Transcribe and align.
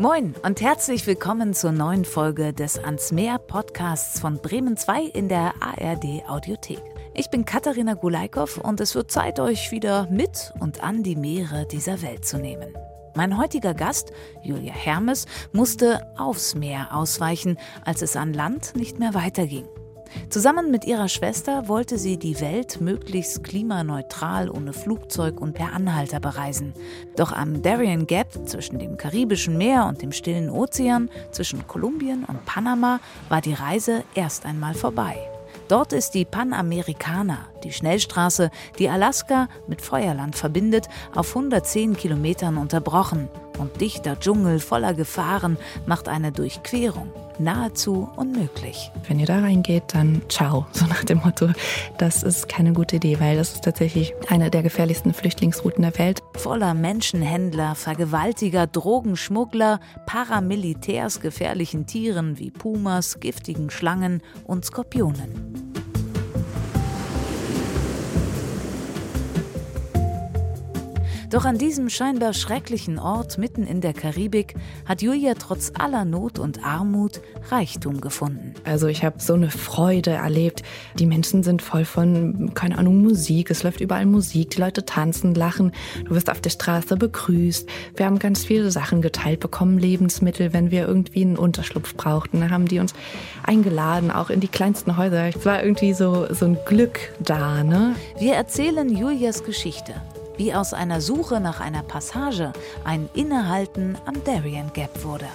Moin 0.00 0.34
und 0.44 0.62
herzlich 0.62 1.06
willkommen 1.06 1.52
zur 1.52 1.72
neuen 1.72 2.06
Folge 2.06 2.54
des 2.54 2.78
Ans 2.78 3.12
Meer 3.12 3.36
Podcasts 3.36 4.18
von 4.18 4.38
Bremen 4.38 4.78
2 4.78 5.02
in 5.02 5.28
der 5.28 5.52
ARD 5.60 6.26
Audiothek. 6.26 6.80
Ich 7.12 7.28
bin 7.28 7.44
Katharina 7.44 7.92
Gulaikow 7.92 8.56
und 8.56 8.80
es 8.80 8.94
wird 8.94 9.10
Zeit, 9.10 9.38
euch 9.40 9.72
wieder 9.72 10.08
mit 10.10 10.54
und 10.58 10.82
an 10.82 11.02
die 11.02 11.16
Meere 11.16 11.66
dieser 11.66 12.00
Welt 12.00 12.24
zu 12.24 12.38
nehmen. 12.38 12.72
Mein 13.14 13.36
heutiger 13.36 13.74
Gast, 13.74 14.10
Julia 14.42 14.72
Hermes, 14.72 15.26
musste 15.52 16.00
aufs 16.16 16.54
Meer 16.54 16.96
ausweichen, 16.96 17.58
als 17.84 18.00
es 18.00 18.16
an 18.16 18.32
Land 18.32 18.74
nicht 18.76 18.98
mehr 18.98 19.12
weiterging. 19.12 19.68
Zusammen 20.28 20.70
mit 20.70 20.84
ihrer 20.84 21.08
Schwester 21.08 21.68
wollte 21.68 21.98
sie 21.98 22.16
die 22.16 22.40
Welt 22.40 22.80
möglichst 22.80 23.44
klimaneutral 23.44 24.50
ohne 24.50 24.72
Flugzeug 24.72 25.40
und 25.40 25.54
per 25.54 25.72
Anhalter 25.72 26.20
bereisen. 26.20 26.74
Doch 27.16 27.32
am 27.32 27.62
Darien 27.62 28.06
Gap 28.06 28.48
zwischen 28.48 28.78
dem 28.78 28.96
Karibischen 28.96 29.58
Meer 29.58 29.86
und 29.86 30.02
dem 30.02 30.12
Stillen 30.12 30.50
Ozean, 30.50 31.10
zwischen 31.30 31.66
Kolumbien 31.66 32.24
und 32.24 32.44
Panama, 32.44 33.00
war 33.28 33.40
die 33.40 33.54
Reise 33.54 34.04
erst 34.14 34.46
einmal 34.46 34.74
vorbei. 34.74 35.16
Dort 35.68 35.92
ist 35.92 36.14
die 36.14 36.24
Panamericana, 36.24 37.46
die 37.62 37.72
Schnellstraße, 37.72 38.50
die 38.78 38.88
Alaska 38.88 39.48
mit 39.68 39.80
Feuerland 39.80 40.34
verbindet, 40.34 40.88
auf 41.14 41.28
110 41.28 41.96
Kilometern 41.96 42.56
unterbrochen. 42.56 43.28
Und 43.58 43.80
dichter 43.80 44.18
Dschungel 44.18 44.58
voller 44.58 44.94
Gefahren 44.94 45.58
macht 45.86 46.08
eine 46.08 46.32
Durchquerung 46.32 47.12
nahezu 47.40 48.08
unmöglich. 48.16 48.90
Wenn 49.08 49.18
ihr 49.18 49.26
da 49.26 49.40
reingeht, 49.40 49.84
dann 49.94 50.22
ciao, 50.28 50.66
so 50.72 50.86
nach 50.86 51.04
dem 51.04 51.18
Motto. 51.18 51.48
Das 51.98 52.22
ist 52.22 52.48
keine 52.48 52.72
gute 52.72 52.96
Idee, 52.96 53.18
weil 53.20 53.36
das 53.36 53.54
ist 53.54 53.64
tatsächlich 53.64 54.14
eine 54.28 54.50
der 54.50 54.62
gefährlichsten 54.62 55.14
Flüchtlingsrouten 55.14 55.82
der 55.82 55.98
Welt. 55.98 56.20
Voller 56.36 56.74
Menschenhändler, 56.74 57.74
Vergewaltiger, 57.74 58.66
Drogenschmuggler, 58.66 59.80
Paramilitärs, 60.06 61.20
gefährlichen 61.20 61.86
Tieren 61.86 62.38
wie 62.38 62.50
Pumas, 62.50 63.20
giftigen 63.20 63.70
Schlangen 63.70 64.22
und 64.44 64.64
Skorpionen. 64.64 65.39
Doch 71.30 71.44
an 71.44 71.58
diesem 71.58 71.88
scheinbar 71.90 72.32
schrecklichen 72.32 72.98
Ort 72.98 73.38
mitten 73.38 73.64
in 73.64 73.80
der 73.80 73.92
Karibik 73.92 74.56
hat 74.84 75.00
Julia 75.00 75.34
trotz 75.34 75.70
aller 75.78 76.04
Not 76.04 76.40
und 76.40 76.64
Armut 76.64 77.20
Reichtum 77.50 78.00
gefunden. 78.00 78.54
Also 78.64 78.88
ich 78.88 79.04
habe 79.04 79.20
so 79.20 79.34
eine 79.34 79.48
Freude 79.48 80.10
erlebt. 80.10 80.64
Die 80.98 81.06
Menschen 81.06 81.44
sind 81.44 81.62
voll 81.62 81.84
von, 81.84 82.50
keine 82.54 82.78
Ahnung, 82.78 83.00
Musik. 83.00 83.52
Es 83.52 83.62
läuft 83.62 83.80
überall 83.80 84.06
Musik. 84.06 84.50
Die 84.50 84.60
Leute 84.60 84.84
tanzen, 84.84 85.36
lachen. 85.36 85.70
Du 86.04 86.16
wirst 86.16 86.30
auf 86.30 86.40
der 86.40 86.50
Straße 86.50 86.96
begrüßt. 86.96 87.68
Wir 87.94 88.06
haben 88.06 88.18
ganz 88.18 88.44
viele 88.44 88.72
Sachen 88.72 89.00
geteilt, 89.00 89.38
bekommen 89.38 89.78
Lebensmittel, 89.78 90.52
wenn 90.52 90.72
wir 90.72 90.88
irgendwie 90.88 91.22
einen 91.22 91.38
Unterschlupf 91.38 91.94
brauchten. 91.94 92.40
Da 92.40 92.50
haben 92.50 92.66
die 92.66 92.80
uns 92.80 92.92
eingeladen, 93.44 94.10
auch 94.10 94.30
in 94.30 94.40
die 94.40 94.48
kleinsten 94.48 94.96
Häuser. 94.96 95.28
Es 95.28 95.46
war 95.46 95.62
irgendwie 95.62 95.92
so, 95.92 96.26
so 96.34 96.46
ein 96.46 96.58
Glück 96.66 96.98
da. 97.20 97.62
Ne? 97.62 97.94
Wir 98.18 98.34
erzählen 98.34 98.88
Julias 98.88 99.44
Geschichte 99.44 99.94
wie 100.40 100.54
aus 100.54 100.72
einer 100.72 101.02
Suche 101.02 101.38
nach 101.38 101.60
einer 101.60 101.82
Passage 101.82 102.54
ein 102.82 103.10
Innehalten 103.12 103.98
am 104.06 104.24
Darien 104.24 104.72
Gap 104.72 105.04
wurde. 105.04 105.26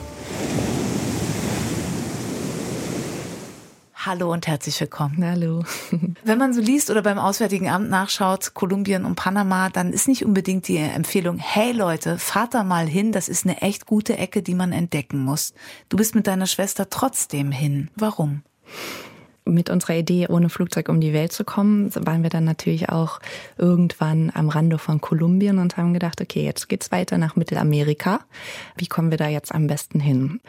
Hallo 3.93 4.33
und 4.33 4.47
herzlich 4.47 4.79
willkommen. 4.81 5.23
Hallo. 5.23 5.63
Wenn 6.23 6.39
man 6.39 6.55
so 6.55 6.61
liest 6.61 6.89
oder 6.89 7.03
beim 7.03 7.19
Auswärtigen 7.19 7.69
Amt 7.69 7.91
nachschaut, 7.91 8.55
Kolumbien 8.55 9.05
und 9.05 9.13
Panama, 9.13 9.69
dann 9.69 9.93
ist 9.93 10.07
nicht 10.07 10.25
unbedingt 10.25 10.67
die 10.67 10.77
Empfehlung, 10.77 11.37
hey 11.37 11.71
Leute, 11.71 12.17
fahrt 12.17 12.55
da 12.55 12.63
mal 12.63 12.87
hin, 12.87 13.11
das 13.11 13.29
ist 13.29 13.45
eine 13.45 13.61
echt 13.61 13.85
gute 13.85 14.17
Ecke, 14.17 14.41
die 14.41 14.55
man 14.55 14.71
entdecken 14.71 15.19
muss. 15.19 15.53
Du 15.87 15.97
bist 15.97 16.15
mit 16.15 16.25
deiner 16.25 16.47
Schwester 16.47 16.89
trotzdem 16.89 17.51
hin. 17.51 17.91
Warum? 17.95 18.41
Mit 19.45 19.69
unserer 19.69 19.95
Idee, 19.95 20.27
ohne 20.27 20.49
Flugzeug 20.49 20.89
um 20.89 20.99
die 20.99 21.13
Welt 21.13 21.31
zu 21.31 21.43
kommen, 21.43 21.93
waren 21.95 22.23
wir 22.23 22.29
dann 22.29 22.43
natürlich 22.43 22.89
auch 22.89 23.19
irgendwann 23.57 24.31
am 24.33 24.49
Rande 24.49 24.77
von 24.77 25.01
Kolumbien 25.01 25.59
und 25.59 25.77
haben 25.77 25.93
gedacht, 25.93 26.19
okay, 26.21 26.43
jetzt 26.43 26.67
geht's 26.67 26.91
weiter 26.91 27.17
nach 27.17 27.35
Mittelamerika. 27.35 28.21
Wie 28.75 28.87
kommen 28.87 29.11
wir 29.11 29.17
da 29.17 29.27
jetzt 29.27 29.53
am 29.53 29.67
besten 29.67 29.99
hin? 29.99 30.41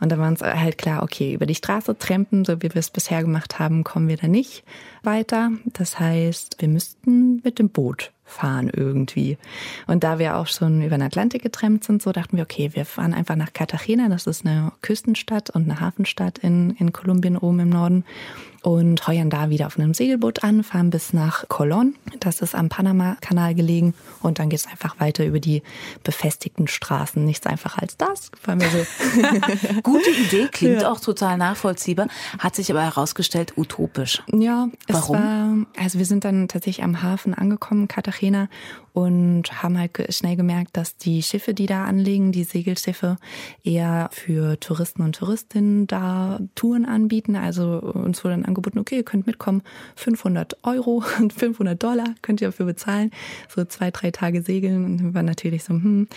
Und 0.00 0.12
da 0.12 0.18
war 0.18 0.28
uns 0.28 0.42
halt 0.42 0.78
klar, 0.78 1.02
okay, 1.02 1.32
über 1.32 1.46
die 1.46 1.54
Straße 1.54 1.96
trampen, 1.96 2.44
so 2.44 2.58
wie 2.58 2.74
wir 2.74 2.76
es 2.76 2.90
bisher 2.90 3.22
gemacht 3.22 3.58
haben, 3.58 3.84
kommen 3.84 4.08
wir 4.08 4.16
da 4.16 4.28
nicht 4.28 4.64
weiter. 5.02 5.50
Das 5.64 5.98
heißt, 5.98 6.56
wir 6.60 6.68
müssten 6.68 7.40
mit 7.42 7.58
dem 7.58 7.70
Boot 7.70 8.12
fahren 8.32 8.70
irgendwie. 8.74 9.38
Und 9.86 10.04
da 10.04 10.18
wir 10.18 10.36
auch 10.36 10.46
schon 10.46 10.82
über 10.82 10.96
den 10.96 11.02
Atlantik 11.02 11.42
getrennt 11.42 11.84
sind, 11.84 12.02
so 12.02 12.12
dachten 12.12 12.36
wir, 12.36 12.44
okay, 12.44 12.70
wir 12.74 12.84
fahren 12.84 13.14
einfach 13.14 13.36
nach 13.36 13.52
Cartagena. 13.52 14.08
Das 14.08 14.26
ist 14.26 14.44
eine 14.44 14.72
Küstenstadt 14.82 15.50
und 15.50 15.64
eine 15.64 15.80
Hafenstadt 15.80 16.38
in, 16.38 16.70
in 16.78 16.92
Kolumbien 16.92 17.36
oben 17.36 17.60
im 17.60 17.70
Norden 17.70 18.04
und 18.62 19.06
heuern 19.08 19.28
da 19.28 19.50
wieder 19.50 19.66
auf 19.66 19.78
einem 19.78 19.92
Segelboot 19.92 20.44
an, 20.44 20.62
fahren 20.62 20.90
bis 20.90 21.12
nach 21.12 21.48
Colón. 21.48 21.94
Das 22.20 22.40
ist 22.40 22.54
am 22.54 22.68
Panama-Kanal 22.68 23.54
gelegen. 23.54 23.94
Und 24.20 24.38
dann 24.38 24.48
geht 24.48 24.60
es 24.60 24.66
einfach 24.66 25.00
weiter 25.00 25.24
über 25.26 25.40
die 25.40 25.62
befestigten 26.04 26.68
Straßen. 26.68 27.24
Nichts 27.24 27.46
einfacher 27.46 27.82
als 27.82 27.96
das. 27.96 28.30
Wir 28.44 28.70
so. 28.70 28.86
Gute 29.82 30.10
Idee, 30.10 30.48
klingt 30.50 30.82
ja. 30.82 30.92
auch 30.92 31.00
total 31.00 31.38
nachvollziehbar, 31.38 32.06
hat 32.38 32.54
sich 32.54 32.70
aber 32.70 32.82
herausgestellt 32.82 33.54
utopisch. 33.56 34.22
Ja, 34.32 34.68
Warum? 34.86 35.16
War, 35.16 35.82
also 35.82 35.98
wir 35.98 36.06
sind 36.06 36.24
dann 36.24 36.46
tatsächlich 36.46 36.84
am 36.84 37.02
Hafen 37.02 37.34
angekommen, 37.34 37.88
Cartagena, 37.88 38.48
und 38.92 39.62
haben 39.62 39.78
halt 39.78 40.12
schnell 40.14 40.36
gemerkt, 40.36 40.76
dass 40.76 40.96
die 40.96 41.22
Schiffe, 41.22 41.54
die 41.54 41.66
da 41.66 41.84
anlegen, 41.84 42.32
die 42.32 42.44
Segelschiffe, 42.44 43.16
eher 43.64 44.10
für 44.12 44.60
Touristen 44.60 45.02
und 45.02 45.16
Touristinnen 45.16 45.86
da 45.86 46.40
Touren 46.54 46.84
anbieten. 46.84 47.36
Also 47.36 47.80
uns 47.80 48.22
wurde 48.22 48.34
dann 48.34 48.44
angeboten, 48.44 48.78
okay, 48.78 48.96
ihr 48.96 49.04
könnt 49.04 49.26
mitkommen, 49.26 49.62
500 49.96 50.58
Euro 50.64 51.02
und 51.20 51.32
500 51.32 51.82
Dollar 51.82 52.14
könnt 52.20 52.40
ihr 52.40 52.48
dafür 52.48 52.66
bezahlen, 52.66 53.10
so 53.48 53.64
zwei, 53.64 53.90
drei 53.90 54.10
Tage 54.10 54.42
segeln. 54.42 54.84
Und 54.84 55.02
wir 55.02 55.14
waren 55.14 55.26
natürlich 55.26 55.64
so, 55.64 55.74
hm. 55.74 56.08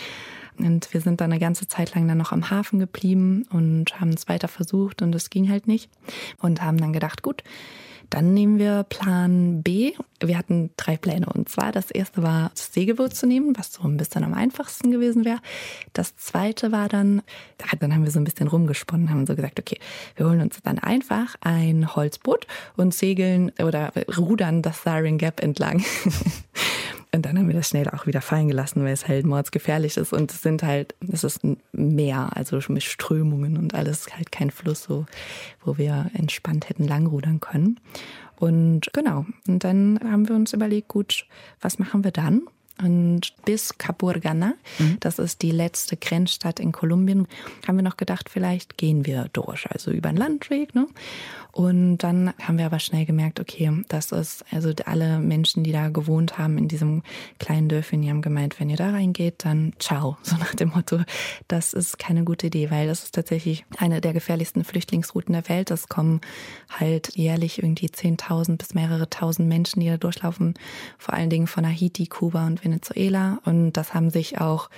Und 0.58 0.94
wir 0.94 1.02
sind 1.02 1.20
dann 1.20 1.32
eine 1.32 1.40
ganze 1.40 1.68
Zeit 1.68 1.94
lang 1.94 2.08
dann 2.08 2.16
noch 2.16 2.32
am 2.32 2.48
Hafen 2.48 2.78
geblieben 2.78 3.44
und 3.50 4.00
haben 4.00 4.10
es 4.10 4.26
weiter 4.26 4.48
versucht 4.48 5.02
und 5.02 5.14
es 5.14 5.28
ging 5.28 5.50
halt 5.50 5.66
nicht. 5.66 5.90
Und 6.40 6.62
haben 6.62 6.78
dann 6.78 6.94
gedacht, 6.94 7.22
gut, 7.22 7.42
dann 8.10 8.34
nehmen 8.34 8.58
wir 8.58 8.84
Plan 8.84 9.62
B. 9.62 9.92
Wir 10.20 10.38
hatten 10.38 10.70
drei 10.76 10.96
Pläne. 10.96 11.26
Und 11.26 11.48
zwar 11.48 11.72
das 11.72 11.90
erste 11.90 12.22
war, 12.22 12.50
das 12.54 12.72
Segelboot 12.72 13.14
zu 13.14 13.26
nehmen, 13.26 13.56
was 13.56 13.72
so 13.72 13.82
ein 13.82 13.96
bisschen 13.96 14.24
am 14.24 14.34
einfachsten 14.34 14.90
gewesen 14.90 15.24
wäre. 15.24 15.40
Das 15.92 16.16
zweite 16.16 16.72
war 16.72 16.88
dann, 16.88 17.22
dann 17.78 17.94
haben 17.94 18.04
wir 18.04 18.10
so 18.10 18.18
ein 18.18 18.24
bisschen 18.24 18.48
rumgesponnen, 18.48 19.10
haben 19.10 19.26
so 19.26 19.36
gesagt, 19.36 19.58
okay, 19.58 19.78
wir 20.16 20.26
holen 20.26 20.40
uns 20.40 20.58
dann 20.62 20.78
einfach 20.78 21.36
ein 21.40 21.94
Holzboot 21.94 22.46
und 22.76 22.94
segeln 22.94 23.52
oder 23.62 23.92
rudern 24.16 24.62
das 24.62 24.82
Siren 24.82 25.18
Gap 25.18 25.42
entlang. 25.42 25.84
Und 27.16 27.22
dann 27.22 27.38
haben 27.38 27.48
wir 27.48 27.54
das 27.54 27.70
schnell 27.70 27.88
auch 27.88 28.06
wieder 28.06 28.20
fallen 28.20 28.48
gelassen, 28.48 28.84
weil 28.84 28.92
es 28.92 29.08
halt 29.08 29.24
mordsgefährlich 29.24 29.96
ist. 29.96 30.12
Und 30.12 30.30
es 30.30 30.42
sind 30.42 30.62
halt, 30.62 30.94
es 31.10 31.24
ist 31.24 31.42
ein 31.42 31.56
Meer, 31.72 32.30
also 32.34 32.60
mit 32.68 32.82
Strömungen 32.82 33.56
und 33.56 33.74
alles 33.74 34.06
halt 34.14 34.30
kein 34.30 34.50
Fluss, 34.50 34.82
so, 34.82 35.06
wo 35.64 35.78
wir 35.78 36.10
entspannt 36.14 36.68
hätten 36.68 36.86
langrudern 36.86 37.40
können. 37.40 37.80
Und 38.38 38.92
genau, 38.92 39.24
und 39.48 39.64
dann 39.64 39.98
haben 40.04 40.28
wir 40.28 40.36
uns 40.36 40.52
überlegt, 40.52 40.88
gut, 40.88 41.26
was 41.60 41.78
machen 41.78 42.04
wir 42.04 42.10
dann? 42.10 42.42
Und 42.82 43.32
bis 43.44 43.78
Capurgana, 43.78 44.54
mhm. 44.78 44.98
das 45.00 45.18
ist 45.18 45.42
die 45.42 45.50
letzte 45.50 45.96
Grenzstadt 45.96 46.60
in 46.60 46.72
Kolumbien, 46.72 47.26
haben 47.66 47.76
wir 47.76 47.82
noch 47.82 47.96
gedacht, 47.96 48.28
vielleicht 48.28 48.76
gehen 48.76 49.06
wir 49.06 49.28
durch, 49.32 49.70
also 49.70 49.90
über 49.90 50.10
einen 50.10 50.18
Landweg. 50.18 50.74
Ne? 50.74 50.86
Und 51.56 51.98
dann 51.98 52.34
haben 52.42 52.58
wir 52.58 52.66
aber 52.66 52.80
schnell 52.80 53.06
gemerkt, 53.06 53.40
okay, 53.40 53.72
das 53.88 54.12
ist, 54.12 54.44
also 54.50 54.72
alle 54.84 55.18
Menschen, 55.20 55.64
die 55.64 55.72
da 55.72 55.88
gewohnt 55.88 56.36
haben 56.36 56.58
in 56.58 56.68
diesem 56.68 57.02
kleinen 57.38 57.70
Dörfchen, 57.70 58.02
die 58.02 58.10
haben 58.10 58.20
gemeint, 58.20 58.60
wenn 58.60 58.68
ihr 58.68 58.76
da 58.76 58.90
reingeht, 58.90 59.46
dann 59.46 59.72
ciao. 59.78 60.18
So 60.26 60.36
nach 60.36 60.54
dem 60.54 60.70
Motto, 60.70 60.98
das 61.48 61.72
ist 61.72 61.98
keine 61.98 62.24
gute 62.24 62.48
Idee, 62.48 62.70
weil 62.70 62.88
das 62.88 63.04
ist 63.04 63.14
tatsächlich 63.14 63.64
eine 63.78 64.02
der 64.02 64.12
gefährlichsten 64.12 64.64
Flüchtlingsrouten 64.64 65.32
der 65.32 65.48
Welt. 65.48 65.70
Es 65.70 65.88
kommen 65.88 66.20
halt 66.68 67.16
jährlich 67.16 67.62
irgendwie 67.62 67.86
10.000 67.86 68.58
bis 68.58 68.74
mehrere 68.74 69.08
tausend 69.08 69.48
Menschen, 69.48 69.80
die 69.80 69.88
da 69.88 69.96
durchlaufen, 69.96 70.54
vor 70.98 71.14
allen 71.14 71.30
Dingen 71.30 71.46
von 71.46 71.64
Haiti, 71.64 72.06
Kuba 72.06 72.46
und 72.46 72.65
Venezuela. 72.66 73.38
Und 73.44 73.72
das 73.72 73.94
haben 73.94 74.10
sich 74.10 74.40
auch 74.40 74.68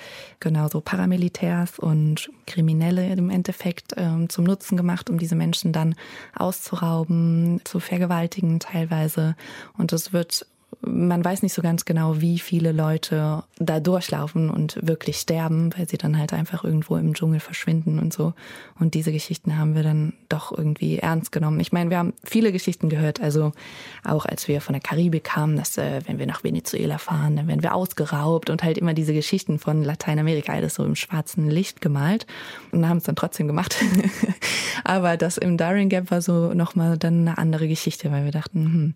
genauso 0.41 0.81
Paramilitärs 0.81 1.79
und 1.79 2.31
Kriminelle 2.47 3.09
im 3.13 3.31
Endeffekt 3.31 3.95
ähm, 3.97 4.29
zum 4.29 4.45
Nutzen 4.45 4.77
gemacht, 4.77 5.09
um 5.11 5.19
diese 5.19 5.35
Menschen 5.35 5.73
dann 5.73 5.95
auszurauben, 6.37 7.61
zu 7.65 7.81
vergewaltigen 7.81 8.61
teilweise. 8.61 9.37
Und 9.77 9.93
es 9.93 10.13
wird 10.13 10.47
man 10.81 11.25
weiß 11.25 11.43
nicht 11.43 11.55
so 11.55 11.63
ganz 11.63 11.85
genau, 11.85 12.21
wie 12.21 12.39
viele 12.39 12.73
Leute 12.73 13.43
da 13.59 13.81
durchlaufen 13.81 14.49
und 14.51 14.79
wirklich 14.81 15.17
sterben, 15.17 15.71
weil 15.77 15.89
sie 15.89 15.99
dann 15.99 16.19
halt 16.19 16.33
einfach 16.33 16.63
irgendwo 16.63 16.97
im 16.97 17.15
Dschungel 17.15 17.41
verschwinden 17.41 17.99
und 17.99 18.13
so. 18.13 18.35
Und 18.79 18.95
diese 18.95 19.11
Geschichten 19.11 19.59
haben 19.59 19.75
wir 19.75 19.83
dann 19.83 20.13
doch 20.29 20.57
irgendwie 20.57 20.99
ernst 20.99 21.33
genommen. 21.33 21.59
Ich 21.61 21.73
meine, 21.73 21.91
wir 21.91 21.99
haben 21.99 22.13
viele 22.23 22.53
Geschichten 22.53 22.89
gehört, 22.91 23.21
also 23.21 23.53
auch 24.05 24.25
als 24.25 24.47
wir 24.47 24.61
von 24.61 24.75
der 24.75 24.83
Karibik 24.83 25.25
kamen, 25.25 25.57
dass 25.57 25.77
äh, 25.79 26.01
wenn 26.07 26.19
wir 26.19 26.27
nach 26.27 26.45
Venezuela 26.45 26.99
fahren, 26.99 27.37
dann 27.37 27.49
werden 27.49 27.63
wir 27.63 27.75
ausgeraubt 27.75 28.51
und 28.51 28.63
halt 28.63 28.79
immer 28.79 28.95
diese 28.95 29.15
Geschichten 29.15 29.59
von 29.59 29.83
Lateinamerika, 29.83 30.53
alles 30.53 30.75
so 30.75 30.85
im 30.85 30.95
schwarzen 30.95 31.51
Licht 31.51 31.81
gemalt 31.81 32.27
und 32.73 32.89
haben 32.89 32.99
es 32.99 33.05
dann 33.05 33.17
trotzdem 33.17 33.47
gemacht. 33.47 33.77
Aber 34.85 35.17
das 35.17 35.39
im 35.39 35.57
Darien 35.57 35.89
Gap 35.89 36.11
war 36.11 36.23
so 36.23 36.55
nochmal 36.55 36.99
dann 36.99 37.21
eine 37.27 37.39
andere 37.39 37.69
Geschichte, 37.69 38.13
weil 38.13 38.25
wir 38.25 38.33
dachten, 38.33 38.65
hm, 38.65 38.95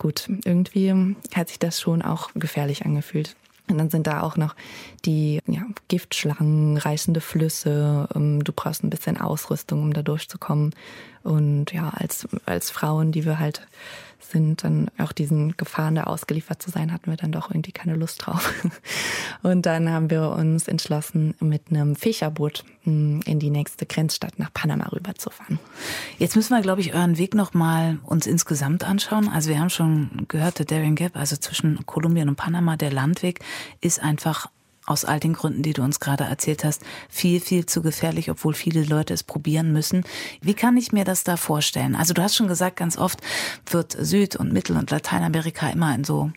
gut, 0.00 0.28
irgendwie 0.44 1.14
hat 1.32 1.48
sich 1.48 1.60
das 1.60 1.80
schon 1.80 2.02
auch 2.02 2.30
gefährlich 2.34 2.84
angefühlt. 2.84 3.36
Und 3.68 3.78
dann 3.78 3.90
sind 3.90 4.08
da 4.08 4.22
auch 4.22 4.36
noch 4.36 4.56
die 5.04 5.40
ja, 5.46 5.62
Giftschlangen, 5.86 6.76
reißende 6.76 7.20
Flüsse. 7.20 8.08
Ähm, 8.16 8.42
du 8.42 8.52
brauchst 8.52 8.82
ein 8.82 8.90
bisschen 8.90 9.16
Ausrüstung, 9.16 9.82
um 9.82 9.92
da 9.92 10.02
durchzukommen. 10.02 10.74
Und 11.22 11.72
ja, 11.72 11.90
als, 11.90 12.28
als 12.46 12.70
Frauen, 12.70 13.12
die 13.12 13.24
wir 13.24 13.38
halt 13.38 13.66
sind, 14.30 14.64
dann 14.64 14.90
auch 14.98 15.12
diesen 15.12 15.56
Gefahren 15.56 15.96
da 15.96 16.04
ausgeliefert 16.04 16.62
zu 16.62 16.70
sein, 16.70 16.92
hatten 16.92 17.10
wir 17.10 17.16
dann 17.16 17.32
doch 17.32 17.50
irgendwie 17.50 17.72
keine 17.72 17.96
Lust 17.96 18.24
drauf. 18.26 18.52
Und 19.42 19.66
dann 19.66 19.90
haben 19.90 20.10
wir 20.10 20.30
uns 20.30 20.68
entschlossen, 20.68 21.34
mit 21.40 21.62
einem 21.70 21.96
Fischerboot 21.96 22.64
hm, 22.84 23.20
in 23.24 23.38
die 23.38 23.50
nächste 23.50 23.86
Grenzstadt 23.86 24.38
nach 24.38 24.52
Panama 24.52 24.88
rüberzufahren. 24.88 25.58
Jetzt 26.18 26.36
müssen 26.36 26.54
wir, 26.54 26.62
glaube 26.62 26.80
ich, 26.80 26.94
euren 26.94 27.18
Weg 27.18 27.34
nochmal 27.34 27.98
uns 28.04 28.26
insgesamt 28.26 28.84
anschauen. 28.84 29.28
Also 29.28 29.50
wir 29.50 29.58
haben 29.58 29.70
schon 29.70 30.26
gehört, 30.28 30.58
der 30.58 30.66
Darien 30.66 30.94
Gap, 30.94 31.16
also 31.16 31.36
zwischen 31.36 31.84
Kolumbien 31.86 32.28
und 32.28 32.36
Panama, 32.36 32.76
der 32.76 32.92
Landweg 32.92 33.40
ist 33.80 34.00
einfach 34.00 34.48
aus 34.86 35.04
all 35.04 35.20
den 35.20 35.34
Gründen, 35.34 35.62
die 35.62 35.72
du 35.72 35.82
uns 35.82 36.00
gerade 36.00 36.24
erzählt 36.24 36.64
hast, 36.64 36.82
viel, 37.08 37.40
viel 37.40 37.66
zu 37.66 37.82
gefährlich, 37.82 38.30
obwohl 38.30 38.54
viele 38.54 38.82
Leute 38.82 39.14
es 39.14 39.22
probieren 39.22 39.72
müssen. 39.72 40.04
Wie 40.40 40.54
kann 40.54 40.76
ich 40.76 40.92
mir 40.92 41.04
das 41.04 41.24
da 41.24 41.36
vorstellen? 41.36 41.94
Also 41.94 42.14
du 42.14 42.22
hast 42.22 42.36
schon 42.36 42.48
gesagt, 42.48 42.76
ganz 42.76 42.98
oft 42.98 43.20
wird 43.66 43.96
Süd- 43.98 44.36
und 44.36 44.52
Mittel- 44.52 44.76
und 44.76 44.90
Lateinamerika 44.90 45.68
immer 45.70 45.94
in 45.94 46.04
so 46.04 46.32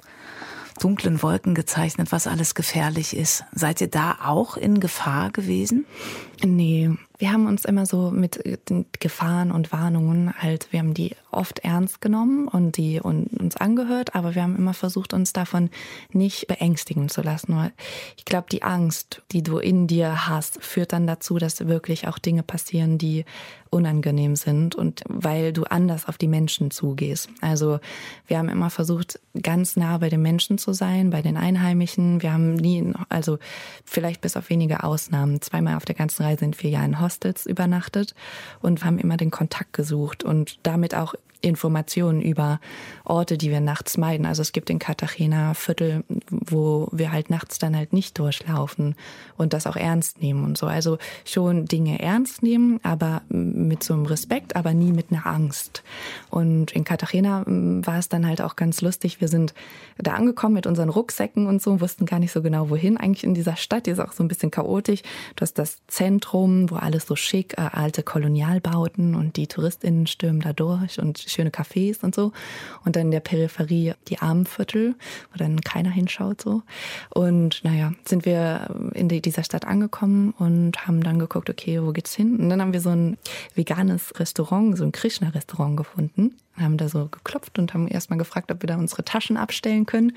dunklen 0.80 1.22
Wolken 1.22 1.56
gezeichnet, 1.56 2.12
was 2.12 2.28
alles 2.28 2.56
gefährlich 2.56 3.16
ist. 3.16 3.44
Seid 3.54 3.82
ihr 3.82 3.88
da 3.88 4.18
auch 4.24 4.58
in 4.58 4.80
Gefahr 4.80 5.32
gewesen? 5.32 5.86
Nee, 6.44 6.92
wir 7.18 7.32
haben 7.32 7.48
uns 7.48 7.66
immer 7.66 7.86
so 7.86 8.12
mit 8.12 8.44
Gefahren 9.00 9.52
und 9.52 9.72
Warnungen 9.72 10.34
halt, 10.38 10.68
wir 10.72 10.80
haben 10.80 10.94
die 10.94 11.16
oft 11.34 11.60
ernst 11.60 12.02
genommen 12.02 12.48
und 12.48 12.78
die 12.78 13.00
uns 13.00 13.58
angehört, 13.58 14.16
aber 14.16 14.36
wir 14.36 14.44
haben 14.44 14.56
immer 14.56 14.74
versucht, 14.74 15.14
uns 15.14 15.34
davon 15.34 15.70
nicht 16.12 16.48
beängstigen 16.48 17.10
zu 17.10 17.22
lassen. 17.22 17.56
Weil 17.56 17.74
ich 18.18 18.26
glaube, 18.26 18.48
die 18.52 18.64
Angst, 18.64 19.22
die 19.32 19.44
du 19.44 19.58
in 19.58 19.88
dir 19.88 20.28
hast, 20.28 20.64
führt 20.64 20.94
dann 20.94 21.08
dazu, 21.08 21.38
dass 21.38 21.68
wirklich 21.68 22.08
auch 22.08 22.20
Dinge 22.20 22.44
passieren, 22.44 22.98
die 22.98 23.26
unangenehm 23.74 24.36
sind 24.36 24.76
und 24.76 25.02
weil 25.10 25.52
du 25.52 25.64
anders 25.64 26.08
auf 26.08 26.18
die 26.18 26.28
Menschen 26.28 26.70
zugehst. 26.70 27.30
Also 27.42 27.80
wir 28.28 28.38
haben 28.38 28.50
immer 28.50 28.70
versucht, 28.70 29.20
ganz 29.42 29.76
nah 29.76 29.98
bei 29.98 30.10
den 30.10 30.22
Menschen 30.22 30.60
zu 30.60 30.74
sein, 30.74 31.10
bei 31.10 31.24
den 31.24 31.38
Einheimischen. 31.38 32.22
Wir 32.22 32.34
haben 32.34 32.54
nie, 32.54 32.94
also 33.10 33.40
vielleicht 33.84 34.22
bis 34.22 34.38
auf 34.38 34.50
wenige 34.50 34.84
Ausnahmen, 34.84 35.42
zweimal 35.42 35.76
auf 35.76 35.86
der 35.86 35.96
ganzen 35.96 36.24
Reise 36.24 36.42
sind 36.42 36.62
wir 36.62 36.70
ja 36.70 36.86
in 36.86 37.00
Hostels 37.00 37.46
übernachtet 37.46 38.14
und 38.62 38.86
haben 38.86 39.00
immer 39.00 39.18
den 39.18 39.32
Kontakt 39.32 39.74
gesucht 39.74 40.24
und 40.24 40.60
damit 40.64 40.94
auch 40.94 41.16
Informationen 41.44 42.22
über 42.22 42.60
Orte, 43.04 43.38
die 43.38 43.52
wir 43.52 43.60
nachts 43.60 43.98
meiden. 43.98 44.26
Also 44.26 44.42
es 44.42 44.54
gibt 44.54 44.70
in 44.70 44.80
Cartagena 44.80 45.54
Viertel, 45.54 46.04
wo 46.30 46.88
wir 46.92 47.12
halt 47.12 47.30
nachts 47.30 47.60
dann 47.60 47.76
halt 47.76 47.92
nicht 47.92 48.18
durchlaufen 48.18 48.96
und 49.38 49.52
das 49.52 49.68
auch 49.68 49.76
ernst 49.76 50.22
nehmen 50.22 50.46
und 50.46 50.58
so. 50.58 50.68
Also 50.68 50.98
schon 51.26 51.66
Dinge 51.66 52.00
ernst 52.02 52.44
nehmen, 52.44 52.80
aber 52.82 53.24
mit 53.28 53.84
so 53.84 53.94
einem 53.94 54.06
Respekt, 54.06 54.56
aber 54.56 54.74
nie 54.74 54.94
mit 54.94 55.12
einer 55.12 55.28
Angst. 55.28 55.84
Und 56.30 56.72
in 56.72 56.86
Cartagena 56.86 57.42
mm, 57.42 57.86
war 57.86 58.00
es 58.00 58.08
dann 58.08 58.26
halt 58.26 58.42
auch 58.42 58.56
ganz 58.56 58.80
lustig. 58.80 59.20
Wir 59.20 59.28
sind 59.28 59.54
da 59.98 60.14
angekommen 60.14 60.56
mit 60.56 60.66
unseren 60.66 60.90
Rucksäcken 60.90 61.48
und 61.48 61.62
so, 61.62 61.82
wussten 61.82 62.06
gar 62.06 62.20
nicht 62.20 62.32
so 62.32 62.42
genau 62.42 62.70
wohin. 62.70 62.96
Eigentlich 62.96 63.26
in 63.26 63.34
dieser 63.34 63.58
Stadt, 63.58 63.86
die 63.86 63.92
ist 63.92 64.00
auch 64.00 64.14
so 64.14 64.24
ein 64.24 64.30
bisschen 64.30 64.50
chaotisch. 64.50 65.02
Du 65.36 65.42
hast 65.42 65.56
das 65.60 65.82
Zentrum, 65.88 66.70
wo 66.72 66.76
alles 66.76 67.06
so 67.06 67.18
schick, 67.18 67.58
äh, 67.58 67.70
alte 67.74 68.02
Kolonialbauten 68.02 69.14
und 69.16 69.36
die 69.36 69.48
TouristInnen 69.48 70.08
stürmen 70.08 70.40
da 70.40 70.54
durch 70.54 71.02
und 71.02 71.13
schöne 71.18 71.50
Cafés 71.50 72.04
und 72.04 72.16
so. 72.16 72.32
Und 72.86 72.96
dann 72.96 73.04
in 73.04 73.12
der 73.12 73.20
Peripherie 73.20 73.94
die 74.08 74.20
Armenviertel, 74.20 74.96
wo 75.32 75.38
dann 75.38 75.62
keiner 75.62 75.90
hinschaut 75.90 76.42
so. 76.42 76.64
Und 77.10 77.64
naja, 77.64 77.94
sind 78.06 78.26
wir 78.26 78.68
in 78.94 79.10
die, 79.10 79.22
dieser 79.22 79.44
Stadt 79.44 79.66
angekommen 79.66 80.34
und 80.38 80.86
haben 80.88 81.02
dann 81.04 81.20
geguckt, 81.20 81.50
okay, 81.50 81.82
wo 81.82 81.92
geht's 81.92 82.14
hin? 82.14 82.38
Und 82.38 82.50
dann 82.50 82.62
haben 82.62 82.74
wir 82.74 82.82
so 82.82 82.90
ein 82.90 83.18
veganes 83.56 84.20
Restaurant, 84.20 84.78
so 84.78 84.84
ein 84.84 84.92
Krishna-Restaurant 84.92 85.78
gefunden 85.78 86.36
haben 86.58 86.78
da 86.78 86.88
so 86.88 87.08
geklopft 87.08 87.58
und 87.58 87.74
haben 87.74 87.88
erstmal 87.88 88.20
gefragt, 88.20 88.52
ob 88.52 88.62
wir 88.62 88.68
da 88.68 88.76
unsere 88.78 89.04
Taschen 89.04 89.38
abstellen 89.38 89.86
können 89.86 90.14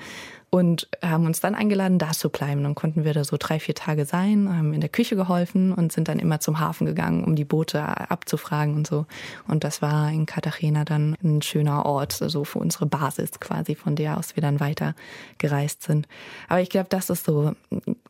und 0.49 0.87
haben 1.03 1.25
uns 1.25 1.39
dann 1.41 1.55
eingeladen, 1.55 1.99
da 1.99 2.11
zu 2.11 2.29
bleiben. 2.29 2.63
Dann 2.63 2.75
konnten 2.75 3.03
wir 3.03 3.13
da 3.13 3.23
so 3.23 3.35
drei, 3.37 3.59
vier 3.59 3.75
Tage 3.75 4.05
sein, 4.05 4.47
haben 4.55 4.73
in 4.73 4.79
der 4.79 4.89
Küche 4.89 5.15
geholfen 5.15 5.73
und 5.73 5.91
sind 5.91 6.07
dann 6.07 6.19
immer 6.19 6.39
zum 6.39 6.59
Hafen 6.59 6.85
gegangen, 6.85 7.23
um 7.23 7.35
die 7.35 7.43
Boote 7.43 7.81
abzufragen 7.83 8.75
und 8.75 8.87
so. 8.87 9.05
Und 9.47 9.63
das 9.63 9.81
war 9.81 10.09
in 10.09 10.25
Cartagena 10.25 10.85
dann 10.85 11.17
ein 11.23 11.41
schöner 11.41 11.85
Ort, 11.85 12.13
so 12.13 12.25
also 12.25 12.43
für 12.45 12.59
unsere 12.59 12.85
Basis 12.85 13.39
quasi, 13.39 13.75
von 13.75 13.95
der 13.95 14.17
aus 14.17 14.35
wir 14.35 14.41
dann 14.41 14.59
weiter 14.59 14.95
gereist 15.37 15.83
sind. 15.83 16.07
Aber 16.47 16.61
ich 16.61 16.69
glaube, 16.69 16.87
das 16.89 17.09
ist 17.09 17.25
so 17.25 17.53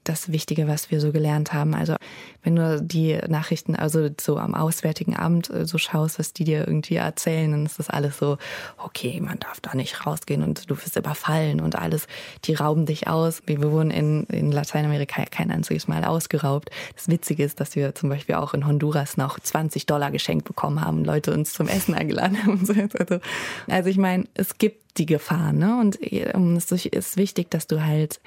das 0.08 0.32
Wichtige, 0.32 0.68
was 0.68 0.92
wir 0.92 1.00
so 1.02 1.12
gelernt 1.12 1.54
haben. 1.54 1.74
Also 1.74 1.96
wenn 2.44 2.56
du 2.56 2.82
die 2.82 3.18
Nachrichten, 3.28 3.76
also 3.76 4.10
so 4.20 4.38
am 4.38 4.56
Auswärtigen 4.56 5.16
Amt 5.16 5.50
äh, 5.50 5.66
so 5.66 5.78
schaust, 5.78 6.20
was 6.20 6.34
die 6.34 6.44
dir 6.44 6.68
irgendwie 6.68 6.96
erzählen, 6.96 7.52
dann 7.52 7.66
ist 7.66 7.80
das 7.80 7.90
alles 7.90 8.18
so, 8.18 8.38
okay, 8.78 9.20
man 9.22 9.40
darf 9.40 9.60
da 9.62 9.76
nicht 9.76 10.06
rausgehen 10.06 10.44
und 10.44 10.70
du 10.70 10.76
wirst 10.78 10.96
überfallen 10.96 11.60
und 11.60 11.78
alles. 11.78 12.08
Die 12.46 12.54
rauben 12.54 12.86
dich 12.86 13.08
aus. 13.08 13.42
Wir 13.46 13.62
wurden 13.72 13.92
in, 13.92 14.24
in 14.26 14.52
Lateinamerika 14.52 15.26
kein 15.26 15.52
einziges 15.52 15.88
Mal 15.88 16.06
ausgeraubt. 16.06 16.70
Das 16.96 17.08
Witzige 17.08 17.44
ist, 17.44 17.60
dass 17.60 17.76
wir 17.76 17.96
zum 17.96 18.10
Beispiel 18.10 18.36
auch 18.36 18.54
in 18.54 18.66
Honduras 18.66 19.18
noch 19.18 19.40
20 19.40 19.86
Dollar 19.86 20.12
geschenkt 20.12 20.46
bekommen 20.46 20.82
haben, 20.82 21.04
Leute 21.04 21.34
uns 21.34 21.54
zum 21.54 21.68
Essen 21.68 21.94
eingeladen 21.94 22.44
haben. 22.46 22.58
Also, 22.98 23.20
also 23.68 23.90
ich 23.90 23.98
meine, 23.98 24.26
es 24.34 24.58
gibt 24.58 24.98
die 24.98 25.06
Gefahr, 25.06 25.54
ne? 25.54 25.80
Und 25.80 25.98
ähm, 26.02 26.56
es 26.56 26.72
ist 26.72 27.18
wichtig, 27.18 27.52
dass 27.52 27.68
du 27.68 27.84
halt 27.84 28.20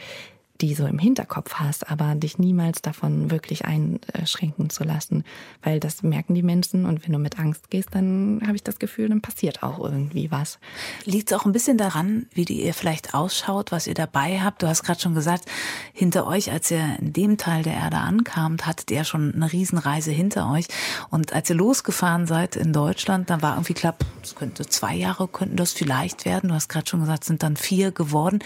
die 0.60 0.74
so 0.74 0.86
im 0.86 0.98
Hinterkopf 0.98 1.54
hast, 1.54 1.90
aber 1.90 2.14
dich 2.14 2.38
niemals 2.38 2.82
davon 2.82 3.30
wirklich 3.30 3.64
einschränken 3.64 4.70
zu 4.70 4.84
lassen, 4.84 5.24
weil 5.62 5.80
das 5.80 6.02
merken 6.02 6.34
die 6.34 6.42
Menschen 6.42 6.86
und 6.86 7.04
wenn 7.04 7.12
du 7.12 7.18
mit 7.18 7.38
Angst 7.38 7.70
gehst, 7.70 7.90
dann 7.92 8.40
habe 8.46 8.56
ich 8.56 8.62
das 8.62 8.78
Gefühl, 8.78 9.08
dann 9.08 9.22
passiert 9.22 9.62
auch 9.62 9.78
irgendwie 9.78 10.30
was. 10.30 10.58
Liegt 11.04 11.30
es 11.30 11.38
auch 11.38 11.46
ein 11.46 11.52
bisschen 11.52 11.78
daran, 11.78 12.26
wie 12.32 12.44
die 12.44 12.62
ihr 12.64 12.74
vielleicht 12.74 13.14
ausschaut, 13.14 13.72
was 13.72 13.86
ihr 13.86 13.94
dabei 13.94 14.40
habt? 14.40 14.62
Du 14.62 14.68
hast 14.68 14.82
gerade 14.82 15.00
schon 15.00 15.14
gesagt, 15.14 15.46
hinter 15.92 16.26
euch, 16.26 16.50
als 16.50 16.70
ihr 16.70 16.96
in 17.00 17.12
dem 17.12 17.38
Teil 17.38 17.62
der 17.62 17.74
Erde 17.74 17.96
ankamt, 17.96 18.66
hattet 18.66 18.90
ihr 18.90 19.04
schon 19.04 19.34
eine 19.34 19.52
Riesenreise 19.52 20.10
hinter 20.10 20.50
euch 20.50 20.66
und 21.10 21.32
als 21.32 21.48
ihr 21.50 21.56
losgefahren 21.56 22.26
seid 22.26 22.56
in 22.56 22.72
Deutschland, 22.72 23.30
dann 23.30 23.42
war 23.42 23.54
irgendwie 23.54 23.74
klar, 23.74 23.94
es 24.22 24.34
könnte 24.34 24.66
zwei 24.66 24.94
Jahre 24.94 25.28
könnten 25.28 25.56
das 25.56 25.72
vielleicht 25.72 26.24
werden. 26.24 26.48
Du 26.48 26.54
hast 26.54 26.68
gerade 26.68 26.88
schon 26.88 27.00
gesagt, 27.00 27.24
sind 27.24 27.42
dann 27.42 27.56
vier 27.56 27.92
geworden. 27.92 28.40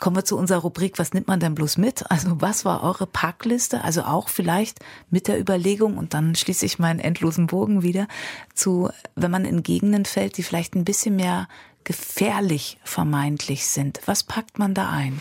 Kommen 0.00 0.16
wir 0.16 0.24
zu 0.24 0.36
unserer 0.36 0.60
Rubrik, 0.60 0.98
was 0.98 1.12
nimmt 1.12 1.26
man 1.26 1.40
denn 1.40 1.47
bloß 1.54 1.78
mit? 1.78 2.10
Also 2.10 2.40
was 2.40 2.64
war 2.64 2.82
eure 2.82 3.06
Packliste? 3.06 3.82
Also 3.84 4.02
auch 4.02 4.28
vielleicht 4.28 4.80
mit 5.10 5.28
der 5.28 5.40
Überlegung 5.40 5.98
und 5.98 6.14
dann 6.14 6.34
schließe 6.34 6.66
ich 6.66 6.78
meinen 6.78 7.00
endlosen 7.00 7.46
Bogen 7.46 7.82
wieder 7.82 8.08
zu, 8.54 8.90
wenn 9.14 9.30
man 9.30 9.44
in 9.44 9.62
Gegenden 9.62 10.04
fällt, 10.04 10.36
die 10.36 10.42
vielleicht 10.42 10.74
ein 10.74 10.84
bisschen 10.84 11.16
mehr 11.16 11.48
gefährlich 11.84 12.78
vermeintlich 12.84 13.66
sind. 13.66 14.00
Was 14.06 14.22
packt 14.22 14.58
man 14.58 14.74
da 14.74 14.90
ein? 14.90 15.20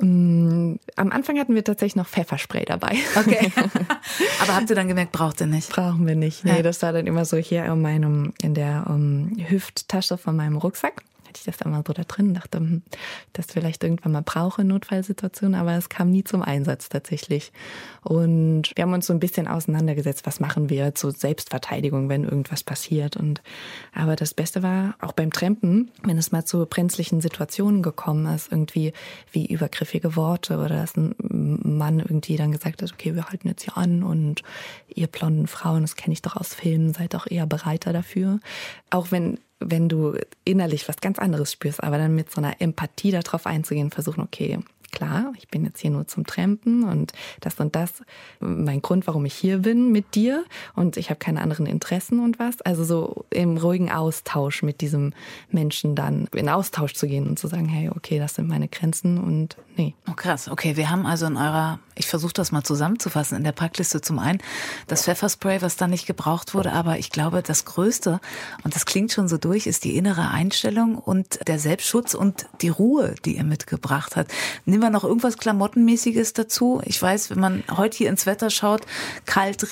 Mm, 0.00 0.74
am 0.96 1.10
Anfang 1.10 1.38
hatten 1.38 1.54
wir 1.54 1.64
tatsächlich 1.64 1.96
noch 1.96 2.06
Pfefferspray 2.06 2.64
dabei. 2.64 2.96
Okay. 3.16 3.50
Aber 4.42 4.54
habt 4.54 4.68
ihr 4.68 4.76
dann 4.76 4.88
gemerkt, 4.88 5.12
braucht 5.12 5.40
ihr 5.40 5.46
nicht? 5.46 5.70
Brauchen 5.70 6.06
wir 6.06 6.14
nicht. 6.16 6.44
Nee, 6.44 6.58
ja. 6.58 6.62
das 6.62 6.82
war 6.82 6.92
dann 6.92 7.06
immer 7.06 7.24
so 7.24 7.36
hier 7.38 7.64
in 7.64 7.80
meinem, 7.80 8.34
in 8.42 8.54
der 8.54 8.84
um, 8.88 9.32
Hüfttasche 9.48 10.18
von 10.18 10.36
meinem 10.36 10.56
Rucksack 10.56 11.02
hatte 11.36 11.50
ich 11.50 11.56
das 11.56 11.66
mal 11.66 11.82
so 11.86 11.92
da 11.92 12.02
drin, 12.02 12.34
dachte, 12.34 12.58
hm, 12.58 12.82
das 13.32 13.46
vielleicht 13.46 13.84
irgendwann 13.84 14.12
mal 14.12 14.22
brauche 14.22 14.62
in 14.62 14.72
aber 15.54 15.72
es 15.76 15.88
kam 15.88 16.10
nie 16.10 16.24
zum 16.24 16.42
Einsatz 16.42 16.88
tatsächlich. 16.88 17.52
Und 18.02 18.72
wir 18.74 18.82
haben 18.82 18.92
uns 18.92 19.06
so 19.06 19.12
ein 19.12 19.20
bisschen 19.20 19.48
auseinandergesetzt, 19.48 20.26
was 20.26 20.40
machen 20.40 20.70
wir 20.70 20.94
zur 20.94 21.12
Selbstverteidigung, 21.12 22.08
wenn 22.08 22.24
irgendwas 22.24 22.62
passiert. 22.62 23.16
Und 23.16 23.42
aber 23.94 24.16
das 24.16 24.34
Beste 24.34 24.62
war 24.62 24.94
auch 25.00 25.12
beim 25.12 25.32
Trampen, 25.32 25.90
wenn 26.02 26.18
es 26.18 26.32
mal 26.32 26.44
zu 26.44 26.64
brenzlichen 26.66 27.20
Situationen 27.20 27.82
gekommen 27.82 28.26
ist, 28.34 28.50
irgendwie 28.50 28.92
wie 29.32 29.46
übergriffige 29.46 30.16
Worte 30.16 30.58
oder 30.58 30.76
dass 30.76 30.96
ein 30.96 31.14
Mann 31.18 32.00
irgendwie 32.00 32.36
dann 32.36 32.52
gesagt 32.52 32.82
hat, 32.82 32.92
okay, 32.92 33.14
wir 33.14 33.28
halten 33.28 33.48
jetzt 33.48 33.64
hier 33.64 33.76
an 33.76 34.02
und 34.02 34.42
ihr 34.88 35.06
blonden 35.06 35.46
Frauen, 35.46 35.82
das 35.82 35.96
kenne 35.96 36.12
ich 36.12 36.22
doch 36.22 36.36
aus 36.36 36.54
Filmen, 36.54 36.94
seid 36.94 37.14
doch 37.14 37.26
eher 37.30 37.46
bereiter 37.46 37.92
dafür. 37.92 38.40
Auch 38.90 39.10
wenn 39.10 39.38
wenn 39.58 39.88
du 39.88 40.18
innerlich 40.44 40.88
was 40.88 40.96
ganz 40.98 41.18
anderes 41.18 41.52
spürst, 41.52 41.82
aber 41.82 41.98
dann 41.98 42.14
mit 42.14 42.30
so 42.30 42.40
einer 42.40 42.60
Empathie 42.60 43.10
darauf 43.10 43.46
einzugehen, 43.46 43.90
versuchen, 43.90 44.20
okay, 44.20 44.58
klar, 44.90 45.32
ich 45.36 45.48
bin 45.48 45.64
jetzt 45.64 45.80
hier 45.80 45.90
nur 45.90 46.06
zum 46.06 46.26
Trampen 46.26 46.84
und 46.84 47.12
das 47.40 47.58
und 47.60 47.74
das 47.74 48.02
mein 48.40 48.82
Grund, 48.82 49.06
warum 49.06 49.24
ich 49.24 49.34
hier 49.34 49.58
bin 49.58 49.92
mit 49.92 50.14
dir 50.14 50.44
und 50.74 50.96
ich 50.96 51.10
habe 51.10 51.18
keine 51.18 51.40
anderen 51.40 51.66
Interessen 51.66 52.20
und 52.20 52.38
was. 52.38 52.60
Also 52.62 52.84
so 52.84 53.24
im 53.30 53.56
ruhigen 53.56 53.90
Austausch 53.90 54.62
mit 54.62 54.80
diesem 54.80 55.12
Menschen 55.50 55.94
dann 55.94 56.28
in 56.34 56.48
Austausch 56.48 56.94
zu 56.94 57.06
gehen 57.06 57.26
und 57.26 57.38
zu 57.38 57.48
sagen, 57.48 57.68
hey, 57.68 57.90
okay, 57.94 58.18
das 58.18 58.34
sind 58.34 58.48
meine 58.48 58.68
Grenzen 58.68 59.18
und 59.18 59.56
nee. 59.76 59.94
Oh 60.08 60.14
krass, 60.14 60.48
okay, 60.48 60.76
wir 60.76 60.90
haben 60.90 61.06
also 61.06 61.26
in 61.26 61.36
eurer, 61.36 61.80
ich 61.94 62.06
versuche 62.06 62.32
das 62.32 62.52
mal 62.52 62.62
zusammenzufassen, 62.62 63.36
in 63.36 63.44
der 63.44 63.52
Packliste 63.52 64.00
zum 64.00 64.18
einen 64.18 64.38
das 64.86 65.04
Pfefferspray, 65.04 65.62
was 65.62 65.76
da 65.76 65.86
nicht 65.86 66.06
gebraucht 66.06 66.54
wurde, 66.54 66.72
aber 66.72 66.98
ich 66.98 67.10
glaube, 67.10 67.42
das 67.42 67.64
Größte, 67.64 68.20
und 68.64 68.74
das 68.74 68.86
klingt 68.86 69.12
schon 69.12 69.28
so 69.28 69.38
durch, 69.38 69.66
ist 69.66 69.84
die 69.84 69.96
innere 69.96 70.30
Einstellung 70.30 70.96
und 70.96 71.46
der 71.46 71.58
Selbstschutz 71.58 72.14
und 72.14 72.46
die 72.60 72.68
Ruhe, 72.68 73.14
die 73.24 73.36
ihr 73.36 73.44
mitgebracht 73.44 74.16
habt. 74.16 74.32
Nehmen 74.76 74.88
wir 74.88 74.90
noch 74.90 75.04
irgendwas 75.04 75.38
Klamottenmäßiges 75.38 76.34
dazu? 76.34 76.82
Ich 76.84 77.00
weiß, 77.00 77.30
wenn 77.30 77.40
man 77.40 77.64
heute 77.74 77.96
hier 77.96 78.10
ins 78.10 78.26
Wetter 78.26 78.50
schaut, 78.50 78.82
kalt, 79.24 79.62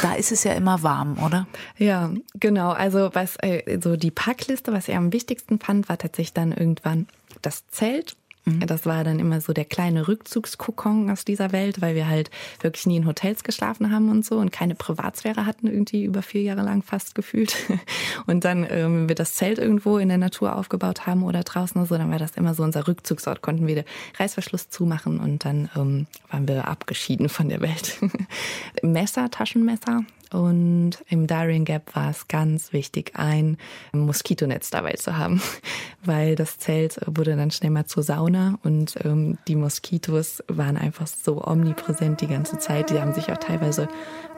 da 0.00 0.14
ist 0.14 0.30
es 0.30 0.44
ja 0.44 0.52
immer 0.52 0.84
warm, 0.84 1.18
oder? 1.18 1.48
Ja, 1.76 2.12
genau. 2.38 2.70
Also 2.70 3.10
was 3.14 3.34
äh, 3.40 3.80
so 3.82 3.96
die 3.96 4.12
Packliste, 4.12 4.72
was 4.72 4.86
ich 4.86 4.94
am 4.94 5.12
wichtigsten 5.12 5.58
fand, 5.58 5.88
war 5.88 5.98
tatsächlich 5.98 6.34
dann 6.34 6.52
irgendwann 6.52 7.08
das 7.42 7.66
Zelt 7.66 8.14
Mhm. 8.44 8.66
Das 8.66 8.86
war 8.86 9.04
dann 9.04 9.18
immer 9.18 9.40
so 9.40 9.52
der 9.52 9.64
kleine 9.64 10.08
Rückzugskokon 10.08 11.10
aus 11.10 11.24
dieser 11.24 11.52
Welt, 11.52 11.80
weil 11.80 11.94
wir 11.94 12.08
halt 12.08 12.30
wirklich 12.60 12.86
nie 12.86 12.96
in 12.96 13.06
Hotels 13.06 13.44
geschlafen 13.44 13.90
haben 13.90 14.10
und 14.10 14.24
so 14.24 14.36
und 14.36 14.52
keine 14.52 14.74
Privatsphäre 14.74 15.46
hatten, 15.46 15.66
irgendwie 15.66 16.04
über 16.04 16.22
vier 16.22 16.42
Jahre 16.42 16.62
lang 16.62 16.82
fast 16.82 17.14
gefühlt. 17.14 17.56
Und 18.26 18.44
dann, 18.44 18.66
ähm, 18.68 18.94
wenn 18.94 19.08
wir 19.08 19.14
das 19.14 19.34
Zelt 19.34 19.58
irgendwo 19.58 19.98
in 19.98 20.08
der 20.08 20.18
Natur 20.18 20.56
aufgebaut 20.56 21.06
haben 21.06 21.22
oder 21.22 21.42
draußen 21.42 21.80
oder 21.80 21.86
so, 21.86 21.96
dann 21.96 22.10
war 22.10 22.18
das 22.18 22.32
immer 22.32 22.54
so 22.54 22.62
unser 22.62 22.86
Rückzugsort, 22.86 23.42
konnten 23.42 23.66
wir 23.66 23.74
den 23.74 23.84
Reißverschluss 24.18 24.70
zumachen 24.70 25.20
und 25.20 25.44
dann 25.44 25.70
ähm, 25.76 26.06
waren 26.30 26.48
wir 26.48 26.68
abgeschieden 26.68 27.28
von 27.28 27.48
der 27.48 27.60
Welt. 27.60 27.98
Messer, 28.82 29.30
Taschenmesser, 29.30 30.04
und 30.34 30.96
im 31.08 31.28
Darien 31.28 31.64
Gap 31.64 31.94
war 31.94 32.10
es 32.10 32.26
ganz 32.26 32.72
wichtig, 32.72 33.12
ein 33.14 33.56
Moskitonetz 33.92 34.68
dabei 34.70 34.94
zu 34.94 35.16
haben, 35.16 35.40
weil 36.04 36.34
das 36.34 36.58
Zelt 36.58 36.98
wurde 37.06 37.36
dann 37.36 37.52
schnell 37.52 37.70
mal 37.70 37.86
zur 37.86 38.02
Sauna 38.02 38.58
und 38.64 38.96
ähm, 39.04 39.38
die 39.46 39.54
Moskitos 39.54 40.42
waren 40.48 40.76
einfach 40.76 41.06
so 41.06 41.44
omnipräsent 41.46 42.20
die 42.20 42.26
ganze 42.26 42.58
Zeit. 42.58 42.90
Die 42.90 43.00
haben 43.00 43.14
sich 43.14 43.30
auch 43.30 43.38
teilweise 43.38 43.88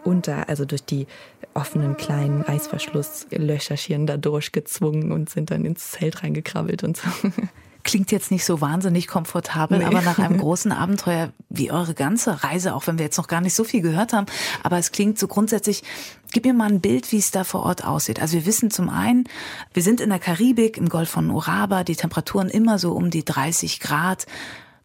unter, 0.05 0.51
also 0.51 0.67
durch 0.67 0.85
die 0.85 1.07
offenen 1.55 1.97
kleinen 1.97 2.43
Reißverschlusslöcherchen 2.43 4.07
da 4.07 4.19
durchgezwungen 4.19 5.13
und 5.13 5.31
sind 5.31 5.51
dann 5.51 5.65
ins 5.65 5.93
Zelt 5.93 6.23
reingekrabbelt 6.23 6.85
und 6.85 6.99
so. 6.99 7.09
Klingt 7.87 8.11
jetzt 8.11 8.33
nicht 8.33 8.45
so 8.45 8.61
wahnsinnig 8.61 9.07
komfortabel, 9.07 9.79
nee. 9.79 9.85
aber 9.85 10.03
nach 10.03 10.19
einem 10.19 10.39
großen 10.41 10.73
Abenteuer 10.73 11.31
wie 11.49 11.71
eure 11.71 11.95
ganze 11.95 12.43
Reise, 12.43 12.75
auch 12.75 12.89
wenn 12.89 12.99
wir 12.99 13.05
jetzt 13.05 13.17
noch 13.17 13.29
gar 13.29 13.41
nicht 13.41 13.55
so 13.55 13.63
viel 13.63 13.81
gehört 13.81 14.13
haben, 14.13 14.27
aber 14.65 14.77
es 14.77 14.91
klingt 14.91 15.21
so 15.21 15.29
grundsätzlich, 15.29 15.85
gib 16.33 16.45
mir 16.45 16.53
mal 16.53 16.69
ein 16.69 16.81
Bild, 16.81 17.13
wie 17.13 17.19
es 17.19 17.31
da 17.31 17.45
vor 17.45 17.63
Ort 17.63 17.85
aussieht. 17.85 18.21
Also 18.21 18.35
wir 18.35 18.45
wissen 18.45 18.73
zum 18.73 18.89
einen, 18.89 19.29
wir 19.73 19.85
sind 19.85 20.01
in 20.01 20.11
der 20.11 20.19
Karibik, 20.19 20.77
im 20.77 20.89
Golf 20.89 21.11
von 21.11 21.31
Uraba, 21.31 21.85
die 21.85 21.95
Temperaturen 21.95 22.49
immer 22.49 22.81
so 22.81 22.93
um 22.93 23.11
die 23.11 23.25
30 23.25 23.79
Grad 23.79 24.27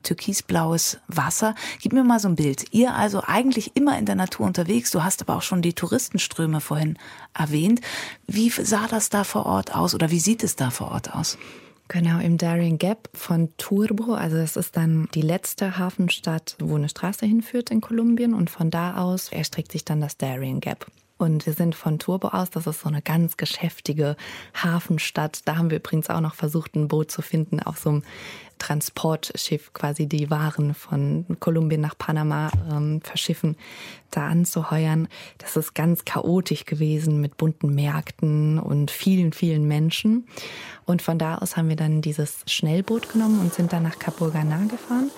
türkisblaues 0.04 1.00
Wasser. 1.08 1.56
Gib 1.82 1.94
mir 1.94 2.04
mal 2.04 2.20
so 2.20 2.28
ein 2.28 2.36
Bild. 2.36 2.66
Ihr 2.72 2.94
also 2.94 3.24
eigentlich 3.26 3.76
immer 3.76 3.98
in 3.98 4.06
der 4.06 4.16
Natur 4.16 4.46
unterwegs. 4.46 4.92
Du 4.92 5.04
hast 5.04 5.22
aber 5.22 5.36
auch 5.36 5.42
schon 5.42 5.64
die 5.64 5.74
Touristenströme 5.74 6.62
vorhin 6.62 6.98
erwähnt. 7.34 7.82
Wie 8.28 8.50
sah 8.50 8.88
das 8.88 9.10
da 9.10 9.24
vor 9.24 9.48
Ort 9.48 9.74
aus 9.74 9.96
oder 9.96 10.12
wie 10.12 10.20
sieht 10.20 10.44
es 10.44 10.56
da 10.56 10.70
vor 10.70 10.92
Ort 10.92 11.14
aus? 11.16 11.38
Genau, 11.94 12.20
im 12.20 12.38
Darien 12.38 12.78
Gap 12.78 13.10
von 13.14 13.50
Turbo. 13.58 14.14
Also 14.14 14.38
das 14.38 14.56
ist 14.56 14.78
dann 14.78 15.10
die 15.14 15.22
letzte 15.22 15.78
Hafenstadt, 15.78 16.56
wo 16.58 16.78
eine 16.78 16.88
Straße 16.88 17.26
hinführt 17.26 17.70
in 17.70 17.82
Kolumbien. 17.82 18.34
Und 18.34 18.50
von 18.50 18.72
da 18.72 18.96
aus 18.96 19.30
erstreckt 19.30 19.74
sich 19.74 19.84
dann 19.84 20.00
das 20.00 20.16
Darien 20.16 20.62
Gap. 20.62 20.86
Und 21.22 21.46
wir 21.46 21.54
sind 21.54 21.76
von 21.76 22.00
Turbo 22.00 22.30
aus, 22.30 22.50
das 22.50 22.66
ist 22.66 22.82
so 22.82 22.90
eine 22.90 23.04
ganz 23.04 23.38
geschäftige 23.38 24.16
Hafenstadt. 24.56 25.42
Da 25.46 25.56
haben 25.56 25.70
wir 25.70 25.78
übrigens 25.78 26.10
auch 26.10 26.20
noch 26.20 26.34
versucht, 26.34 26.76
ein 26.76 26.88
Boot 26.88 27.12
zu 27.12 27.22
finden 27.22 27.60
auf 27.60 27.78
so 27.78 27.90
einem 27.90 28.04
Transportschiff, 28.58 29.72
quasi 29.72 30.08
die 30.08 30.32
Waren 30.32 30.74
von 30.74 31.26
Kolumbien 31.40 31.80
nach 31.80 31.96
Panama 31.96 32.50
ähm, 32.72 33.02
verschiffen, 33.02 33.56
da 34.10 34.28
anzuheuern. 34.28 35.08
Das 35.38 35.58
ist 35.58 35.76
ganz 35.76 36.06
chaotisch 36.06 36.66
gewesen 36.66 37.22
mit 37.22 37.38
bunten 37.38 37.76
Märkten 37.76 38.58
und 38.58 38.90
vielen, 38.90 39.32
vielen 39.32 39.68
Menschen. 39.68 40.28
Und 40.86 41.04
von 41.04 41.20
da 41.20 41.38
aus 41.38 41.56
haben 41.56 41.70
wir 41.70 41.76
dann 41.76 42.02
dieses 42.02 42.40
Schnellboot 42.48 43.14
genommen 43.14 43.40
und 43.42 43.54
sind 43.54 43.74
dann 43.74 43.84
nach 43.84 43.98
Capurganá 43.98 44.68
gefahren 44.68 45.12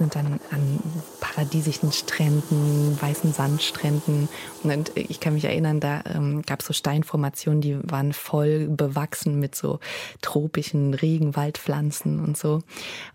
sind 0.00 0.16
dann 0.16 0.40
an 0.50 0.80
paradiesischen 1.20 1.92
Stränden, 1.92 3.00
weißen 3.00 3.32
Sandstränden. 3.32 4.28
Und 4.62 4.90
ich 4.96 5.20
kann 5.20 5.34
mich 5.34 5.44
erinnern, 5.44 5.78
da 5.78 6.02
ähm, 6.06 6.42
gab 6.42 6.60
es 6.60 6.66
so 6.66 6.72
Steinformationen, 6.72 7.60
die 7.60 7.78
waren 7.82 8.12
voll 8.12 8.66
bewachsen 8.68 9.38
mit 9.38 9.54
so 9.54 9.78
tropischen 10.22 10.94
Regenwaldpflanzen 10.94 12.18
und 12.18 12.36
so. 12.36 12.62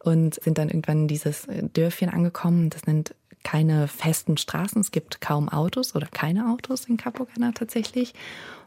Und 0.04 0.36
sind 0.36 0.60
dann 0.60 0.70
irgendwann 0.70 1.02
in 1.02 1.08
dieses 1.08 1.48
Dörfchen 1.74 2.10
angekommen. 2.10 2.70
Das 2.70 2.82
sind 2.82 3.16
keine 3.44 3.88
festen 3.88 4.38
Straßen. 4.38 4.82
Es 4.82 4.92
gibt 4.92 5.22
kaum 5.22 5.50
Autos 5.50 5.96
oder 5.96 6.08
keine 6.08 6.52
Autos 6.52 6.86
in 6.86 6.98
Capocana 6.98 7.52
tatsächlich. 7.52 8.14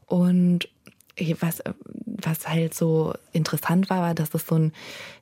Und 0.06 0.68
was, 1.40 1.62
was 2.04 2.48
halt 2.48 2.74
so 2.74 3.14
interessant 3.32 3.90
war, 3.90 4.00
war, 4.00 4.14
dass 4.14 4.30
das 4.30 4.46
so 4.46 4.56
ein, 4.56 4.72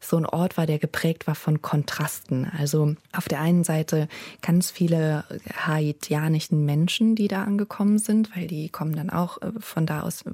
so 0.01 0.17
ein 0.17 0.27
Ort 0.27 0.57
war, 0.57 0.67
der 0.67 0.79
geprägt 0.79 1.27
war 1.27 1.35
von 1.35 1.63
Kontrasten. 1.63 2.51
Also 2.59 2.95
auf 3.13 3.29
der 3.29 3.41
einen 3.41 3.65
Seite 3.65 4.09
ganz 4.43 4.71
viele 4.71 5.25
haitianischen 5.55 6.65
Menschen, 6.65 7.15
die 7.15 7.29
da 7.29 7.45
angekommen 7.45 7.99
sind, 7.99 8.35
weil 8.37 8.47
die 8.47 8.69
kommen 8.69 8.95
dann 8.95 9.11
auch 9.11 9.41
äh, 9.43 9.53
von 9.59 9.87
da 9.87 10.03
aus, 10.03 10.25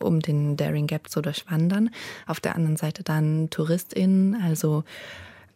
um 0.00 0.20
den 0.20 0.56
Daring 0.56 0.86
Gap 0.86 1.08
zu 1.08 1.20
durchwandern. 1.20 1.90
Auf 2.26 2.40
der 2.40 2.54
anderen 2.56 2.76
Seite 2.76 3.02
dann 3.02 3.50
TouristInnen, 3.50 4.40
also 4.42 4.84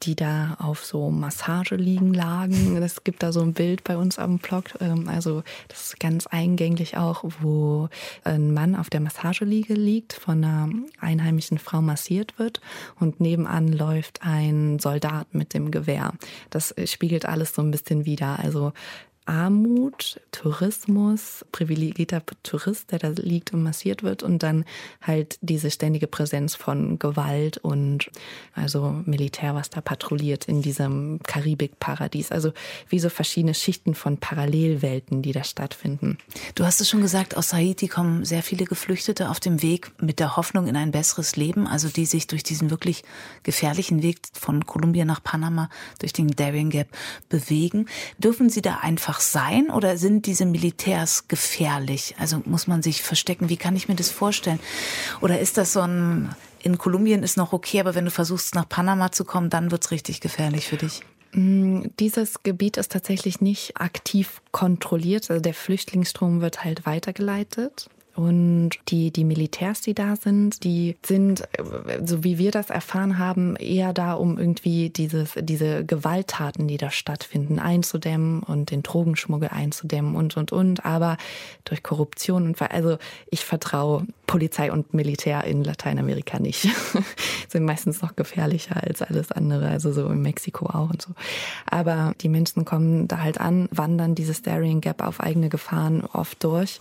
die 0.05 0.15
da 0.15 0.57
auf 0.61 0.85
so 0.85 1.11
Massage 1.11 1.77
liegen 1.77 2.15
lagen. 2.15 2.77
Es 2.85 3.03
gibt 3.03 3.23
da 3.23 3.33
so 3.33 3.41
ein 3.41 3.55
Bild 3.55 3.83
bei 3.83 3.97
uns 3.97 4.19
am 4.19 4.39
Blog. 4.39 4.65
Ähm, 4.81 5.09
also 5.09 5.43
das 5.69 5.87
ist 5.87 6.01
ganz 6.01 6.27
eingänglich 6.27 6.97
auch, 6.97 7.25
wo 7.41 7.89
ein 8.25 8.53
Mann 8.53 8.77
auf 8.77 8.91
der 8.91 9.01
Massageliege 9.01 9.75
liegt, 9.75 10.13
von 10.13 10.45
einer 10.45 10.69
einheimischen 11.01 11.59
Frau 11.59 11.81
massiert 11.81 12.39
wird 12.39 12.61
und 13.01 13.21
nebenan 13.21 13.69
läuft 13.69 14.21
ein 14.23 14.79
Soldat 14.79 15.35
mit 15.35 15.55
dem 15.55 15.71
Gewehr. 15.71 16.13
Das 16.51 16.75
spiegelt 16.85 17.25
alles 17.25 17.55
so 17.55 17.63
ein 17.63 17.71
bisschen 17.71 18.05
wider. 18.05 18.39
Also 18.39 18.73
Armut, 19.27 20.21
Tourismus, 20.33 21.45
privilegierter 21.51 22.23
Tourist, 22.43 22.93
der 22.93 22.99
da 22.99 23.09
liegt 23.09 23.55
und 23.55 23.63
massiert 23.63 24.03
wird 24.03 24.23
und 24.23 24.43
dann 24.43 24.65
halt 25.01 25.39
diese 25.41 25.71
ständige 25.71 26.07
Präsenz 26.07 26.55
von 26.55 26.99
Gewalt 26.99 27.57
und 27.59 28.11
also 28.55 29.03
Militär, 29.07 29.55
was 29.55 29.71
da 29.71 29.81
patrouilliert 29.81 30.45
in 30.45 30.61
diesem 30.61 31.21
Karibikparadies. 31.23 32.33
Also 32.33 32.53
wie 32.89 32.99
so 32.99 33.09
verschiedene 33.09 33.55
Schichten 33.55 33.95
von 33.95 34.19
Parallelwelten, 34.19 35.23
die 35.23 35.33
da 35.33 35.43
stattfinden. 35.43 36.19
Du 36.55 36.65
hast 36.65 36.81
es 36.81 36.91
schon 36.91 37.01
gesagt, 37.01 37.37
aus 37.37 37.53
Haiti 37.55 37.89
kommen 37.89 38.25
sehr 38.25 38.43
viele 38.43 38.67
Geflüchtete 38.67 39.31
auf 39.31 39.41
dem 39.41 39.63
Weg 39.63 39.91
mit 40.03 40.21
der 40.21 40.37
Hoffnung 40.37 40.67
in 40.67 40.77
ein 40.77 40.91
besseres 40.91 41.37
Leben, 41.37 41.67
also 41.67 41.89
die 41.89 42.07
sich 42.07 42.27
durch 42.27 42.43
diesen 42.43 42.71
wirklich 42.71 43.05
gefährlichen 43.43 44.03
Weg 44.03 44.19
von 44.35 44.67
Kolumbien 44.67 45.07
nach 45.07 45.23
Panama 45.23 45.71
durch 45.99 46.13
den 46.13 46.29
Darien 46.29 46.71
Gap 46.71 46.89
bewegen. 47.29 47.87
Dürfen 48.19 48.51
sie 48.51 48.63
da 48.63 48.79
einfach 48.79 49.14
einfach 49.15 49.21
sein 49.21 49.71
oder 49.71 49.97
sind 49.97 50.27
diese 50.27 50.45
Militärs 50.45 51.29
gefährlich? 51.29 52.17
Also 52.19 52.43
muss 52.47 52.67
man 52.67 52.83
sich 52.83 53.03
verstecken? 53.03 53.49
Wie 53.49 53.57
kann 53.57 53.77
ich 53.77 53.89
mir 53.89 53.95
das 53.95 54.11
vorstellen? 54.11 54.59
Oder 55.21 55.39
ist 55.39 55.57
das 55.57 55.73
so 55.73 55.81
ein, 55.83 56.35
in 56.63 56.79
Kolumbien 56.79 57.23
ist 57.23 57.37
noch 57.37 57.53
okay, 57.53 57.81
aber 57.81 57.95
wenn 57.95 58.05
du 58.05 58.11
versuchst 58.11 58.55
nach 58.55 58.69
Panama 58.69 59.13
zu 59.13 59.25
kommen, 59.25 59.51
dann 59.51 59.71
wird's 59.71 59.93
richtig 59.93 60.21
gefährlich 60.21 60.67
für 60.67 60.79
dich? 60.79 61.03
Mm, 61.33 61.83
dieses 62.01 62.43
Gebiet 62.43 62.77
ist 62.77 62.91
tatsächlich 62.91 63.41
nicht 63.41 63.81
aktiv 63.81 64.43
kontrolliert. 64.51 65.31
Also 65.31 65.41
der 65.41 65.55
Flüchtlingsstrom 65.55 66.41
wird 66.41 66.65
halt 66.65 66.85
weitergeleitet. 66.85 67.89
Und 68.15 68.71
die, 68.89 69.11
die 69.11 69.25
Militärs, 69.25 69.81
die 69.81 69.95
da 69.95 70.15
sind, 70.15 70.63
die 70.63 70.97
sind, 71.05 71.49
so 72.05 72.23
wie 72.23 72.39
wir 72.39 72.53
das 72.53 72.71
erfahren 72.71 73.19
haben, 73.19 73.57
eher 73.57 73.93
da, 73.93 74.13
um 74.15 74.39
irgendwie 74.39 74.91
dieses, 74.91 75.33
diese 75.41 75.85
Gewalttaten, 75.85 76.69
die 76.69 76.77
da 76.77 76.91
stattfinden, 76.91 77.59
einzudämmen 77.59 78.43
und 78.45 78.71
den 78.71 78.85
Drogenschmuggel 78.85 79.49
einzudämmen 79.49 80.15
und, 80.15 80.37
und, 80.37 80.53
und. 80.53 80.85
Aber 80.85 81.17
durch 81.65 81.83
Korruption 81.83 82.47
und, 82.47 82.63
also 82.63 82.99
ich 83.31 83.45
vertraue 83.45 84.07
Polizei 84.27 84.71
und 84.71 84.95
Militär 84.95 85.45
in 85.45 85.65
Lateinamerika 85.65 86.39
nicht. 86.39 86.69
Sind 87.49 87.65
meistens 87.65 88.01
noch 88.01 88.15
gefährlicher 88.15 88.83
als 88.83 89.03
alles 89.03 89.33
andere, 89.33 89.69
also 89.69 89.93
so 89.93 90.07
in 90.09 90.23
Mexiko 90.23 90.67
auch 90.67 90.91
und 90.91 91.03
so. 91.03 91.13
Aber 91.67 92.15
die 92.21 92.29
Menschen 92.29 92.65
kommen 92.65 93.09
da 93.09 93.21
halt 93.21 93.41
an, 93.41 93.69
wandern 93.73 94.15
dieses 94.15 94.43
Darien 94.43 94.81
Gap 94.81 95.03
auf 95.03 95.21
eigene 95.21 95.49
Gefahren 95.49 96.05
oft 96.05 96.43
durch 96.45 96.81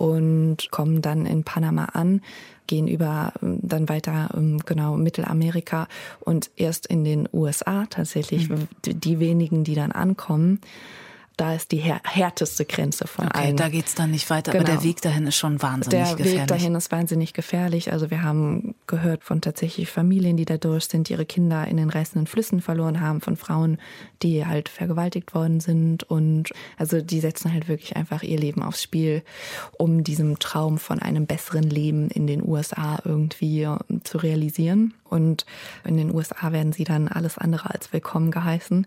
und 0.00 0.70
kommen 0.70 1.02
dann 1.02 1.26
in 1.26 1.44
Panama 1.44 1.84
an, 1.84 2.22
gehen 2.66 2.88
über 2.88 3.34
ähm, 3.42 3.58
dann 3.60 3.90
weiter 3.90 4.30
ähm, 4.34 4.58
genau 4.64 4.96
Mittelamerika 4.96 5.88
und 6.20 6.50
erst 6.56 6.86
in 6.86 7.04
den 7.04 7.28
USA 7.34 7.84
tatsächlich 7.84 8.48
mhm. 8.48 8.66
die 8.86 9.18
wenigen, 9.18 9.62
die 9.62 9.74
dann 9.74 9.92
ankommen 9.92 10.60
da 11.40 11.54
ist 11.54 11.72
die 11.72 11.78
härteste 11.78 12.66
Grenze 12.66 13.06
von 13.06 13.26
okay, 13.26 13.38
allen. 13.38 13.56
Da 13.56 13.70
geht's 13.70 13.94
dann 13.94 14.10
nicht 14.10 14.28
weiter, 14.28 14.52
genau. 14.52 14.62
aber 14.62 14.72
der 14.72 14.82
genau. 14.82 14.90
Weg 14.90 15.00
dahin 15.00 15.26
ist 15.26 15.36
schon 15.36 15.62
wahnsinnig 15.62 15.88
der 15.88 16.16
gefährlich. 16.16 16.32
Der 16.34 16.42
Weg 16.42 16.48
dahin 16.48 16.74
ist 16.74 16.92
wahnsinnig 16.92 17.32
gefährlich. 17.32 17.92
Also 17.92 18.10
wir 18.10 18.22
haben 18.22 18.74
gehört 18.86 19.24
von 19.24 19.40
tatsächlich 19.40 19.88
Familien, 19.90 20.36
die 20.36 20.44
da 20.44 20.58
durch 20.58 20.84
sind, 20.84 21.08
die 21.08 21.14
ihre 21.14 21.24
Kinder 21.24 21.66
in 21.66 21.78
den 21.78 21.88
reißenden 21.88 22.26
Flüssen 22.26 22.60
verloren 22.60 23.00
haben, 23.00 23.22
von 23.22 23.36
Frauen, 23.36 23.78
die 24.22 24.44
halt 24.44 24.68
vergewaltigt 24.68 25.34
worden 25.34 25.60
sind. 25.60 26.02
Und 26.04 26.50
also 26.76 27.00
die 27.00 27.20
setzen 27.20 27.54
halt 27.54 27.68
wirklich 27.68 27.96
einfach 27.96 28.22
ihr 28.22 28.38
Leben 28.38 28.62
aufs 28.62 28.82
Spiel, 28.82 29.22
um 29.78 30.04
diesem 30.04 30.40
Traum 30.40 30.76
von 30.76 30.98
einem 30.98 31.24
besseren 31.24 31.64
Leben 31.64 32.10
in 32.10 32.26
den 32.26 32.46
USA 32.46 33.00
irgendwie 33.02 33.66
zu 34.04 34.18
realisieren. 34.18 34.92
Und 35.08 35.46
in 35.84 35.96
den 35.96 36.14
USA 36.14 36.52
werden 36.52 36.74
sie 36.74 36.84
dann 36.84 37.08
alles 37.08 37.38
andere 37.38 37.70
als 37.70 37.94
willkommen 37.94 38.30
geheißen. 38.30 38.86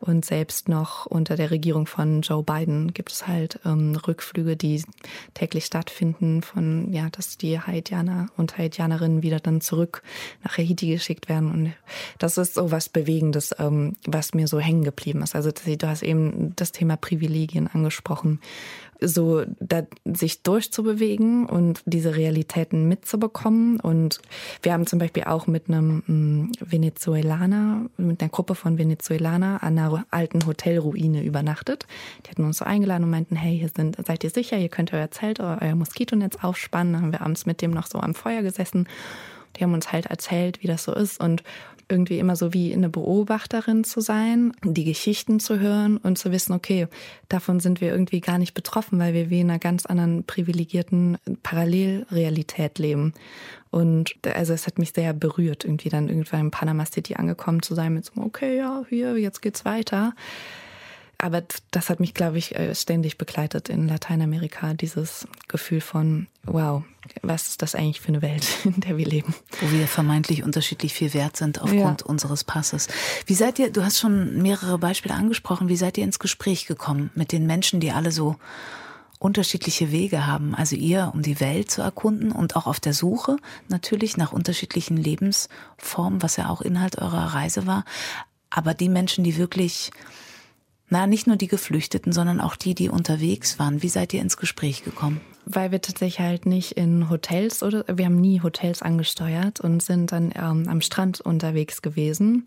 Und 0.00 0.24
selbst 0.24 0.68
noch 0.68 1.04
unter 1.04 1.36
der 1.36 1.50
Regierung 1.50 1.86
von 1.86 2.22
Joe 2.22 2.42
Biden 2.42 2.94
gibt 2.94 3.12
es 3.12 3.26
halt 3.26 3.60
ähm, 3.66 3.94
Rückflüge, 3.94 4.56
die 4.56 4.82
täglich 5.34 5.66
stattfinden, 5.66 6.42
von 6.42 6.90
ja, 6.92 7.10
dass 7.10 7.36
die 7.36 7.60
Haitianer 7.60 8.28
und 8.38 8.56
Haitianerinnen 8.56 9.22
wieder 9.22 9.40
dann 9.40 9.60
zurück 9.60 10.02
nach 10.42 10.56
Haiti 10.56 10.88
geschickt 10.90 11.28
werden. 11.28 11.50
Und 11.50 11.72
das 12.18 12.38
ist 12.38 12.54
so 12.54 12.70
was 12.70 12.88
Bewegendes, 12.88 13.54
ähm, 13.58 13.96
was 14.06 14.32
mir 14.32 14.48
so 14.48 14.58
hängen 14.58 14.84
geblieben 14.84 15.22
ist. 15.22 15.36
Also 15.36 15.50
du 15.50 15.88
hast 15.88 16.02
eben 16.02 16.56
das 16.56 16.72
Thema 16.72 16.96
Privilegien 16.96 17.68
angesprochen 17.68 18.40
so 19.00 19.44
da, 19.60 19.82
sich 20.04 20.42
durchzubewegen 20.42 21.46
und 21.46 21.82
diese 21.86 22.16
Realitäten 22.16 22.88
mitzubekommen. 22.88 23.80
Und 23.80 24.20
wir 24.62 24.72
haben 24.72 24.86
zum 24.86 24.98
Beispiel 24.98 25.24
auch 25.24 25.46
mit 25.46 25.68
einem 25.68 26.02
mm, 26.06 26.52
Venezuelaner, 26.60 27.86
mit 27.96 28.20
einer 28.20 28.30
Gruppe 28.30 28.54
von 28.54 28.78
Venezuelaner 28.78 29.62
an 29.62 29.78
einer 29.78 30.06
alten 30.10 30.46
Hotelruine 30.46 31.22
übernachtet. 31.22 31.86
Die 32.24 32.30
hatten 32.30 32.44
uns 32.44 32.58
so 32.58 32.64
eingeladen 32.64 33.04
und 33.04 33.10
meinten, 33.10 33.36
hey, 33.36 33.58
hier 33.58 33.70
sind, 33.74 33.96
seid 34.06 34.24
ihr 34.24 34.30
sicher, 34.30 34.58
ihr 34.58 34.68
könnt 34.68 34.92
euer 34.92 35.10
Zelt, 35.10 35.40
euer 35.40 35.74
Moskitonetz 35.74 36.36
aufspannen. 36.42 36.92
Dann 36.92 37.02
haben 37.02 37.12
wir 37.12 37.22
abends 37.22 37.46
mit 37.46 37.62
dem 37.62 37.70
noch 37.70 37.86
so 37.86 37.98
am 38.00 38.14
Feuer 38.14 38.42
gesessen. 38.42 38.88
Die 39.56 39.64
haben 39.64 39.74
uns 39.74 39.92
halt 39.92 40.06
erzählt, 40.06 40.62
wie 40.62 40.68
das 40.68 40.84
so 40.84 40.94
ist 40.94 41.20
und 41.20 41.42
irgendwie 41.90 42.18
immer 42.18 42.36
so 42.36 42.52
wie 42.52 42.72
eine 42.72 42.88
Beobachterin 42.88 43.84
zu 43.84 44.00
sein, 44.00 44.52
die 44.62 44.84
Geschichten 44.84 45.40
zu 45.40 45.58
hören 45.58 45.96
und 45.96 46.18
zu 46.18 46.32
wissen, 46.32 46.52
okay, 46.52 46.86
davon 47.28 47.60
sind 47.60 47.80
wir 47.80 47.90
irgendwie 47.90 48.20
gar 48.20 48.38
nicht 48.38 48.54
betroffen, 48.54 48.98
weil 48.98 49.14
wir 49.14 49.30
wie 49.30 49.40
in 49.40 49.50
einer 49.50 49.58
ganz 49.58 49.86
anderen 49.86 50.24
privilegierten 50.24 51.18
Parallelrealität 51.42 52.78
leben. 52.78 53.14
Und 53.70 54.14
also 54.34 54.52
es 54.52 54.66
hat 54.66 54.78
mich 54.78 54.92
sehr 54.92 55.12
berührt, 55.12 55.64
irgendwie 55.64 55.88
dann 55.88 56.08
irgendwann 56.08 56.40
in 56.40 56.50
Panama 56.50 56.86
City 56.86 57.14
angekommen 57.14 57.62
zu 57.62 57.74
sein 57.74 57.94
mit 57.94 58.04
so, 58.04 58.12
okay, 58.20 58.56
ja, 58.56 58.84
hier, 58.88 59.16
jetzt 59.16 59.42
geht's 59.42 59.64
weiter 59.64 60.14
aber 61.22 61.42
das 61.70 61.90
hat 61.90 62.00
mich, 62.00 62.14
glaube 62.14 62.38
ich, 62.38 62.54
äh, 62.56 62.74
ständig 62.74 63.18
begleitet 63.18 63.68
in 63.68 63.88
Lateinamerika, 63.88 64.74
dieses 64.74 65.26
Gefühl 65.48 65.80
von, 65.80 66.28
wow, 66.44 66.82
was 67.22 67.48
ist 67.48 67.62
das 67.62 67.74
eigentlich 67.74 68.00
für 68.00 68.08
eine 68.08 68.22
Welt, 68.22 68.46
in 68.64 68.80
der 68.80 68.96
wir 68.96 69.06
leben? 69.06 69.34
Wo 69.60 69.70
wir 69.70 69.86
vermeintlich 69.86 70.42
unterschiedlich 70.42 70.94
viel 70.94 71.12
wert 71.14 71.36
sind 71.36 71.60
aufgrund 71.60 72.00
ja. 72.00 72.06
unseres 72.06 72.44
Passes. 72.44 72.88
Wie 73.26 73.34
seid 73.34 73.58
ihr, 73.58 73.70
du 73.70 73.84
hast 73.84 73.98
schon 73.98 74.40
mehrere 74.42 74.78
Beispiele 74.78 75.14
angesprochen, 75.14 75.68
wie 75.68 75.76
seid 75.76 75.98
ihr 75.98 76.04
ins 76.04 76.18
Gespräch 76.18 76.66
gekommen 76.66 77.10
mit 77.14 77.32
den 77.32 77.46
Menschen, 77.46 77.80
die 77.80 77.92
alle 77.92 78.12
so 78.12 78.36
unterschiedliche 79.18 79.92
Wege 79.92 80.26
haben. 80.26 80.54
Also 80.54 80.76
ihr, 80.76 81.10
um 81.12 81.20
die 81.20 81.40
Welt 81.40 81.70
zu 81.70 81.82
erkunden 81.82 82.32
und 82.32 82.56
auch 82.56 82.66
auf 82.66 82.80
der 82.80 82.94
Suche 82.94 83.36
natürlich 83.68 84.16
nach 84.16 84.32
unterschiedlichen 84.32 84.96
Lebensformen, 84.96 86.22
was 86.22 86.36
ja 86.36 86.48
auch 86.48 86.62
Inhalt 86.62 86.96
eurer 86.96 87.34
Reise 87.34 87.66
war. 87.66 87.84
Aber 88.48 88.72
die 88.72 88.88
Menschen, 88.88 89.22
die 89.22 89.36
wirklich 89.36 89.90
na, 90.90 91.06
nicht 91.06 91.26
nur 91.26 91.36
die 91.36 91.46
Geflüchteten, 91.46 92.12
sondern 92.12 92.40
auch 92.40 92.56
die, 92.56 92.74
die 92.74 92.88
unterwegs 92.88 93.58
waren. 93.58 93.82
Wie 93.82 93.88
seid 93.88 94.12
ihr 94.12 94.20
ins 94.20 94.36
Gespräch 94.36 94.84
gekommen? 94.84 95.20
Weil 95.54 95.72
wir 95.72 95.80
tatsächlich 95.80 96.20
halt 96.20 96.46
nicht 96.46 96.72
in 96.72 97.10
Hotels 97.10 97.62
oder 97.62 97.84
wir 97.92 98.04
haben 98.04 98.20
nie 98.20 98.40
Hotels 98.42 98.82
angesteuert 98.82 99.60
und 99.60 99.82
sind 99.82 100.12
dann 100.12 100.32
ähm, 100.34 100.66
am 100.68 100.80
Strand 100.80 101.20
unterwegs 101.20 101.82
gewesen 101.82 102.46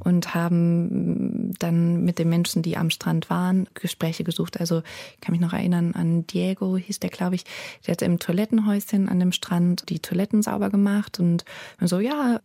und 0.00 0.34
haben 0.34 1.54
dann 1.58 2.04
mit 2.04 2.18
den 2.18 2.28
Menschen, 2.28 2.62
die 2.62 2.76
am 2.76 2.90
Strand 2.90 3.30
waren, 3.30 3.68
Gespräche 3.74 4.24
gesucht. 4.24 4.60
Also 4.60 4.82
ich 5.14 5.20
kann 5.20 5.32
mich 5.32 5.40
noch 5.40 5.52
erinnern 5.52 5.92
an 5.94 6.26
Diego, 6.26 6.76
hieß 6.76 7.00
der, 7.00 7.10
glaube 7.10 7.34
ich, 7.34 7.44
der 7.86 7.92
hat 7.92 8.02
im 8.02 8.18
Toilettenhäuschen 8.18 9.08
an 9.08 9.20
dem 9.20 9.32
Strand 9.32 9.88
die 9.88 10.00
Toiletten 10.00 10.42
sauber 10.42 10.70
gemacht 10.70 11.20
und 11.20 11.44
so, 11.80 11.98
ja, 11.98 12.40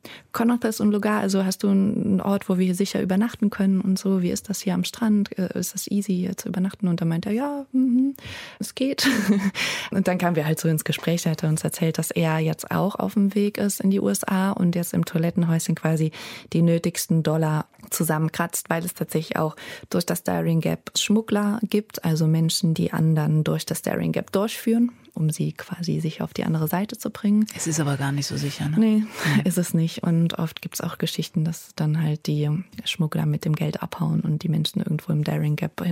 das 0.62 0.80
un 0.80 0.92
lugar, 0.92 1.20
also 1.20 1.46
hast 1.46 1.64
du 1.64 1.70
einen 1.70 2.22
Ort, 2.22 2.50
wo 2.50 2.58
wir 2.58 2.76
sicher 2.76 3.02
übernachten 3.02 3.50
können 3.50 3.82
und 3.82 3.98
so, 4.00 4.22
wie 4.22 4.30
ist 4.30 4.50
das 4.50 4.62
hier 4.62 4.74
am 4.74 4.84
Strand? 4.84 5.38
Äh, 5.38 5.58
ist 5.58 5.74
das 5.74 5.88
easy 5.88 6.14
hier 6.14 6.38
zu 6.38 6.48
übernachten? 6.50 6.88
Und 6.88 7.02
dann 7.02 7.08
meint 7.08 7.26
er, 7.26 7.32
ja, 7.32 7.66
mm, 7.72 8.12
es 8.60 8.76
geht. 8.76 9.08
Und 10.00 10.08
dann 10.08 10.18
kamen 10.18 10.38
wir 10.38 10.46
halt 10.46 10.62
so 10.62 10.70
ins 10.70 10.86
Gespräch, 10.86 11.24
da 11.24 11.32
hat 11.32 11.44
er 11.44 11.50
uns 11.50 11.62
erzählt, 11.62 11.98
dass 11.98 12.10
er 12.10 12.40
jetzt 12.40 12.72
auch 12.72 12.96
auf 12.96 13.16
dem 13.16 13.36
Weg 13.36 13.58
ist 13.58 13.82
in 13.82 13.90
die 13.90 14.00
USA 14.00 14.52
und 14.52 14.74
jetzt 14.74 14.94
im 14.94 15.04
Toilettenhäuschen 15.04 15.76
quasi 15.76 16.14
die 16.54 16.62
nötigsten 16.62 17.22
Dollar 17.22 17.66
zusammenkratzt, 17.90 18.70
weil 18.70 18.86
es 18.86 18.94
tatsächlich 18.94 19.36
auch 19.36 19.58
durch 19.90 20.06
das 20.06 20.24
Daring 20.24 20.62
Gap 20.62 20.92
Schmuggler 20.98 21.60
gibt, 21.64 22.06
also 22.06 22.28
Menschen, 22.28 22.74
die 22.74 22.94
anderen 22.94 23.44
durch 23.44 23.66
das 23.66 23.82
Daring 23.82 24.14
Gap 24.14 24.32
durchführen, 24.32 24.94
um 25.16 25.32
sie 25.32 25.52
quasi 25.52 26.00
sich 26.00 26.22
auf 26.22 26.34
die 26.34 26.46
andere 26.46 26.70
Seite 26.70 26.98
zu 26.98 27.10
bringen. 27.10 27.46
Es 27.54 27.68
ist 27.68 27.82
aber 27.82 27.98
gar 27.98 28.14
nicht 28.14 28.28
so 28.28 28.38
sicher, 28.38 28.70
ne? 28.70 28.80
Nee, 28.80 29.04
ist 29.44 29.58
es 29.58 29.74
nicht. 29.74 30.02
Und 30.04 30.40
oft 30.40 30.62
gibt 30.62 30.76
es 30.76 30.82
auch 30.82 30.98
Geschichten, 30.98 31.44
dass 31.44 31.72
dann 31.76 32.02
halt 32.02 32.26
die 32.26 32.50
Schmuggler 32.86 33.26
mit 33.26 33.44
dem 33.44 33.54
Geld 33.54 33.84
abhauen 33.84 34.22
und 34.22 34.44
die 34.44 34.50
Menschen 34.50 34.80
irgendwo 34.80 35.12
im 35.12 35.26
Daring 35.26 35.58
Gap 35.58 35.84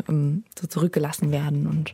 so 0.57 0.67
zurückgelassen 0.67 1.31
werden 1.31 1.67
und 1.67 1.91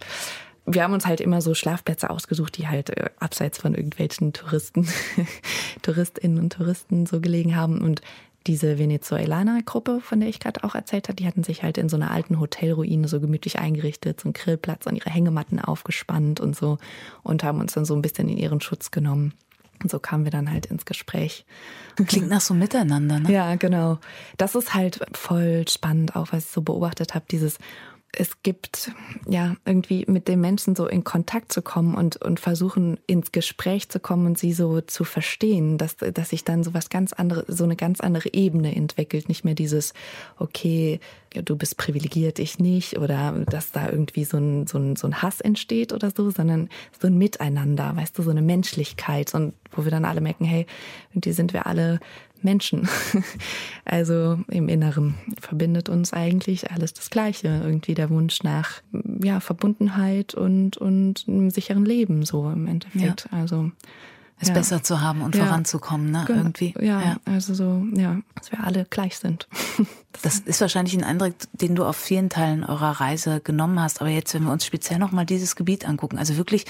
wir 0.65 0.83
haben 0.83 0.93
uns 0.93 1.05
halt 1.05 1.19
immer 1.21 1.41
so 1.41 1.53
Schlafplätze 1.53 2.09
ausgesucht, 2.09 2.57
die 2.57 2.67
halt 2.67 2.89
äh, 2.91 3.09
abseits 3.19 3.57
von 3.57 3.75
irgendwelchen 3.75 4.33
Touristen, 4.33 4.87
Touristinnen 5.81 6.39
und 6.39 6.53
Touristen 6.53 7.05
so 7.05 7.19
gelegen 7.19 7.55
haben. 7.55 7.81
Und 7.81 8.01
diese 8.47 8.77
Venezuelaner-Gruppe, 8.77 10.01
von 10.01 10.19
der 10.19 10.29
ich 10.29 10.39
gerade 10.39 10.63
auch 10.63 10.75
erzählt 10.75 11.07
habe, 11.07 11.15
die 11.15 11.27
hatten 11.27 11.43
sich 11.43 11.63
halt 11.63 11.77
in 11.77 11.89
so 11.89 11.95
einer 11.95 12.11
alten 12.11 12.39
Hotelruine 12.39 13.07
so 13.07 13.19
gemütlich 13.19 13.59
eingerichtet, 13.59 14.21
so 14.21 14.27
einen 14.27 14.33
Grillplatz 14.33 14.85
und 14.85 14.95
ihre 14.95 15.09
Hängematten 15.09 15.59
aufgespannt 15.59 16.39
und 16.39 16.55
so 16.55 16.77
und 17.23 17.43
haben 17.43 17.59
uns 17.59 17.73
dann 17.73 17.85
so 17.85 17.95
ein 17.95 18.01
bisschen 18.01 18.29
in 18.29 18.37
ihren 18.37 18.61
Schutz 18.61 18.91
genommen. 18.91 19.33
Und 19.81 19.91
so 19.91 19.99
kamen 19.99 20.23
wir 20.23 20.31
dann 20.31 20.49
halt 20.49 20.65
ins 20.67 20.85
Gespräch. 20.85 21.45
Klingt 21.95 22.29
nach 22.29 22.41
so 22.41 22.53
Miteinander, 22.53 23.19
ne? 23.19 23.31
Ja, 23.31 23.55
genau. 23.55 23.99
Das 24.37 24.55
ist 24.55 24.73
halt 24.73 24.99
voll 25.13 25.65
spannend, 25.67 26.15
auch 26.15 26.31
was 26.31 26.45
ich 26.45 26.51
so 26.51 26.61
beobachtet 26.61 27.15
habe, 27.15 27.25
dieses 27.29 27.57
es 28.15 28.43
gibt, 28.43 28.91
ja, 29.27 29.55
irgendwie 29.65 30.05
mit 30.07 30.27
den 30.27 30.39
Menschen 30.39 30.75
so 30.75 30.87
in 30.87 31.03
Kontakt 31.03 31.51
zu 31.51 31.63
kommen 31.63 31.95
und, 31.95 32.17
und 32.17 32.39
versuchen 32.39 32.99
ins 33.07 33.31
Gespräch 33.31 33.89
zu 33.89 33.99
kommen 33.99 34.27
und 34.27 34.37
sie 34.37 34.53
so 34.53 34.81
zu 34.81 35.03
verstehen, 35.03 35.79
dass, 35.79 35.97
dass 35.97 36.29
sich 36.29 36.43
dann 36.43 36.63
so 36.63 36.75
was 36.75 36.89
ganz 36.89 37.11
andere, 37.11 37.43
so 37.47 37.63
eine 37.63 37.75
ganz 37.75 38.01
andere 38.01 38.31
Ebene 38.31 38.75
entwickelt. 38.75 39.29
Nicht 39.29 39.45
mehr 39.45 39.55
dieses, 39.55 39.93
okay, 40.37 40.99
du 41.31 41.55
bist 41.55 41.77
privilegiert, 41.77 42.37
ich 42.37 42.59
nicht, 42.59 42.99
oder 42.99 43.33
dass 43.49 43.71
da 43.71 43.89
irgendwie 43.89 44.25
so 44.25 44.37
ein, 44.37 44.67
so 44.67 44.77
ein, 44.77 44.95
so 44.95 45.07
ein 45.07 45.23
Hass 45.23 45.41
entsteht 45.41 45.91
oder 45.91 46.11
so, 46.15 46.29
sondern 46.29 46.69
so 46.99 47.07
ein 47.07 47.17
Miteinander, 47.17 47.95
weißt 47.95 48.17
du, 48.17 48.21
so 48.21 48.29
eine 48.29 48.43
Menschlichkeit 48.43 49.33
und 49.33 49.53
wo 49.71 49.85
wir 49.85 49.91
dann 49.91 50.05
alle 50.05 50.21
merken, 50.21 50.45
hey, 50.45 50.67
irgendwie 51.11 51.33
sind 51.33 51.51
wir 51.53 51.65
alle 51.65 51.99
Menschen. 52.43 52.87
Also 53.85 54.39
im 54.47 54.69
Inneren 54.69 55.15
verbindet 55.41 55.89
uns 55.89 56.13
eigentlich 56.13 56.71
alles 56.71 56.93
das 56.93 57.09
Gleiche. 57.09 57.49
Irgendwie 57.65 57.95
der 57.95 58.09
Wunsch 58.09 58.41
nach 58.41 58.81
ja, 59.21 59.41
Verbundenheit 59.41 60.33
und, 60.33 60.77
und 60.77 61.25
einem 61.27 61.49
sicheren 61.49 61.83
Leben, 61.83 62.23
so 62.23 62.49
im 62.49 62.65
Endeffekt. 62.65 63.27
Ja. 63.29 63.37
Also 63.37 63.71
es 64.43 64.49
ja. 64.49 64.53
besser 64.53 64.83
zu 64.83 65.01
haben 65.01 65.21
und 65.21 65.35
ja. 65.35 65.45
voranzukommen, 65.45 66.11
ne? 66.11 66.25
Irgendwie. 66.27 66.73
Ja, 66.79 67.01
ja, 67.01 67.17
also 67.25 67.53
so, 67.53 67.85
ja, 67.93 68.17
dass 68.35 68.51
wir 68.51 68.63
alle 68.63 68.85
gleich 68.89 69.17
sind. 69.17 69.47
Das 70.21 70.37
ist 70.37 70.61
wahrscheinlich 70.61 70.93
ein 70.95 71.03
Eindruck, 71.03 71.33
den 71.53 71.73
du 71.73 71.83
auf 71.83 71.97
vielen 71.97 72.29
Teilen 72.29 72.63
eurer 72.63 73.01
Reise 73.01 73.41
genommen 73.43 73.79
hast. 73.81 73.99
Aber 73.99 74.11
jetzt, 74.11 74.31
wenn 74.35 74.43
wir 74.43 74.51
uns 74.51 74.63
speziell 74.63 74.99
nochmal 74.99 75.25
dieses 75.25 75.55
Gebiet 75.55 75.89
angucken, 75.89 76.19
also 76.19 76.37
wirklich 76.37 76.65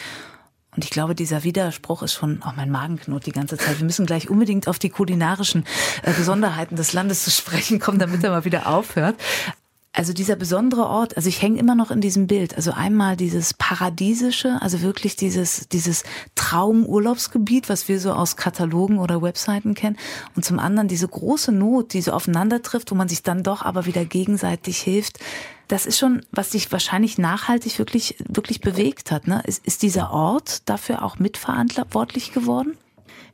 und 0.76 0.84
ich 0.84 0.90
glaube, 0.90 1.16
dieser 1.16 1.44
Widerspruch 1.44 2.04
ist 2.04 2.14
schon, 2.14 2.42
auch 2.44 2.52
oh, 2.52 2.54
mein 2.56 2.72
Magen 2.72 2.98
knurrt 2.98 3.26
die 3.26 3.32
ganze 3.32 3.58
Zeit. 3.58 3.80
Wir 3.80 3.86
müssen 3.86 4.06
gleich 4.06 4.30
unbedingt 4.30 4.68
auf 4.68 4.80
die 4.80 4.90
kulinarischen 4.90 5.66
äh, 6.04 6.12
Besonderheiten 6.14 6.76
des 6.76 6.94
Landes 6.94 7.24
zu 7.24 7.32
sprechen 7.32 7.80
kommen, 7.80 8.00
damit 8.00 8.24
er 8.24 8.32
mal 8.32 8.46
wieder 8.46 8.68
aufhört. 8.68 9.16
Also 9.96 10.12
dieser 10.12 10.36
besondere 10.36 10.88
Ort, 10.88 11.18
also 11.18 11.30
ich 11.30 11.44
hänge 11.44 11.60
immer 11.60 11.76
noch 11.76 11.92
in 11.92 12.02
diesem 12.02 12.26
Bild. 12.26 12.56
Also 12.56 12.72
einmal 12.72 13.16
dieses 13.16 13.54
paradiesische, 13.54 14.58
also 14.60 14.82
wirklich 14.82 15.16
dieses, 15.16 15.68
dieses 15.70 16.04
Traumurlaubsgebiet, 16.34 17.70
was 17.70 17.88
wir 17.88 18.00
so 18.00 18.12
aus 18.12 18.36
Katalogen 18.36 18.98
oder 18.98 19.22
Webseiten 19.22 19.76
kennen. 19.76 19.98
Und 20.36 20.44
zum 20.44 20.58
anderen 20.58 20.88
diese 20.88 21.08
große 21.08 21.52
Not, 21.52 21.94
die 21.94 22.02
so 22.02 22.12
aufeinander 22.12 22.64
trifft, 22.64 22.90
wo 22.90 22.96
man 22.96 23.08
sich 23.08 23.22
dann 23.22 23.44
doch 23.44 23.62
aber 23.62 23.86
wieder 23.86 24.04
gegenseitig 24.04 24.80
hilft. 24.80 25.20
Das 25.68 25.86
ist 25.86 25.98
schon, 25.98 26.26
was 26.32 26.52
dich 26.52 26.72
wahrscheinlich 26.72 27.18
nachhaltig 27.18 27.80
wirklich, 27.80 28.16
wirklich 28.28 28.62
bewegt 28.62 29.12
hat. 29.12 29.28
Ne? 29.28 29.42
Ist, 29.46 29.66
ist 29.66 29.82
dieser 29.82 30.12
Ort 30.12 30.68
dafür 30.70 31.04
auch 31.04 31.20
mitverantwortlich 31.20 32.34
geworden? 32.34 32.78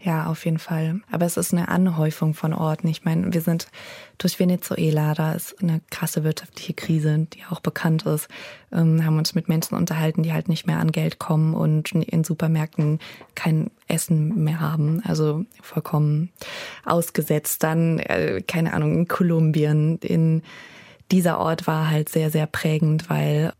Ja, 0.02 0.28
auf 0.28 0.46
jeden 0.46 0.60
Fall. 0.60 1.02
Aber 1.12 1.26
es 1.26 1.36
ist 1.36 1.54
eine 1.54 1.68
Anhäufung 1.68 2.34
von 2.34 2.54
Orten. 2.54 2.88
Ich 2.88 3.04
meine, 3.04 3.34
wir 3.34 3.42
sind 3.42 3.68
durch 4.18 4.39
Venezuela, 4.39 5.13
da 5.13 5.34
ist 5.34 5.62
eine 5.62 5.82
krasse 5.89 6.24
wirtschaftliche 6.24 6.74
Krise, 6.74 7.28
die 7.34 7.44
auch 7.50 7.60
bekannt 7.60 8.06
ist. 8.06 8.30
Ähm, 8.72 9.04
haben 9.04 9.18
uns 9.18 9.36
mit 9.36 9.50
Menschen 9.50 9.76
unterhalten, 9.76 10.24
die 10.24 10.32
halt 10.32 10.48
nicht 10.48 10.65
mehr 10.65 10.80
an 10.80 10.94
Geld 10.94 11.20
kommen 11.20 11.54
und 11.54 11.92
in 11.92 12.24
Supermärkten 12.24 13.00
kein 13.36 13.72
Essen 13.89 14.42
mehr 14.42 14.62
haben. 14.62 15.02
Also 15.06 15.44
vollkommen 15.62 16.30
ausgesetzt. 16.86 17.63
Dann, 17.63 18.00
äh, 18.00 18.42
keine 18.48 18.74
Ahnung, 18.74 18.96
in 18.96 19.08
Kolumbien, 19.10 19.98
in 19.98 20.44
dieser 21.12 21.39
Ort 21.39 21.67
war 21.67 21.89
halt 21.89 22.10
sehr, 22.10 22.30
sehr 22.30 22.48
prägend, 22.48 23.10
weil 23.10 23.54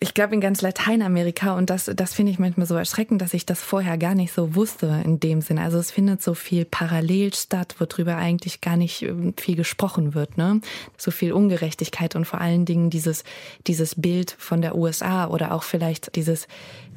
ich 0.00 0.14
glaube 0.14 0.34
in 0.34 0.40
ganz 0.40 0.62
Lateinamerika 0.62 1.54
und 1.54 1.68
das, 1.68 1.90
das 1.94 2.14
finde 2.14 2.32
ich 2.32 2.38
manchmal 2.38 2.66
so 2.66 2.76
erschreckend, 2.76 3.20
dass 3.20 3.34
ich 3.34 3.44
das 3.44 3.60
vorher 3.60 3.98
gar 3.98 4.14
nicht 4.14 4.32
so 4.32 4.54
wusste 4.54 5.02
in 5.04 5.20
dem 5.20 5.42
Sinn. 5.42 5.58
Also 5.58 5.78
es 5.78 5.90
findet 5.90 6.22
so 6.22 6.32
viel 6.32 6.64
parallel 6.64 7.34
statt, 7.34 7.74
worüber 7.78 8.16
eigentlich 8.16 8.62
gar 8.62 8.78
nicht 8.78 9.02
ähm, 9.02 9.34
viel 9.38 9.56
gesprochen 9.56 10.14
wird, 10.14 10.38
ne? 10.38 10.62
So 10.96 11.10
viel 11.10 11.32
Ungerechtigkeit 11.32 12.16
und 12.16 12.24
vor 12.24 12.40
allen 12.40 12.64
Dingen 12.64 12.88
dieses, 12.88 13.22
dieses 13.66 14.00
Bild 14.00 14.34
von 14.38 14.62
der 14.62 14.76
USA 14.76 15.26
oder 15.26 15.52
auch 15.52 15.62
vielleicht 15.62 16.16
dieses, 16.16 16.48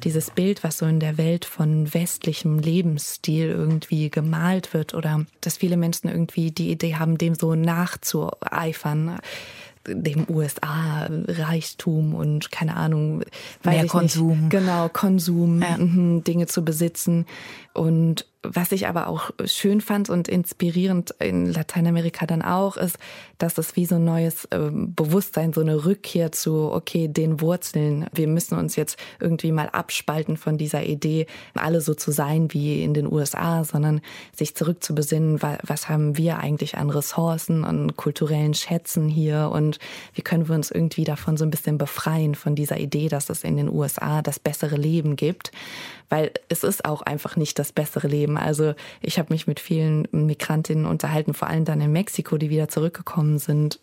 dieses 0.02 0.30
Bild, 0.30 0.64
was 0.64 0.78
so 0.78 0.86
in 0.86 1.00
der 1.00 1.18
Welt 1.18 1.44
von 1.44 1.92
westlichem 1.92 2.58
Lebensstil 2.58 3.48
irgendwie 3.48 4.08
gemalt 4.08 4.72
wird 4.72 4.94
oder 4.94 5.26
dass 5.42 5.58
viele 5.58 5.76
Menschen 5.76 6.08
irgendwie 6.08 6.50
die 6.50 6.70
Idee 6.70 6.94
haben, 6.94 7.18
dem 7.18 7.34
so 7.34 7.54
nachzueifern 7.54 9.18
dem 9.86 10.26
USA-Reichtum 10.28 12.14
und 12.14 12.50
keine 12.50 12.76
Ahnung, 12.76 13.22
mehr 13.62 13.86
Konsum. 13.86 14.40
Nicht, 14.40 14.50
genau, 14.50 14.88
Konsum, 14.88 15.62
ja. 15.62 15.76
Mhm, 15.76 16.24
Dinge 16.24 16.46
zu 16.46 16.64
besitzen. 16.64 17.26
Und 17.74 18.26
was 18.44 18.72
ich 18.72 18.86
aber 18.86 19.08
auch 19.08 19.30
schön 19.46 19.80
fand 19.80 20.10
und 20.10 20.28
inspirierend 20.28 21.14
in 21.18 21.52
Lateinamerika 21.52 22.26
dann 22.26 22.42
auch, 22.42 22.76
ist, 22.76 22.98
dass 23.38 23.58
es 23.58 23.74
wie 23.74 23.86
so 23.86 23.96
ein 23.96 24.04
neues 24.04 24.46
ähm, 24.52 24.94
Bewusstsein, 24.94 25.52
so 25.52 25.60
eine 25.60 25.84
Rückkehr 25.84 26.30
zu, 26.30 26.70
okay, 26.70 27.08
den 27.08 27.40
Wurzeln. 27.40 28.06
Wir 28.12 28.28
müssen 28.28 28.56
uns 28.56 28.76
jetzt 28.76 28.98
irgendwie 29.18 29.50
mal 29.50 29.68
abspalten 29.70 30.36
von 30.36 30.58
dieser 30.58 30.84
Idee, 30.84 31.26
alle 31.54 31.80
so 31.80 31.94
zu 31.94 32.12
sein 32.12 32.52
wie 32.52 32.84
in 32.84 32.94
den 32.94 33.10
USA, 33.10 33.64
sondern 33.64 34.00
sich 34.36 34.54
zurück 34.54 34.84
zu 34.84 34.94
besinnen, 34.94 35.40
was 35.42 35.88
haben 35.88 36.16
wir 36.16 36.38
eigentlich 36.38 36.76
an 36.76 36.90
Ressourcen, 36.90 37.64
an 37.64 37.96
kulturellen 37.96 38.54
Schätzen 38.54 39.08
hier 39.08 39.50
und 39.52 39.78
wie 40.14 40.22
können 40.22 40.48
wir 40.48 40.54
uns 40.54 40.70
irgendwie 40.70 41.04
davon 41.04 41.36
so 41.36 41.44
ein 41.44 41.50
bisschen 41.50 41.78
befreien, 41.78 42.34
von 42.34 42.54
dieser 42.54 42.78
Idee, 42.78 43.08
dass 43.08 43.30
es 43.30 43.42
in 43.42 43.56
den 43.56 43.68
USA 43.68 44.22
das 44.22 44.38
bessere 44.38 44.76
Leben 44.76 45.16
gibt 45.16 45.50
weil 46.14 46.32
es 46.48 46.64
ist 46.64 46.84
auch 46.84 47.02
einfach 47.02 47.36
nicht 47.36 47.58
das 47.58 47.63
bessere 47.72 48.08
Leben. 48.08 48.36
Also 48.36 48.74
ich 49.00 49.18
habe 49.18 49.32
mich 49.32 49.46
mit 49.46 49.60
vielen 49.60 50.08
Migrantinnen 50.10 50.86
unterhalten, 50.86 51.34
vor 51.34 51.48
allem 51.48 51.64
dann 51.64 51.80
in 51.80 51.92
Mexiko, 51.92 52.36
die 52.36 52.50
wieder 52.50 52.68
zurückgekommen 52.68 53.38
sind 53.38 53.78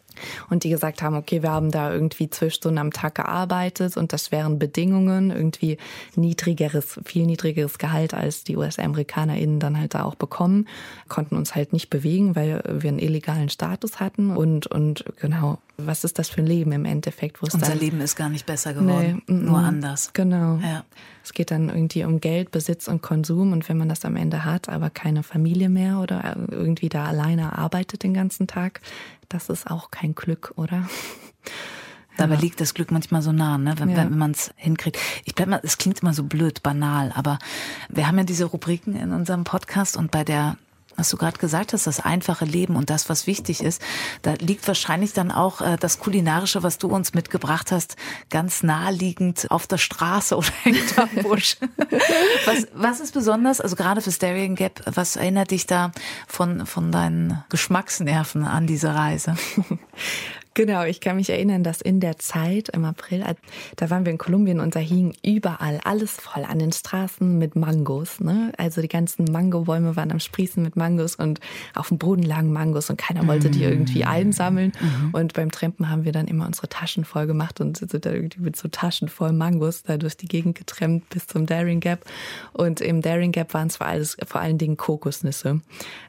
und 0.50 0.64
die 0.64 0.70
gesagt 0.70 1.02
haben, 1.02 1.16
okay, 1.16 1.42
wir 1.44 1.52
haben 1.52 1.72
da 1.72 1.92
irgendwie 1.92 2.30
zwölf 2.30 2.54
Stunden 2.54 2.78
am 2.78 2.92
Tag 2.92 3.16
gearbeitet 3.16 3.98
und 3.98 4.14
das 4.14 4.32
wären 4.32 4.60
Bedingungen, 4.60 5.32
irgendwie 5.32 5.78
niedrigeres, 6.16 7.00
viel 7.04 7.26
niedrigeres 7.26 7.78
Gehalt 7.78 8.14
als 8.14 8.44
die 8.44 8.58
US-AmerikanerInnen 8.58 9.60
dann 9.60 9.80
halt 9.80 9.94
da 9.94 10.04
auch 10.04 10.16
bekommen, 10.16 10.68
konnten 11.08 11.36
uns 11.36 11.56
halt 11.56 11.74
nicht 11.74 11.90
bewegen, 11.90 12.36
weil 12.36 12.62
wir 12.68 12.90
einen 12.90 13.00
illegalen 13.00 13.50
Status 13.50 14.00
hatten 14.00 14.36
und, 14.36 14.68
und 14.68 15.06
genau, 15.20 15.60
was 15.78 16.04
ist 16.04 16.20
das 16.20 16.30
für 16.30 16.42
ein 16.42 16.48
Leben 16.48 16.72
im 16.72 16.86
Endeffekt? 16.86 17.42
Wo 17.42 17.48
es 17.48 17.54
Unser 17.54 17.70
dann, 17.70 17.80
Leben 17.80 18.02
ist 18.02 18.16
gar 18.16 18.30
nicht 18.30 18.46
besser 18.46 18.74
geworden, 18.74 19.22
nee, 19.28 19.34
nur 19.34 19.60
anders. 19.60 20.12
Genau. 20.14 20.58
Ja. 20.58 20.84
Es 21.24 21.34
geht 21.34 21.52
dann 21.52 21.70
irgendwie 21.70 22.04
um 22.04 22.20
Geld, 22.20 22.52
Besitz 22.52 22.88
und 22.88 23.02
Konsum 23.02 23.52
und 23.52 23.68
wenn 23.70 23.78
man 23.78 23.90
das 23.90 24.06
am 24.06 24.16
Ende 24.16 24.46
hat, 24.46 24.70
aber 24.70 24.90
keine 24.90 25.24
Familie 25.24 25.70
mehr 25.70 26.00
oder 26.00 26.36
irgendwie 26.50 26.90
da 26.90 27.06
alleine 27.06 27.58
arbeitet 27.58 28.04
den 28.04 28.14
ganzen 28.14 28.48
Tag, 28.48 28.82
das 29.34 29.50
ist 29.50 29.70
auch 29.70 29.92
kein 29.92 30.16
Glück, 30.16 30.54
oder? 30.56 30.88
Dabei 32.18 32.36
liegt 32.36 32.62
das 32.62 32.74
Glück 32.74 32.92
manchmal 32.92 33.22
so 33.22 33.32
nah, 33.32 33.58
ne? 33.58 33.76
wenn, 33.78 33.90
ja. 33.90 33.98
wenn 33.98 34.18
man 34.18 34.32
es 34.32 34.54
hinkriegt. 34.58 35.00
Ich 35.24 35.34
bleib 35.34 35.48
mal, 35.48 35.62
es 35.64 35.78
klingt 35.78 36.02
immer 36.02 36.14
so 36.14 36.24
blöd, 36.24 36.62
banal, 36.62 37.12
aber 37.16 37.40
wir 37.90 38.08
haben 38.08 38.18
ja 38.18 38.24
diese 38.24 38.46
Rubriken 38.46 38.96
in 38.96 39.12
unserem 39.12 39.44
Podcast 39.44 39.98
und 39.98 40.12
bei 40.12 40.24
der 40.24 40.58
was 40.96 41.10
du 41.10 41.18
gerade 41.18 41.38
gesagt 41.38 41.74
hast, 41.74 41.88
das 41.88 42.00
einfache 42.00 42.46
Leben 42.46 42.76
und 42.76 42.90
das, 42.90 43.10
was 43.10 43.28
wichtig 43.28 43.64
ist, 43.64 43.82
da 44.22 44.34
liegt 44.34 44.68
wahrscheinlich 44.68 45.14
dann 45.14 45.32
auch 45.32 45.62
äh, 45.62 45.78
das 45.80 46.00
Kulinarische, 46.00 46.64
was 46.64 46.78
du 46.78 46.88
uns 46.88 47.14
mitgebracht 47.14 47.72
hast, 47.72 47.96
ganz 48.30 48.64
naheliegend 48.64 49.50
auf 49.50 49.68
der 49.68 49.78
Straße 49.78 50.38
oder 50.38 50.52
hinterm 50.64 51.10
Busch. 51.22 51.58
was, 52.46 52.68
was 52.74 53.00
ist 53.00 53.14
besonders, 53.14 53.62
also 53.62 53.76
gerade 53.76 54.02
für 54.02 54.12
Stereo 54.12 54.54
Gap, 54.56 54.82
was 54.86 55.16
erinnert 55.16 55.52
dich 55.52 55.66
da 55.68 55.92
von, 56.28 56.66
von 56.66 56.92
deinen 56.92 57.44
Geschmacksnerven 57.50 58.46
an 58.46 58.68
diese 58.68 58.94
Reise? 58.94 59.36
Genau, 60.54 60.84
ich 60.84 61.00
kann 61.00 61.16
mich 61.16 61.30
erinnern, 61.30 61.64
dass 61.64 61.80
in 61.80 62.02
der 62.02 62.18
Zeit 62.18 62.70
im 62.70 62.84
April, 62.84 63.24
da 63.78 63.90
waren 63.90 64.04
wir 64.04 64.12
in 64.12 64.18
Kolumbien 64.18 64.60
und 64.60 64.76
da 64.76 64.80
hing 64.80 65.14
überall 65.24 65.80
alles 65.86 66.12
voll 66.12 66.44
an 66.44 66.60
den 66.60 66.74
Straßen 66.74 67.38
mit 67.38 67.56
Mangos. 67.56 68.20
Ne? 68.20 68.52
Also 68.58 68.82
die 68.82 68.90
ganzen 68.90 69.26
Mangobäume 69.32 69.96
waren 69.96 70.12
am 70.12 70.20
Sprießen 70.20 70.62
mit 70.62 70.76
Mangos 70.76 71.16
und 71.16 71.40
auf 71.74 71.88
dem 71.88 72.00
Boden 72.00 72.24
lagen 72.24 72.52
Mangos 72.52 72.90
und 72.90 72.98
keiner 72.98 73.26
wollte 73.28 73.50
die 73.50 73.64
irgendwie 73.64 74.04
mm. 74.04 74.08
einsammeln. 74.08 74.74
Mhm. 74.82 75.10
Und 75.14 75.34
beim 75.34 75.52
Trampen 75.52 75.90
haben 75.90 76.04
wir 76.04 76.12
dann 76.12 76.28
immer 76.28 76.46
unsere 76.48 76.68
Taschen 76.68 77.06
voll 77.06 77.28
gemacht 77.28 77.62
und 77.62 77.78
sind 77.78 78.06
da 78.06 78.12
irgendwie 78.12 78.42
mit 78.42 78.58
so 78.58 78.68
Taschen 78.68 79.08
voll 79.08 79.32
Mangos 79.32 79.84
da 79.84 79.96
durch 79.96 80.18
die 80.18 80.28
Gegend 80.28 80.58
getrennt 80.58 81.08
bis 81.10 81.28
zum 81.28 81.46
Daring 81.46 81.80
Gap. 81.80 82.04
Und 82.52 82.82
im 82.82 83.02
Daring 83.02 83.32
Gap 83.32 83.54
waren 83.54 83.68
es 83.68 83.78
vor, 83.78 83.88
alles, 83.88 84.18
vor 84.28 84.42
allen 84.42 84.58
Dingen 84.58 84.76
Kokosnüsse. 84.76 85.62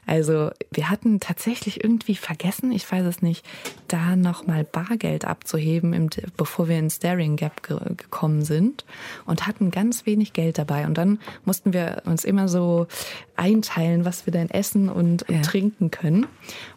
Also 0.05 0.51
wir 0.71 0.89
hatten 0.89 1.21
tatsächlich 1.21 1.81
irgendwie 1.81 2.15
vergessen, 2.15 2.73
ich 2.73 2.91
weiß 2.91 3.05
es 3.05 3.21
nicht, 3.21 3.45
da 3.87 4.15
noch 4.15 4.32
noch 4.33 4.47
mal 4.47 4.63
Bargeld 4.63 5.25
abzuheben, 5.25 5.93
im, 5.93 6.09
bevor 6.37 6.67
wir 6.67 6.79
ins 6.79 6.97
Daring 6.97 7.35
Gap 7.35 7.61
ge 7.61 7.77
gekommen 7.95 8.43
sind 8.43 8.83
und 9.25 9.45
hatten 9.45 9.69
ganz 9.69 10.07
wenig 10.07 10.33
Geld 10.33 10.57
dabei. 10.57 10.87
Und 10.87 10.97
dann 10.97 11.19
mussten 11.45 11.71
wir 11.71 12.01
uns 12.05 12.25
immer 12.25 12.47
so 12.47 12.87
einteilen, 13.35 14.05
was 14.05 14.25
wir 14.25 14.33
denn 14.33 14.49
essen 14.49 14.89
und 14.89 15.25
ja. 15.29 15.41
trinken 15.41 15.91
können. 15.91 16.27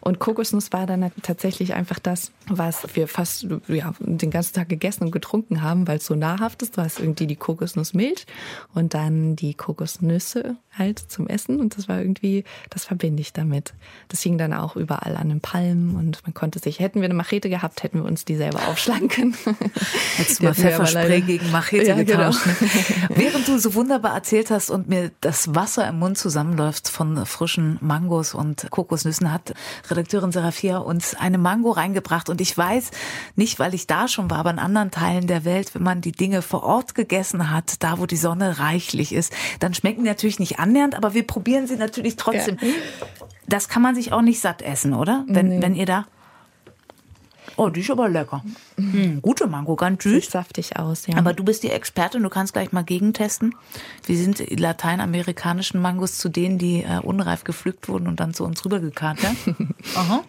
Und 0.01 0.19
Kokosnuss 0.19 0.73
war 0.73 0.85
dann 0.85 1.11
tatsächlich 1.21 1.73
einfach 1.73 1.99
das, 1.99 2.31
was 2.47 2.95
wir 2.95 3.07
fast 3.07 3.47
ja, 3.67 3.93
den 3.99 4.31
ganzen 4.31 4.55
Tag 4.55 4.69
gegessen 4.69 5.05
und 5.05 5.11
getrunken 5.11 5.61
haben, 5.61 5.87
weil 5.87 5.97
es 5.97 6.05
so 6.05 6.15
nahrhaft 6.15 6.61
ist. 6.61 6.77
Du 6.77 6.81
hast 6.81 6.99
irgendwie 6.99 7.27
die 7.27 7.35
Kokosnussmilch 7.35 8.25
und 8.73 8.93
dann 8.93 9.35
die 9.35 9.53
Kokosnüsse 9.53 10.55
halt 10.77 10.99
zum 10.99 11.27
Essen. 11.27 11.59
Und 11.59 11.77
das 11.77 11.87
war 11.87 11.99
irgendwie, 11.99 12.43
das 12.69 12.85
verbinde 12.85 13.21
ich 13.21 13.33
damit. 13.33 13.73
Das 14.07 14.21
hing 14.21 14.37
dann 14.37 14.53
auch 14.53 14.75
überall 14.75 15.17
an 15.17 15.29
den 15.29 15.41
Palmen 15.41 15.95
und 15.95 16.21
man 16.23 16.33
konnte 16.33 16.59
sich, 16.59 16.79
hätten 16.79 17.01
wir 17.01 17.05
eine 17.05 17.13
Machete 17.13 17.49
gehabt, 17.49 17.83
hätten 17.83 17.99
wir 17.99 18.05
uns 18.05 18.25
die 18.25 18.35
selber 18.35 18.67
aufschlagen 18.67 19.09
können. 19.09 19.35
Hättest 20.15 20.39
du 20.39 20.45
mal 20.45 20.53
Pfefferspray 20.53 21.21
gegen 21.21 21.51
Machete 21.51 21.87
ja, 21.87 21.95
genau. 21.95 22.29
getauscht. 22.29 22.41
Genau. 22.59 23.09
Während 23.15 23.47
du 23.47 23.57
so 23.59 23.73
wunderbar 23.73 24.13
erzählt 24.13 24.51
hast 24.51 24.69
und 24.69 24.87
mir 24.87 25.11
das 25.21 25.55
Wasser 25.55 25.87
im 25.87 25.99
Mund 25.99 26.17
zusammenläuft 26.47 26.89
von 26.89 27.25
frischen 27.25 27.77
Mangos 27.81 28.33
und 28.33 28.69
Kokosnüssen, 28.71 29.31
hat 29.31 29.53
Redakteurin 29.89 30.31
Serafia 30.31 30.77
uns 30.77 31.15
eine 31.15 31.37
Mango 31.37 31.71
reingebracht. 31.71 32.29
Und 32.29 32.39
ich 32.41 32.57
weiß, 32.57 32.91
nicht 33.35 33.59
weil 33.59 33.73
ich 33.73 33.87
da 33.87 34.07
schon 34.07 34.29
war, 34.29 34.39
aber 34.39 34.51
in 34.51 34.59
anderen 34.59 34.91
Teilen 34.91 35.27
der 35.27 35.43
Welt, 35.45 35.75
wenn 35.75 35.83
man 35.83 36.01
die 36.01 36.11
Dinge 36.11 36.41
vor 36.41 36.63
Ort 36.63 36.95
gegessen 36.95 37.51
hat, 37.51 37.83
da 37.83 37.99
wo 37.99 38.05
die 38.05 38.17
Sonne 38.17 38.59
reichlich 38.59 39.13
ist, 39.13 39.33
dann 39.59 39.73
schmecken 39.73 40.03
die 40.03 40.09
natürlich 40.09 40.39
nicht 40.39 40.59
annähernd, 40.59 40.95
aber 40.95 41.13
wir 41.13 41.25
probieren 41.25 41.67
sie 41.67 41.75
natürlich 41.75 42.15
trotzdem. 42.15 42.57
Ja. 42.61 42.67
Das 43.47 43.67
kann 43.67 43.81
man 43.81 43.95
sich 43.95 44.13
auch 44.13 44.21
nicht 44.21 44.39
satt 44.39 44.61
essen, 44.61 44.93
oder? 44.93 45.25
Wenn, 45.27 45.47
nee. 45.47 45.61
wenn 45.61 45.75
ihr 45.75 45.85
da 45.85 46.05
Oh, 47.57 47.69
die 47.69 47.81
ist 47.81 47.89
aber 47.89 48.07
lecker. 48.07 48.43
Mhm. 48.77 49.21
Gute 49.21 49.47
Mango, 49.47 49.75
ganz 49.75 50.03
süß. 50.03 50.23
Sieht 50.23 50.31
saftig 50.31 50.77
aus, 50.77 51.07
ja. 51.07 51.17
Aber 51.17 51.33
du 51.33 51.43
bist 51.43 51.63
die 51.63 51.71
Expertin, 51.71 52.21
du 52.21 52.29
kannst 52.29 52.53
gleich 52.53 52.71
mal 52.71 52.83
gegentesten. 52.83 53.55
Wie 54.05 54.15
sind 54.15 54.39
die 54.39 54.55
lateinamerikanischen 54.55 55.81
Mangos 55.81 56.19
zu 56.19 56.29
denen, 56.29 56.59
die 56.59 56.83
äh, 56.83 56.99
unreif 57.01 57.43
gepflückt 57.43 57.89
wurden 57.89 58.07
und 58.07 58.19
dann 58.19 58.35
zu 58.35 58.43
uns 58.43 58.63
rübergekarrt? 58.63 59.23
Ja? 59.23 59.35
Aha. 59.95 60.23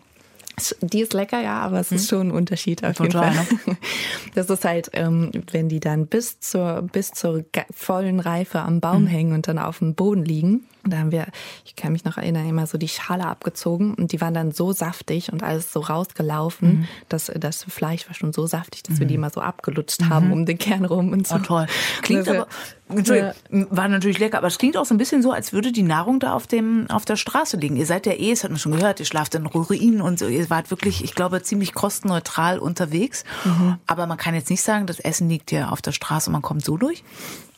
Die 0.81 1.03
ist 1.03 1.13
lecker, 1.13 1.41
ja, 1.41 1.61
aber 1.61 1.79
es 1.81 1.93
ist 1.93 2.03
hm? 2.03 2.09
schon 2.09 2.29
ein 2.29 2.31
Unterschied 2.33 2.83
auf 2.83 2.97
Total, 2.97 3.33
jeden 3.33 3.47
Fall. 3.47 3.59
Ne? 3.67 3.77
Das 4.35 4.51
ist 4.51 4.65
halt, 4.65 4.91
ähm, 4.95 5.31
wenn 5.53 5.69
die 5.69 5.81
dann 5.81 6.07
bis 6.07 6.41
zur, 6.41 6.83
bis 6.93 7.13
zur 7.13 7.45
vollen 7.71 8.21
Reife 8.21 8.61
am 8.61 8.81
Baum 8.81 9.03
mhm. 9.03 9.09
hängen 9.09 9.33
und 9.35 9.49
dann 9.49 9.59
auf 9.59 9.79
dem 9.79 9.95
Boden 9.95 10.25
liegen. 10.25 10.65
Da 10.91 10.99
haben 10.99 11.13
wir, 11.13 11.27
ich 11.65 11.77
kann 11.77 11.93
mich 11.93 12.05
noch 12.05 12.17
erinnern, 12.17 12.49
immer 12.49 12.67
so 12.67 12.79
die 12.79 12.89
Schale 12.89 13.27
abgezogen 13.27 13.95
und 13.95 14.13
die 14.13 14.21
waren 14.21 14.35
dann 14.35 14.53
so 14.53 14.73
saftig 14.73 15.33
und 15.33 15.43
alles 15.43 15.73
so 15.73 15.81
rausgelaufen, 15.81 16.69
mhm. 16.69 16.89
dass 17.09 17.31
das 17.35 17.65
Fleisch 17.65 18.07
war 18.09 18.15
schon 18.15 18.33
so 18.33 18.47
saftig, 18.47 18.83
dass 18.83 18.97
mhm. 18.97 19.01
wir 19.01 19.07
die 19.07 19.15
mhm. 19.17 19.25
immer 19.25 19.31
so 19.31 19.41
abgelutscht 19.41 20.05
haben 20.09 20.27
mhm. 20.27 20.33
um 20.33 20.47
den 20.47 20.59
Kern 20.59 20.85
rum 20.85 21.13
und 21.13 21.27
so. 21.27 21.37
Oh, 21.37 21.39
toll. 21.39 21.67
Klingt 22.03 22.29
aber, 22.29 22.47
Entschuldigung, 22.89 23.33
ja. 23.51 23.67
war 23.71 23.89
natürlich 23.89 24.19
lecker, 24.19 24.39
aber 24.39 24.47
es 24.47 24.59
klingt 24.59 24.77
auch 24.77 24.85
so 24.85 24.95
ein 24.95 24.99
bisschen 24.99 25.23
so, 25.23 25.31
als 25.31 25.53
würde 25.53 25.73
die 25.73 25.83
Nahrung 25.83 26.21
da 26.21 26.33
auf 26.33 26.47
dem, 26.47 26.87
auf 26.89 27.05
der 27.05 27.17
Straße 27.17 27.59
liegen. 27.59 27.77
Ihr 27.77 27.87
seid 27.87 28.07
ja 28.07 28.13
eh, 28.13 28.31
das 28.31 28.45
hat 28.45 28.51
man 28.51 28.59
schon 28.59 28.73
gehört, 28.73 29.01
ihr 29.01 29.07
schlaft 29.07 29.35
in 29.35 29.47
Ruinen 29.47 30.01
und 30.01 30.19
so. 30.19 30.27
Ihr 30.27 30.49
wart 30.49 30.71
wirklich, 30.71 31.05
ich 31.05 31.15
glaube, 31.15 31.43
ziemlich 31.43 31.75
kostenneutral 31.75 32.59
unterwegs. 32.59 33.25
Mhm. 33.45 33.77
Aber 33.87 34.07
man 34.07 34.17
kann 34.17 34.35
jetzt 34.35 34.51
nicht 34.51 34.63
sagen, 34.63 34.87
das 34.87 35.01
Essen 35.01 35.29
liegt 35.29 35.53
ja 35.53 35.69
auf 35.69 35.83
der 35.83 35.93
Straße 35.93 36.31
und 36.31 36.33
man 36.33 36.43
kommt 36.43 36.65
so 36.65 36.77
durch. 36.77 37.05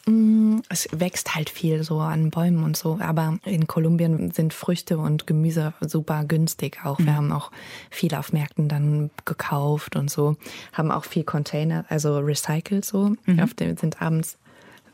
Mm, 0.07 0.61
es 0.69 0.89
wächst 0.93 1.35
halt 1.35 1.51
viel 1.51 1.83
so 1.83 2.01
an 2.01 2.31
Bäumen 2.31 2.65
und 2.65 2.77
so, 2.77 2.99
aber 3.01 3.39
in 3.45 3.67
Kolumbien 3.67 4.31
sind 4.31 4.55
Früchte 4.55 4.99
und 4.99 5.27
Gemüse 5.27 5.75
super 5.81 6.25
günstig 6.25 6.79
auch. 6.85 6.99
Wir 6.99 7.13
mhm. 7.13 7.17
haben 7.17 7.33
auch 7.33 7.51
viel 7.91 8.15
auf 8.15 8.33
Märkten 8.33 8.69
dann 8.69 9.11
gekauft 9.25 9.97
und 9.97 10.11
so, 10.11 10.37
haben 10.73 10.91
auch 10.91 11.05
viel 11.05 11.25
Container, 11.25 11.85
also 11.89 12.19
recycelt 12.19 12.85
so. 12.85 13.15
Mhm. 13.27 13.41
Auf 13.41 13.55
dem 13.55 13.77
sind 13.77 14.01
abends 14.01 14.39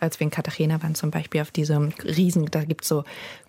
als 0.06 0.20
wir 0.20 0.24
in 0.24 0.30
Cartagena 0.30 0.82
waren 0.82 0.94
zum 0.94 1.10
Beispiel 1.10 1.40
auf 1.40 1.50
diesem 1.50 1.92
riesen, 2.04 2.46
da 2.46 2.64
gibt 2.64 2.82
es 2.82 2.88
so 2.88 3.04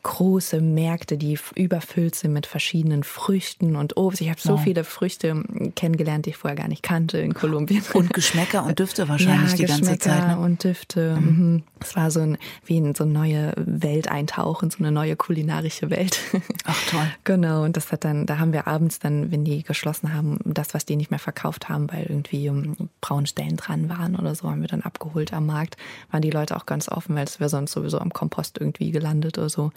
große 0.08 0.62
Märkte, 0.62 1.18
die 1.18 1.38
überfüllt 1.56 2.16
sind 2.16 2.32
mit 2.32 2.46
verschiedenen 2.46 3.04
Früchten 3.04 3.76
und 3.76 3.98
Obst. 3.98 4.22
Ich 4.22 4.30
habe 4.30 4.40
so 4.40 4.56
viele 4.56 4.86
Früchte 4.86 5.44
kennengelernt, 5.76 6.26
die 6.26 6.30
ich 6.30 6.38
vorher 6.38 6.56
gar 6.56 6.70
nicht 6.70 6.82
kannte 6.82 7.18
in 7.18 7.34
Kolumbien. 7.34 7.84
Und 7.94 8.14
Geschmäcker 8.14 8.64
und 8.64 8.80
Düfte 8.80 9.10
wahrscheinlich 9.10 9.52
ja, 9.52 9.58
die 9.58 9.66
ganze 9.66 9.98
Zeit. 9.98 10.28
Ne? 10.28 10.40
und 10.40 10.64
Düfte. 10.64 11.18
Mhm. 11.20 11.28
mhm. 11.28 11.64
Es 11.80 11.96
war 11.96 12.10
so 12.10 12.22
ein, 12.22 12.38
wie 12.66 12.78
in 12.78 12.96
so 12.96 13.04
eine 13.04 13.14
neue 13.14 13.54
Welt 13.58 14.08
eintauchen, 14.08 14.72
so 14.72 14.80
eine 14.80 14.92
neue 14.92 15.16
kulinarische 15.16 15.90
Welt. 15.90 16.20
Ach 16.64 16.90
toll. 16.90 17.08
genau. 17.24 17.64
Und 17.64 17.78
das 17.78 17.92
hat 17.92 18.04
dann, 18.04 18.26
da 18.26 18.40
haben 18.40 18.54
wir 18.54 18.68
abends 18.68 19.00
dann, 19.00 19.32
wenn 19.32 19.44
die 19.44 19.64
geschlossen 19.64 20.14
haben, 20.14 20.40
das, 20.46 20.74
was 20.74 20.86
die 20.86 20.96
nicht 20.96 21.12
mehr 21.12 21.20
verkauft 21.20 21.70
haben, 21.70 21.92
weil 21.92 22.04
irgendwie 22.04 22.50
um, 22.50 22.90
braune 23.02 23.28
Stellen 23.28 23.58
dran 23.58 23.90
waren 23.90 24.16
oder 24.16 24.34
so, 24.36 24.50
haben 24.50 24.62
wir 24.62 24.68
dann 24.68 24.82
abgeholt 24.82 25.34
am 25.34 25.46
Markt. 25.46 25.78
Waren 26.12 26.22
die 26.22 26.32
Leute 26.32 26.47
auch 26.52 26.66
ganz 26.66 26.90
offen, 26.90 27.16
weil 27.16 27.26
es 27.26 27.40
wäre 27.40 27.50
sonst 27.50 27.72
sowieso 27.72 28.00
am 28.00 28.12
Kompost 28.12 28.58
irgendwie 28.60 28.92
gelandet 28.92 29.38
oder 29.38 29.50
so. 29.50 29.72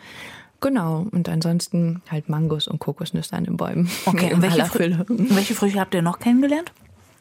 Genau, 0.61 1.07
und 1.11 1.29
ansonsten 1.29 2.03
halt 2.11 2.29
Mangos 2.29 2.69
und 2.69 2.79
Kokosnüsse 2.79 3.35
an 3.35 3.45
den 3.45 3.57
Bäumen. 3.57 3.89
Okay, 4.07 4.35
und 4.35 4.43
welche, 4.43 4.65
Frü 4.67 4.95
welche 5.09 5.55
Früchte 5.55 5.81
habt 5.81 5.95
ihr 5.95 6.03
noch 6.03 6.19
kennengelernt? 6.19 6.73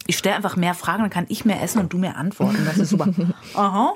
Ich 0.08 0.18
stelle 0.18 0.36
einfach 0.36 0.56
mehr 0.56 0.74
Fragen, 0.74 1.04
dann 1.04 1.10
kann 1.10 1.26
ich 1.30 1.46
mehr 1.46 1.62
essen 1.62 1.80
und 1.80 1.94
du 1.94 1.98
mehr 1.98 2.18
antworten. 2.18 2.66
Das 2.66 2.78
ist 2.78 2.90
super. 2.90 3.08
Aha. 3.54 3.94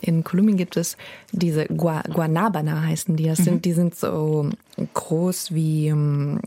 In 0.00 0.24
Kolumbien 0.24 0.56
gibt 0.56 0.76
es 0.76 0.96
diese 1.30 1.66
Gua 1.66 2.02
Guanabana 2.02 2.82
heißen 2.82 3.16
die. 3.16 3.26
Das 3.26 3.38
sind, 3.38 3.54
mhm. 3.54 3.62
Die 3.62 3.72
sind 3.72 3.94
so 3.94 4.50
groß 4.94 5.54
wie, 5.54 5.88
ähm, 5.88 6.40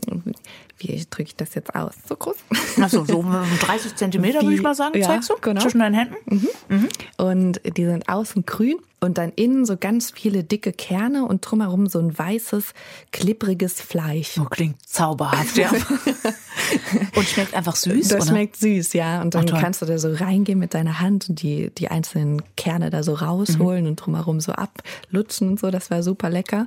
wie 0.78 1.06
drücke 1.08 1.28
ich 1.28 1.36
das 1.36 1.54
jetzt 1.54 1.74
aus? 1.74 1.94
So 2.08 2.16
groß? 2.16 2.36
Achso, 2.80 3.04
so 3.04 3.22
30 3.22 3.96
Zentimeter 3.96 4.42
würde 4.42 4.54
ich 4.54 4.62
mal 4.62 4.74
sagen, 4.74 4.98
ja, 4.98 5.06
zeigst 5.06 5.30
du? 5.30 5.34
Genau. 5.40 5.60
Zwischen 5.60 5.78
deinen 5.78 5.94
Händen. 5.94 6.16
Mhm. 6.26 6.48
Mhm. 6.68 6.88
Und 7.16 7.60
die 7.76 7.84
sind 7.84 8.08
außen 8.08 8.44
grün 8.44 8.76
und 8.98 9.18
dann 9.18 9.30
innen 9.36 9.66
so 9.66 9.76
ganz 9.76 10.10
viele 10.10 10.42
dicke 10.42 10.72
Kerne 10.72 11.26
und 11.26 11.42
drumherum 11.42 11.86
so 11.86 11.98
ein 11.98 12.18
weißes, 12.18 12.72
klippriges 13.12 13.80
Fleisch. 13.80 14.38
Oh, 14.40 14.46
klingt 14.46 14.86
zauberhaft, 14.86 15.56
ja. 15.56 15.70
und 17.14 17.28
schmeckt 17.28 17.54
einfach 17.54 17.76
süß, 17.76 18.08
Das 18.08 18.22
oder? 18.22 18.30
schmeckt 18.32 18.56
süß, 18.56 18.94
ja. 18.94 19.20
Und 19.20 19.34
dann 19.34 19.48
oh, 19.50 19.56
kannst 19.58 19.82
du 19.82 19.86
da 19.86 19.98
so 19.98 20.12
reingehen 20.12 20.58
mit 20.58 20.72
deiner 20.72 20.98
Hand 20.98 21.28
und 21.28 21.42
die, 21.42 21.70
die 21.76 21.88
einzelnen 21.88 22.42
Kerne 22.56 22.88
da 22.88 23.02
so 23.02 23.14
rausholen 23.14 23.84
mhm. 23.84 23.90
und 23.90 23.96
drumherum 23.96 24.40
so 24.40 24.52
ablutschen 24.52 25.50
und 25.50 25.60
so. 25.60 25.70
Das 25.70 25.90
war 25.90 26.02
super 26.02 26.30
lecker. 26.30 26.66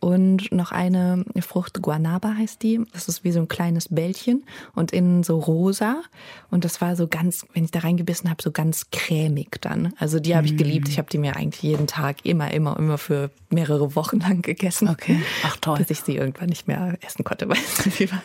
Und 0.00 0.50
noch 0.52 0.72
eine 0.72 1.24
Frucht, 1.40 1.80
Guanaba 1.80 2.34
heißt 2.34 2.62
die. 2.62 2.80
Das 2.92 3.08
ist 3.08 3.24
wie 3.24 3.32
so 3.32 3.40
ein 3.40 3.47
kleines 3.48 3.88
Bällchen 3.88 4.44
und 4.74 4.92
innen 4.92 5.22
so 5.22 5.38
rosa. 5.38 6.02
Und 6.50 6.64
das 6.64 6.80
war 6.80 6.96
so 6.96 7.08
ganz, 7.08 7.46
wenn 7.54 7.64
ich 7.64 7.70
da 7.70 7.80
reingebissen 7.80 8.30
habe, 8.30 8.42
so 8.42 8.50
ganz 8.50 8.90
cremig 8.90 9.60
dann. 9.60 9.92
Also 9.98 10.20
die 10.20 10.36
habe 10.36 10.46
ich 10.46 10.56
geliebt. 10.56 10.86
Mhm. 10.86 10.92
Ich 10.92 10.98
habe 10.98 11.10
die 11.10 11.18
mir 11.18 11.36
eigentlich 11.36 11.62
jeden 11.62 11.86
Tag 11.86 12.24
immer, 12.24 12.52
immer, 12.52 12.78
immer 12.78 12.98
für 12.98 13.30
mehrere 13.50 13.94
Wochen 13.94 14.20
lang 14.20 14.42
gegessen. 14.42 14.88
Okay. 14.88 15.20
Ach 15.44 15.56
toll. 15.60 15.78
Bis 15.78 15.90
ich 15.90 16.00
sie 16.00 16.16
irgendwann 16.16 16.48
nicht 16.48 16.68
mehr 16.68 16.96
essen 17.00 17.24
konnte, 17.24 17.48
weil 17.48 17.58
es 17.58 17.94
viel 17.94 18.10
war. 18.10 18.22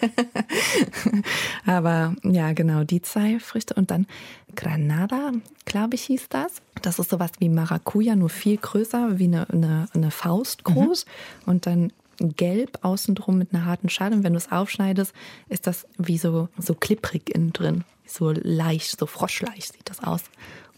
Aber 1.65 2.15
ja, 2.23 2.53
genau, 2.53 2.83
die 2.83 3.01
zwei 3.01 3.39
Früchte. 3.39 3.73
Und 3.73 3.91
dann 3.91 4.07
Granada, 4.55 5.31
glaube 5.65 5.95
ich, 5.95 6.03
hieß 6.03 6.27
das. 6.29 6.61
Das 6.81 6.99
ist 6.99 7.09
sowas 7.09 7.31
wie 7.39 7.49
Maracuja, 7.49 8.15
nur 8.15 8.29
viel 8.29 8.57
größer, 8.57 9.19
wie 9.19 9.25
eine, 9.25 9.49
eine, 9.49 9.87
eine 9.93 10.11
Faust 10.11 10.63
groß. 10.63 11.05
Mhm. 11.05 11.51
Und 11.51 11.65
dann 11.65 11.93
gelb 12.29 12.79
außenrum 12.81 13.37
mit 13.37 13.53
einer 13.53 13.65
harten 13.65 13.89
Schale. 13.89 14.15
Und 14.15 14.23
wenn 14.23 14.33
du 14.33 14.37
es 14.37 14.51
aufschneidest, 14.51 15.13
ist 15.49 15.67
das 15.67 15.85
wie 15.97 16.17
so, 16.17 16.49
so 16.57 16.73
klipprig 16.73 17.29
innen 17.33 17.53
drin. 17.53 17.83
So 18.05 18.31
leicht, 18.31 18.99
so 18.99 19.05
froschleicht 19.05 19.73
sieht 19.73 19.89
das 19.89 20.03
aus. 20.03 20.23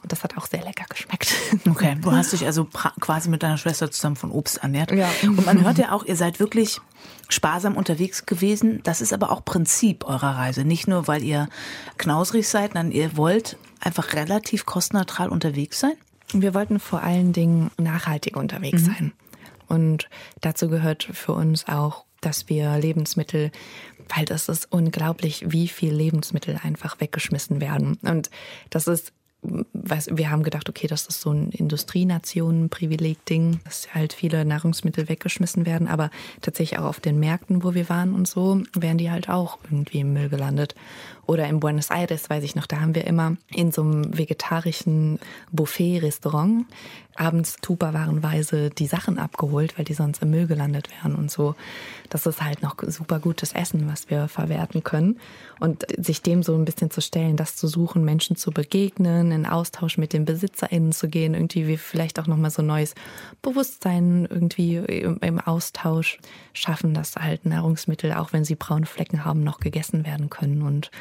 Und 0.02 0.12
das 0.12 0.24
hat 0.24 0.38
auch 0.38 0.46
sehr 0.46 0.64
lecker 0.64 0.86
geschmeckt. 0.88 1.34
Okay, 1.68 1.98
du 2.00 2.12
hast 2.12 2.32
dich 2.32 2.46
also 2.46 2.66
quasi 3.00 3.28
mit 3.28 3.42
deiner 3.42 3.58
Schwester 3.58 3.90
zusammen 3.90 4.16
von 4.16 4.30
Obst 4.30 4.58
ernährt. 4.58 4.92
Ja. 4.92 5.10
Und 5.24 5.46
man 5.46 5.64
hört 5.64 5.80
ja 5.80 5.92
auch, 5.92 6.06
ihr 6.06 6.16
seid 6.16 6.40
wirklich 6.40 6.80
sparsam 7.28 7.76
unterwegs 7.76 8.28
gewesen. 8.28 8.82
Das 8.84 9.02
ist 9.02 9.14
aber 9.14 9.32
auch 9.32 9.44
Prinzip 9.44 10.06
eurer 10.06 10.36
Reise. 10.36 10.64
Nicht 10.64 10.88
nur, 10.88 11.08
weil 11.08 11.24
ihr 11.24 11.50
knausrig 11.98 12.48
seid, 12.48 12.74
sondern 12.74 12.92
ihr 12.92 13.18
wollt 13.18 13.58
einfach 13.80 14.14
relativ 14.14 14.66
kostenneutral 14.68 15.30
unterwegs 15.30 15.80
sein. 15.80 15.94
Wir 16.34 16.54
wollten 16.54 16.80
vor 16.80 17.02
allen 17.02 17.34
Dingen 17.34 17.72
nachhaltig 17.78 18.36
unterwegs 18.36 18.84
mhm. 18.84 18.86
sein. 18.86 19.14
Und 19.68 20.10
dazu 20.42 20.70
gehört 20.70 21.04
für 21.04 21.34
uns 21.34 21.68
auch, 21.68 22.06
dass 22.22 22.50
wir 22.50 22.78
Lebensmittel, 22.78 23.52
weil 24.16 24.26
das 24.26 24.50
ist 24.50 24.72
unglaublich, 24.72 25.46
wie 25.48 25.68
viel 25.68 25.94
Lebensmittel 25.94 26.60
einfach 26.64 27.00
weggeschmissen 27.00 27.62
werden. 27.62 27.98
Und 28.02 28.30
das 28.70 28.88
ist 28.88 29.14
wir 29.46 30.32
haben 30.32 30.44
gedacht, 30.44 30.70
okay, 30.70 30.88
das 30.88 31.08
ist 31.08 31.22
so 31.22 31.32
ein 31.32 31.52
Industrienationen-Privileg-Ding, 31.52 33.60
dass 33.64 33.94
halt 33.94 34.14
viele 34.14 34.46
Nahrungsmittel 34.46 35.10
weggeschmissen 35.10 35.66
werden, 35.66 35.88
aber 35.88 36.10
tatsächlich 36.42 36.80
auch 36.80 36.86
auf 36.86 37.00
den 37.00 37.20
Märkten, 37.20 37.64
wo 37.64 37.74
wir 37.74 37.90
waren 37.90 38.14
und 38.14 38.28
so, 38.28 38.62
wären 38.74 38.98
die 38.98 39.12
halt 39.12 39.30
auch 39.30 39.60
irgendwie 39.66 40.00
im 40.00 40.14
Müll 40.14 40.30
gelandet. 40.30 40.76
Oder 41.28 41.48
in 41.48 41.60
Buenos 41.60 41.90
Aires, 41.90 42.30
weiß 42.30 42.44
ich 42.44 42.56
noch, 42.56 42.68
da 42.68 42.82
haben 42.82 42.96
wir 42.96 43.06
immer 43.06 43.38
in 43.52 43.72
so 43.72 43.82
einem 43.82 44.18
vegetarischen 44.18 45.20
Buffet-Restaurant 45.52 46.66
abends 47.16 47.56
tupperwarenweise 47.62 48.70
die 48.70 48.88
Sachen 48.88 49.18
abgeholt, 49.18 49.78
weil 49.78 49.86
die 49.86 49.94
sonst 49.94 50.22
im 50.22 50.32
Müll 50.32 50.48
gelandet 50.48 50.90
wären 50.92 51.16
und 51.16 51.32
so. 51.32 51.56
Das 52.10 52.26
ist 52.26 52.42
halt 52.42 52.62
noch 52.62 52.76
super 52.88 53.20
gutes 53.20 53.54
Essen, 53.54 53.90
was 53.90 54.10
wir 54.10 54.28
verwerten 54.28 54.84
können. 54.84 55.20
Und 55.60 55.86
sich 55.98 56.22
dem 56.22 56.44
so 56.44 56.54
ein 56.56 56.66
bisschen 56.66 56.92
zu 56.92 57.02
stellen, 57.02 57.38
das 57.38 57.56
zu 57.56 57.68
suchen, 57.68 58.04
Menschen 58.04 58.36
zu 58.36 58.52
begegnen, 58.52 59.32
in 59.32 59.46
Austausch 59.46 59.98
mit 59.98 60.12
den 60.12 60.26
BesitzerInnen 60.26 60.92
zu 60.92 61.08
gehen, 61.08 61.34
irgendwie 61.34 61.68
wie 61.68 61.78
vielleicht 61.78 62.20
auch 62.20 62.28
nochmal 62.28 62.52
so 62.52 62.62
neues 62.62 62.94
Bewusstsein 63.42 64.28
irgendwie 64.30 64.76
im 64.76 65.40
Austausch 65.40 66.20
schaffen, 66.54 66.94
dass 66.94 67.16
halt 67.16 67.46
Nahrungsmittel, 67.46 68.12
auch 68.14 68.34
wenn 68.34 68.44
sie 68.44 68.56
braune 68.56 68.86
Flecken 68.86 69.24
haben, 69.24 69.44
noch 69.44 69.60
gegessen 69.60 70.06
werden 70.06 70.30
können 70.30 70.62
und 70.62 70.92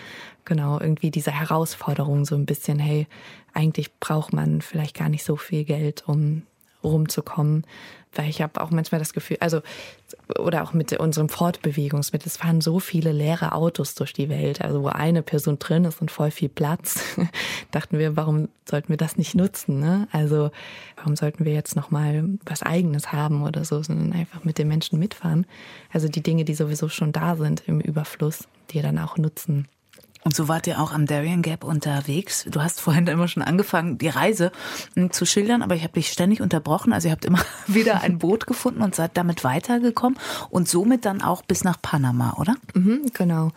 genau 0.45 0.81
irgendwie 0.81 1.11
diese 1.11 1.31
Herausforderung 1.31 2.25
so 2.25 2.35
ein 2.35 2.47
bisschen, 2.47 2.79
hey, 2.79 3.07
eigentlich 3.53 3.95
braucht 3.99 4.33
man 4.33 4.61
vielleicht 4.61 4.97
gar 4.97 5.09
nicht 5.09 5.25
so 5.25 5.37
viel 5.37 5.65
Geld, 5.65 6.05
um 6.07 6.43
rumzukommen, 6.85 7.65
weil 8.13 8.29
ich 8.29 8.43
habe 8.43 8.61
auch 8.61 8.71
manchmal 8.71 9.01
das 9.01 9.13
Gefühl, 9.13 9.39
also 9.41 9.63
oder 10.39 10.63
auch 10.63 10.73
mit 10.73 10.93
unserem 11.01 11.29
Fortbewegungsmittel, 11.29 12.29
es 12.29 12.37
fahren 12.37 12.61
so 12.61 12.79
viele 12.79 13.11
leere 13.11 13.53
Autos 13.53 13.95
durch 13.95 14.13
die 14.13 14.29
Welt, 14.29 14.61
also 14.63 14.83
wo 14.83 14.89
eine 14.89 15.23
Person 15.23 15.59
drin 15.59 15.85
ist 15.85 16.01
und 16.01 16.11
voll 16.11 16.31
viel 16.31 16.49
Platz, 16.49 17.03
dachten 17.73 17.99
wir, 17.99 18.17
warum 18.17 18.49
sollten 18.69 18.91
wir 18.91 18.97
das 18.97 19.17
nicht 19.17 19.35
nutzen? 19.35 19.81
Ne? 19.81 20.07
Also 20.13 20.51
warum 20.97 21.17
sollten 21.17 21.45
wir 21.45 21.53
jetzt 21.53 21.75
noch 21.75 21.91
mal 21.91 22.25
was 22.45 22.63
Eigenes 22.63 23.11
haben 23.13 23.43
oder 23.43 23.65
so, 23.65 23.83
sondern 23.83 24.13
einfach 24.13 24.45
mit 24.45 24.59
den 24.59 24.69
Menschen 24.69 24.99
mitfahren? 24.99 25.47
Also 25.93 26.09
die 26.09 26.23
Dinge, 26.23 26.45
die 26.45 26.55
sowieso 26.55 26.89
schon 26.89 27.13
da 27.13 27.35
sind 27.35 27.65
im 27.67 27.81
Überfluss, 27.81 28.47
die 28.71 28.83
dann 28.83 28.99
auch 28.99 29.17
nutzen. 29.17 29.67
Und 30.25 30.35
so 30.35 30.49
wart 30.49 30.67
ihr 30.67 30.81
auch 30.81 30.93
am 30.93 31.05
Darien 31.05 31.43
Gap 31.43 31.65
unterwegs. 31.65 32.47
Du 32.51 32.63
hast 32.63 32.81
vorhin 32.81 33.07
immer 33.07 33.29
schon 33.29 33.43
angefangen, 33.43 33.99
die 33.99 34.09
Reise 34.09 34.53
hm, 34.95 35.11
zu 35.13 35.27
schildern, 35.27 35.63
aber 35.63 35.75
ich 35.75 35.83
habe 35.83 35.93
dich 35.93 36.11
ständig 36.11 36.41
unterbrochen. 36.41 36.95
Also 36.95 37.09
ihr 37.09 37.13
habt 37.13 37.27
immer 37.27 37.41
wieder 37.67 38.01
ein 38.01 38.19
Boot 38.19 38.47
gefunden 38.47 38.83
und 38.83 38.95
seid 38.95 39.17
damit 39.19 39.45
weitergekommen 39.45 40.19
und 40.49 40.67
somit 40.67 41.05
dann 41.05 41.21
auch 41.21 41.43
bis 41.43 41.63
nach 41.63 41.81
Panama, 41.81 42.35
oder? 42.39 42.57
Mhm, 42.73 43.11
genau. 43.13 43.53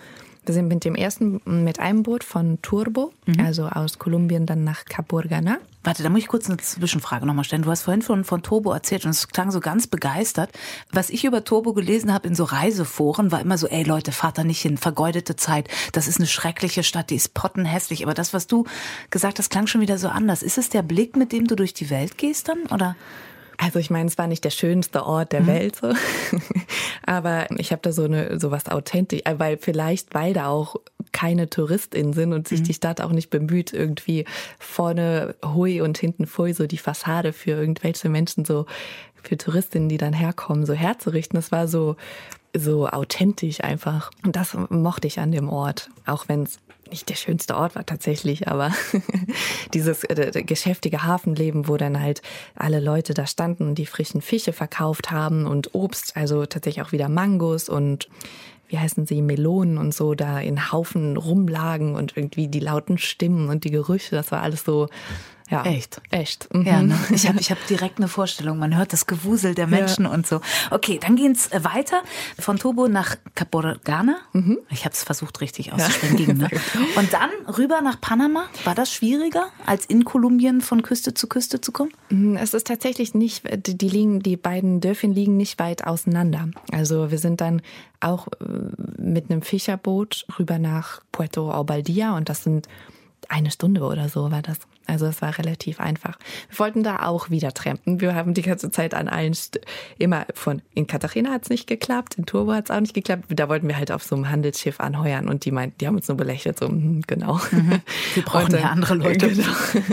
Wir 0.47 0.53
sind 0.53 0.69
mit 0.69 0.85
dem 0.85 0.95
ersten, 0.95 1.41
mit 1.45 1.79
einem 1.79 2.03
Boot 2.03 2.23
von 2.23 2.61
Turbo, 2.61 3.11
mhm. 3.25 3.41
also 3.41 3.67
aus 3.67 3.99
Kolumbien, 3.99 4.45
dann 4.45 4.63
nach 4.63 4.85
Capurgana. 4.85 5.57
Warte, 5.83 6.03
da 6.03 6.09
muss 6.09 6.21
ich 6.21 6.27
kurz 6.29 6.49
eine 6.49 6.57
Zwischenfrage 6.57 7.25
nochmal 7.25 7.43
stellen. 7.43 7.63
Du 7.63 7.69
hast 7.69 7.83
vorhin 7.83 8.01
von, 8.01 8.23
von 8.23 8.43
Turbo 8.43 8.71
erzählt 8.71 9.03
und 9.03 9.11
es 9.11 9.27
klang 9.27 9.51
so 9.51 9.59
ganz 9.59 9.87
begeistert. 9.87 10.49
Was 10.91 11.09
ich 11.09 11.25
über 11.25 11.43
Turbo 11.43 11.73
gelesen 11.73 12.13
habe 12.13 12.29
in 12.29 12.35
so 12.35 12.45
Reiseforen, 12.45 13.31
war 13.31 13.41
immer 13.41 13.57
so, 13.57 13.67
ey 13.67 13.83
Leute, 13.83 14.13
fahrt 14.13 14.37
da 14.37 14.45
nicht 14.45 14.61
hin, 14.61 14.77
vergeudete 14.77 15.35
Zeit. 15.35 15.67
Das 15.91 16.07
ist 16.07 16.17
eine 16.17 16.27
schreckliche 16.27 16.83
Stadt, 16.83 17.09
die 17.09 17.15
ist 17.15 17.33
pottenhässlich. 17.33 18.03
Aber 18.03 18.13
das, 18.13 18.33
was 18.33 18.47
du 18.47 18.65
gesagt 19.09 19.39
hast, 19.39 19.49
klang 19.49 19.67
schon 19.67 19.81
wieder 19.81 19.97
so 19.97 20.07
anders. 20.07 20.43
Ist 20.43 20.57
es 20.57 20.69
der 20.69 20.81
Blick, 20.81 21.17
mit 21.17 21.33
dem 21.33 21.47
du 21.47 21.55
durch 21.55 21.73
die 21.73 21.89
Welt 21.89 22.17
gehst 22.17 22.47
dann, 22.47 22.63
oder? 22.71 22.95
Also 23.57 23.79
ich 23.79 23.89
meine, 23.89 24.07
es 24.07 24.17
war 24.17 24.27
nicht 24.27 24.43
der 24.43 24.51
schönste 24.51 25.05
Ort 25.05 25.31
der 25.31 25.41
mhm. 25.41 25.47
Welt, 25.47 25.75
so. 25.77 25.93
aber 27.05 27.49
ich 27.57 27.71
habe 27.71 27.81
da 27.81 27.91
so 27.91 28.03
eine 28.03 28.39
so 28.39 28.51
was 28.51 28.67
authentisch, 28.67 29.21
äh, 29.25 29.39
weil 29.39 29.57
vielleicht 29.57 30.13
weil 30.13 30.33
da 30.33 30.47
auch 30.47 30.75
keine 31.11 31.49
Touristin 31.49 32.13
sind 32.13 32.33
und 32.33 32.47
sich 32.47 32.59
mhm. 32.61 32.65
die 32.65 32.73
Stadt 32.73 33.01
auch 33.01 33.11
nicht 33.11 33.29
bemüht, 33.29 33.73
irgendwie 33.73 34.25
vorne 34.59 35.35
hui 35.43 35.81
und 35.81 35.97
hinten 35.97 36.27
fui 36.27 36.53
so 36.53 36.67
die 36.67 36.77
Fassade 36.77 37.33
für 37.33 37.51
irgendwelche 37.51 38.09
Menschen 38.09 38.45
so 38.45 38.65
für 39.23 39.37
Touristinnen, 39.37 39.89
die 39.89 39.97
dann 39.97 40.13
herkommen, 40.13 40.65
so 40.65 40.73
herzurichten. 40.73 41.37
Das 41.37 41.51
war 41.51 41.67
so 41.67 41.95
so 42.55 42.87
authentisch 42.87 43.63
einfach. 43.63 44.11
Und 44.23 44.35
das 44.35 44.55
mochte 44.69 45.07
ich 45.07 45.19
an 45.19 45.31
dem 45.31 45.49
Ort, 45.49 45.89
auch 46.05 46.27
wenn 46.27 46.43
es 46.43 46.59
nicht 46.91 47.09
der 47.09 47.15
schönste 47.15 47.55
Ort 47.55 47.75
war 47.75 47.85
tatsächlich, 47.85 48.47
aber 48.47 48.71
dieses 49.73 50.03
äh, 50.03 50.43
geschäftige 50.45 51.03
Hafenleben, 51.03 51.67
wo 51.67 51.77
dann 51.77 52.01
halt 52.01 52.21
alle 52.55 52.79
Leute 52.79 53.13
da 53.13 53.25
standen 53.25 53.67
und 53.67 53.75
die 53.75 53.85
frischen 53.85 54.21
Fische 54.21 54.53
verkauft 54.53 55.11
haben 55.11 55.45
und 55.45 55.73
Obst, 55.75 56.15
also 56.15 56.45
tatsächlich 56.45 56.85
auch 56.85 56.91
wieder 56.91 57.09
Mangos 57.09 57.69
und 57.69 58.09
wie 58.69 58.77
heißen 58.77 59.05
sie, 59.05 59.21
Melonen 59.21 59.77
und 59.77 59.93
so 59.93 60.13
da 60.13 60.39
in 60.39 60.71
Haufen 60.71 61.17
rumlagen 61.17 61.95
und 61.95 62.17
irgendwie 62.17 62.47
die 62.47 62.59
lauten 62.59 62.97
Stimmen 62.97 63.49
und 63.49 63.63
die 63.63 63.71
Gerüche, 63.71 64.15
das 64.15 64.31
war 64.31 64.41
alles 64.41 64.63
so 64.63 64.87
ja. 65.49 65.63
Echt? 65.63 66.01
Echt. 66.11 66.53
Mhm. 66.53 66.63
Ja, 66.63 66.81
ne? 66.81 66.97
Ich 67.11 67.27
habe 67.27 67.39
ich 67.39 67.51
hab 67.51 67.65
direkt 67.67 67.97
eine 67.97 68.07
Vorstellung. 68.07 68.59
Man 68.59 68.75
hört 68.75 68.91
das 68.91 69.07
Gewusel 69.07 69.55
der 69.55 69.67
Menschen 69.67 70.03
ja. 70.05 70.11
und 70.11 70.27
so. 70.27 70.41
Okay, 70.71 70.99
dann 71.01 71.15
geht's 71.15 71.47
äh, 71.51 71.63
weiter 71.63 72.01
von 72.37 72.57
Tobo 72.57 72.87
nach 72.87 73.15
Caporgana. 73.33 74.17
Mhm. 74.33 74.59
Ich 74.69 74.83
habe 74.83 74.93
es 74.93 75.03
versucht 75.03 75.39
richtig 75.39 75.71
auszusprechen. 75.71 76.41
Ja. 76.41 76.47
Ne? 76.47 76.49
Und 76.95 77.13
dann 77.13 77.29
rüber 77.57 77.81
nach 77.81 78.01
Panama. 78.01 78.45
War 78.65 78.75
das 78.75 78.91
schwieriger, 78.91 79.47
als 79.65 79.85
in 79.85 80.03
Kolumbien 80.03 80.61
von 80.61 80.81
Küste 80.81 81.13
zu 81.13 81.27
Küste 81.27 81.61
zu 81.61 81.71
kommen? 81.71 81.91
Mhm, 82.09 82.35
es 82.37 82.53
ist 82.53 82.67
tatsächlich 82.67 83.13
nicht, 83.13 83.43
die 83.65 83.89
liegen, 83.89 84.21
die 84.21 84.37
beiden 84.37 84.81
Dörfchen 84.81 85.13
liegen 85.13 85.37
nicht 85.37 85.59
weit 85.59 85.85
auseinander. 85.85 86.49
Also 86.71 87.11
wir 87.11 87.19
sind 87.19 87.41
dann 87.41 87.61
auch 87.99 88.27
äh, 88.27 89.01
mit 89.01 89.29
einem 89.29 89.41
Fischerboot 89.41 90.25
rüber 90.37 90.59
nach 90.59 91.01
Puerto 91.11 91.51
Albaldia 91.51 92.15
und 92.15 92.29
das 92.29 92.43
sind 92.43 92.67
eine 93.29 93.51
Stunde 93.51 93.81
oder 93.81 94.09
so 94.09 94.31
war 94.31 94.41
das. 94.41 94.59
Also 94.87 95.05
es 95.05 95.21
war 95.21 95.37
relativ 95.37 95.79
einfach. 95.79 96.17
Wir 96.49 96.59
wollten 96.59 96.83
da 96.83 97.05
auch 97.05 97.29
wieder 97.29 97.53
trampen. 97.53 98.01
Wir 98.01 98.15
haben 98.15 98.33
die 98.33 98.41
ganze 98.41 98.71
Zeit 98.71 98.93
an 98.93 99.07
allen 99.07 99.33
St 99.33 99.59
immer 99.97 100.25
von 100.33 100.61
in 100.73 100.87
Katharina 100.87 101.31
hat 101.31 101.43
es 101.43 101.49
nicht 101.49 101.67
geklappt, 101.67 102.15
in 102.15 102.25
Turbo 102.25 102.53
hat 102.53 102.65
es 102.65 102.71
auch 102.71 102.79
nicht 102.79 102.93
geklappt. 102.93 103.25
Da 103.29 103.49
wollten 103.49 103.67
wir 103.67 103.77
halt 103.77 103.91
auf 103.91 104.03
so 104.03 104.15
einem 104.15 104.29
Handelsschiff 104.29 104.79
anheuern 104.79 105.27
und 105.27 105.45
die 105.45 105.51
meinten, 105.51 105.77
die 105.79 105.87
haben 105.87 105.95
uns 105.95 106.07
nur 106.07 106.17
belächelt, 106.17 106.59
so 106.59 106.67
hm, 106.67 107.01
genau. 107.05 107.39
Mhm. 107.51 107.81
Wir 108.13 108.23
brauchen 108.25 108.53
ja 108.53 108.69
andere 108.69 108.95
Leute. 108.95 109.29
Genau. 109.29 109.47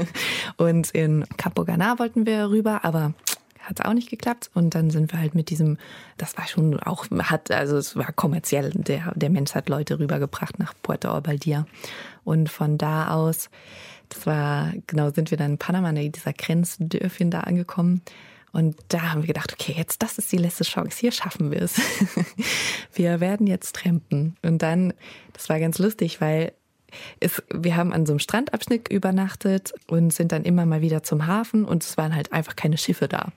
Und 0.57 0.91
in 0.93 1.25
Capogana 1.37 1.99
wollten 1.99 2.27
wir 2.27 2.51
rüber, 2.51 2.85
aber 2.85 3.15
hat 3.61 3.81
es 3.81 3.85
auch 3.85 3.95
nicht 3.95 4.11
geklappt. 4.11 4.51
Und 4.55 4.75
dann 4.75 4.91
sind 4.91 5.13
wir 5.13 5.21
halt 5.21 5.35
mit 5.35 5.51
diesem, 5.51 5.79
das 6.17 6.37
war 6.37 6.47
schon 6.47 6.79
auch, 6.81 7.07
hat, 7.11 7.51
also 7.51 7.77
es 7.77 7.97
war 7.97 8.13
kommerziell. 8.13 8.71
Der, 8.75 9.13
der 9.15 9.31
Mensch 9.31 9.55
hat 9.55 9.69
Leute 9.69 9.99
rübergebracht 9.99 10.59
nach 10.59 10.75
Puerto 10.83 11.11
Albaldia. 11.11 11.67
Und 12.25 12.51
von 12.51 12.79
da 12.79 13.09
aus 13.09 13.51
das 14.15 14.27
war, 14.27 14.73
genau, 14.87 15.11
sind 15.11 15.31
wir 15.31 15.39
dann 15.39 15.53
in 15.53 15.59
Panama, 15.59 15.91
in 15.91 16.13
dieser 16.13 16.33
Grenzdörfchen 16.33 17.31
da 17.31 17.41
angekommen. 17.41 18.03
Und 18.53 18.77
da 18.89 19.13
haben 19.13 19.23
wir 19.23 19.27
gedacht, 19.27 19.53
okay, 19.53 19.75
jetzt 19.77 20.03
das 20.03 20.17
ist 20.17 20.31
die 20.31 20.37
letzte 20.37 20.63
Chance, 20.63 20.99
hier 21.01 21.11
schaffen 21.11 21.51
wir 21.51 21.61
es. 21.61 21.75
wir 22.95 23.19
werden 23.19 23.49
jetzt 23.49 23.75
trampen. 23.75 24.37
Und 24.43 24.63
dann, 24.63 24.93
das 25.33 25.49
war 25.49 25.59
ganz 25.59 25.79
lustig, 25.79 26.21
weil 26.21 26.53
es, 27.21 27.43
wir 27.53 27.77
haben 27.77 27.93
an 27.93 28.07
so 28.07 28.13
einem 28.13 28.19
Strandabschnitt 28.19 28.89
übernachtet 28.89 29.75
und 29.87 30.13
sind 30.13 30.33
dann 30.33 30.45
immer 30.45 30.67
mal 30.67 30.81
wieder 30.81 31.03
zum 31.03 31.27
Hafen 31.27 31.65
und 31.65 31.83
es 31.83 31.97
waren 31.97 32.15
halt 32.15 32.33
einfach 32.33 32.57
keine 32.57 32.79
Schiffe 32.79 33.09
da. 33.09 33.29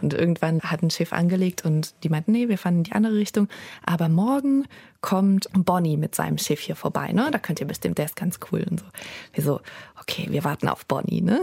Und 0.00 0.14
irgendwann 0.14 0.60
hat 0.60 0.82
ein 0.82 0.90
Schiff 0.90 1.12
angelegt 1.12 1.64
und 1.64 1.94
die 2.04 2.08
meinten, 2.08 2.32
nee, 2.32 2.48
wir 2.48 2.58
fahren 2.58 2.78
in 2.78 2.84
die 2.84 2.92
andere 2.92 3.14
Richtung. 3.14 3.48
Aber 3.84 4.08
morgen 4.08 4.64
kommt 5.00 5.48
Bonnie 5.52 5.96
mit 5.96 6.14
seinem 6.14 6.36
Schiff 6.36 6.60
hier 6.60 6.76
vorbei, 6.76 7.12
ne? 7.12 7.28
Da 7.30 7.38
könnt 7.38 7.60
ihr 7.60 7.66
bestimmt, 7.66 7.98
der 7.98 8.06
ist 8.06 8.16
ganz 8.16 8.40
cool 8.50 8.66
und 8.68 8.80
so. 8.80 8.86
Wir 9.32 9.44
so, 9.44 9.60
okay, 10.00 10.26
wir 10.30 10.44
warten 10.44 10.68
auf 10.68 10.84
Bonnie, 10.86 11.22
ne? 11.22 11.40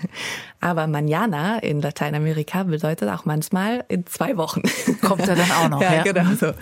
Aber 0.60 0.86
Manana 0.86 1.58
in 1.58 1.80
Lateinamerika 1.80 2.64
bedeutet 2.64 3.08
auch 3.08 3.24
manchmal 3.24 3.84
in 3.88 4.06
zwei 4.06 4.36
Wochen. 4.36 4.62
Kommt 5.00 5.26
er 5.26 5.36
dann 5.36 5.50
auch 5.50 5.68
noch, 5.68 5.80
ja? 5.82 5.94
ja? 5.94 6.02
genau 6.02 6.34
so 6.34 6.52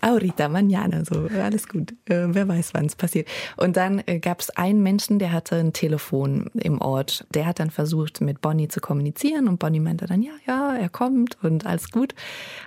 ahorita, 0.00 0.48
mañana, 0.48 1.04
so, 1.04 1.28
alles 1.40 1.68
gut. 1.68 1.92
Äh, 2.06 2.28
wer 2.28 2.48
weiß, 2.48 2.74
wann 2.74 2.86
es 2.86 2.96
passiert. 2.96 3.28
Und 3.56 3.76
dann 3.76 4.02
äh, 4.06 4.18
gab 4.18 4.40
es 4.40 4.50
einen 4.50 4.82
Menschen, 4.82 5.18
der 5.18 5.32
hatte 5.32 5.56
ein 5.56 5.72
Telefon 5.72 6.50
im 6.54 6.80
Ort. 6.80 7.26
Der 7.34 7.46
hat 7.46 7.60
dann 7.60 7.70
versucht, 7.70 8.20
mit 8.20 8.40
Bonnie 8.40 8.68
zu 8.68 8.80
kommunizieren 8.80 9.48
und 9.48 9.58
Bonnie 9.58 9.80
meinte 9.80 10.06
dann, 10.06 10.22
ja, 10.22 10.32
ja, 10.46 10.76
er 10.76 10.88
kommt 10.88 11.36
und 11.42 11.66
alles 11.66 11.90
gut. 11.90 12.14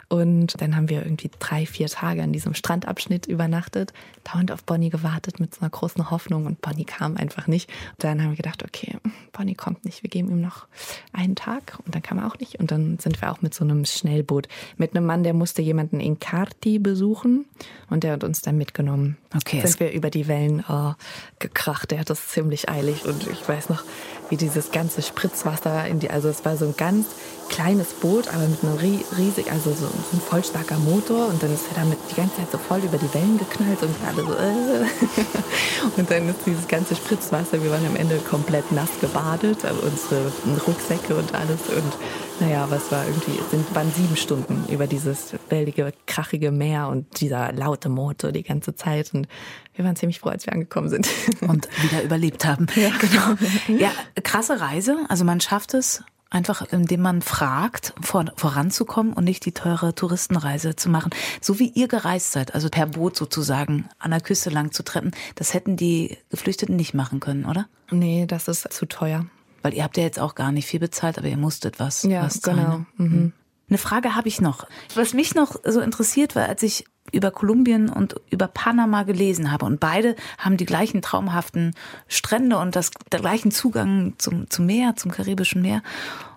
Und 0.09 0.61
dann 0.61 0.75
haben 0.75 0.89
wir 0.89 1.03
irgendwie 1.03 1.31
drei, 1.39 1.65
vier 1.65 1.87
Tage 1.87 2.21
an 2.21 2.33
diesem 2.33 2.53
Strandabschnitt 2.53 3.25
übernachtet, 3.25 3.93
dauernd 4.23 4.51
auf 4.51 4.63
Bonnie 4.63 4.89
gewartet 4.89 5.39
mit 5.39 5.55
so 5.55 5.61
einer 5.61 5.71
großen 5.71 6.11
Hoffnung 6.11 6.45
und 6.45 6.61
Bonnie 6.61 6.85
kam 6.85 7.17
einfach 7.17 7.47
nicht. 7.47 7.69
Und 7.91 8.03
dann 8.03 8.21
haben 8.21 8.29
wir 8.29 8.37
gedacht, 8.37 8.63
okay, 8.63 8.97
Bonnie 9.31 9.55
kommt 9.55 9.85
nicht, 9.85 10.03
wir 10.03 10.09
geben 10.09 10.29
ihm 10.29 10.41
noch 10.41 10.67
einen 11.13 11.35
Tag 11.35 11.79
und 11.85 11.95
dann 11.95 12.03
kam 12.03 12.19
er 12.19 12.27
auch 12.27 12.37
nicht. 12.39 12.59
Und 12.59 12.71
dann 12.71 12.99
sind 12.99 13.21
wir 13.21 13.31
auch 13.31 13.41
mit 13.41 13.53
so 13.53 13.63
einem 13.63 13.85
Schnellboot, 13.85 14.47
mit 14.77 14.95
einem 14.95 15.05
Mann, 15.05 15.23
der 15.23 15.33
musste 15.33 15.61
jemanden 15.61 15.99
in 15.99 16.19
Karti 16.19 16.77
besuchen 16.77 17.22
besuchen 17.23 17.45
und 17.89 18.03
der 18.03 18.13
hat 18.13 18.23
uns 18.23 18.41
dann 18.41 18.57
mitgenommen. 18.57 19.17
Okay. 19.35 19.61
Sind 19.65 19.79
wir 19.79 19.91
über 19.91 20.09
die 20.09 20.27
Wellen 20.27 20.63
oh, 20.67 20.93
gekracht. 21.39 21.91
Der 21.91 21.99
hat 21.99 22.09
das 22.09 22.27
ziemlich 22.27 22.69
eilig 22.69 23.05
und 23.05 23.27
ich 23.27 23.47
weiß 23.47 23.69
noch, 23.69 23.83
wie 24.29 24.37
dieses 24.37 24.71
ganze 24.71 25.01
Spritzwasser 25.01 25.87
in 25.87 25.99
die, 25.99 26.09
also 26.09 26.29
es 26.29 26.45
war 26.45 26.57
so 26.57 26.65
ein 26.65 26.75
ganz 26.77 27.07
kleines 27.53 27.93
Boot, 27.93 28.27
aber 28.29 28.47
mit 28.47 28.63
einem 28.63 28.77
riesig, 28.77 29.51
also 29.51 29.71
so 29.73 29.85
ein 29.85 30.21
voll 30.21 30.43
starker 30.43 30.79
Motor 30.79 31.27
und 31.27 31.43
dann 31.43 31.53
ist 31.53 31.65
er 31.69 31.83
damit 31.83 31.99
die 32.09 32.15
ganze 32.15 32.37
Zeit 32.37 32.51
so 32.51 32.57
voll 32.57 32.79
über 32.79 32.97
die 32.97 33.13
Wellen 33.13 33.37
geknallt 33.37 33.81
und 33.83 33.95
alle 34.07 34.25
so 34.25 34.33
äh. 34.33 35.97
und 35.97 36.09
dann 36.09 36.29
ist 36.29 36.39
dieses 36.47 36.67
ganze 36.67 36.95
Spritzwasser, 36.95 37.61
wir 37.63 37.69
waren 37.69 37.85
am 37.85 37.95
Ende 37.95 38.17
komplett 38.17 38.71
nass 38.71 38.89
gebadet, 38.99 39.59
unsere 39.63 40.31
Rucksäcke 40.65 41.15
und 41.15 41.35
alles 41.35 41.59
und 41.69 41.93
naja, 42.39 42.65
was 42.69 42.91
war 42.91 43.05
irgendwie, 43.05 43.39
es 43.39 43.51
sind, 43.51 43.75
waren 43.75 43.91
sieben 43.91 44.17
Stunden 44.17 44.65
über 44.67 44.87
dieses 44.87 45.33
wellige, 45.49 45.93
krachige 46.07 46.51
Meer 46.51 46.87
und 46.87 47.21
dieser 47.21 47.53
laute 47.53 47.89
Motor 47.89 48.31
die 48.31 48.41
ganze 48.41 48.73
Zeit 48.73 49.13
und 49.13 49.27
wir 49.75 49.85
waren 49.85 49.95
ziemlich 49.95 50.19
froh, 50.19 50.29
als 50.29 50.45
wir 50.45 50.53
angekommen 50.53 50.89
sind. 50.89 51.07
Und 51.41 51.67
wieder 51.81 52.03
überlebt 52.03 52.45
haben. 52.45 52.67
Ja, 52.75 52.91
genau. 52.99 53.79
Ja, 53.79 53.91
krasse 54.23 54.59
Reise. 54.59 54.97
Also 55.09 55.25
man 55.25 55.39
schafft 55.39 55.73
es 55.73 56.03
einfach, 56.33 56.61
indem 56.71 57.01
man 57.01 57.21
fragt, 57.21 57.93
vor, 58.01 58.25
voranzukommen 58.35 59.13
und 59.13 59.23
nicht 59.23 59.45
die 59.45 59.51
teure 59.51 59.95
Touristenreise 59.95 60.75
zu 60.75 60.89
machen. 60.89 61.11
So 61.41 61.59
wie 61.59 61.69
ihr 61.69 61.87
gereist 61.87 62.31
seid, 62.31 62.53
also 62.53 62.69
per 62.69 62.87
Boot 62.87 63.15
sozusagen 63.15 63.87
an 63.99 64.11
der 64.11 64.21
Küste 64.21 64.49
lang 64.49 64.71
zu 64.71 64.83
treppen, 64.83 65.11
das 65.35 65.53
hätten 65.53 65.77
die 65.77 66.17
Geflüchteten 66.29 66.75
nicht 66.75 66.93
machen 66.93 67.19
können, 67.19 67.45
oder? 67.45 67.67
Nee, 67.91 68.25
das 68.25 68.47
ist 68.47 68.71
zu 68.73 68.85
teuer. 68.87 69.25
Weil 69.61 69.73
ihr 69.73 69.83
habt 69.83 69.95
ja 69.95 70.03
jetzt 70.03 70.19
auch 70.19 70.35
gar 70.35 70.51
nicht 70.51 70.67
viel 70.67 70.79
bezahlt, 70.79 71.17
aber 71.17 71.27
ihr 71.27 71.37
musstet 71.37 71.79
was. 71.79 72.03
Ja, 72.03 72.23
was 72.23 72.41
zahlen. 72.41 72.57
genau. 72.57 72.77
Mhm. 72.97 73.11
Hm. 73.11 73.33
Eine 73.69 73.77
Frage 73.77 74.15
habe 74.15 74.27
ich 74.27 74.41
noch. 74.41 74.67
Was 74.93 75.13
mich 75.13 75.35
noch 75.35 75.55
so 75.63 75.79
interessiert 75.79 76.35
war, 76.35 76.47
als 76.49 76.63
ich 76.63 76.85
über 77.11 77.31
Kolumbien 77.31 77.89
und 77.89 78.15
über 78.29 78.47
Panama 78.47 79.03
gelesen 79.03 79.51
habe 79.51 79.65
und 79.65 79.79
beide 79.79 80.15
haben 80.37 80.57
die 80.57 80.65
gleichen 80.65 81.01
traumhaften 81.01 81.75
Strände 82.07 82.57
und 82.57 82.75
das, 82.75 82.91
der 83.11 83.19
gleichen 83.19 83.51
Zugang 83.51 84.13
zum, 84.17 84.49
zum 84.49 84.65
Meer, 84.65 84.95
zum 84.95 85.11
Karibischen 85.11 85.61
Meer. 85.61 85.83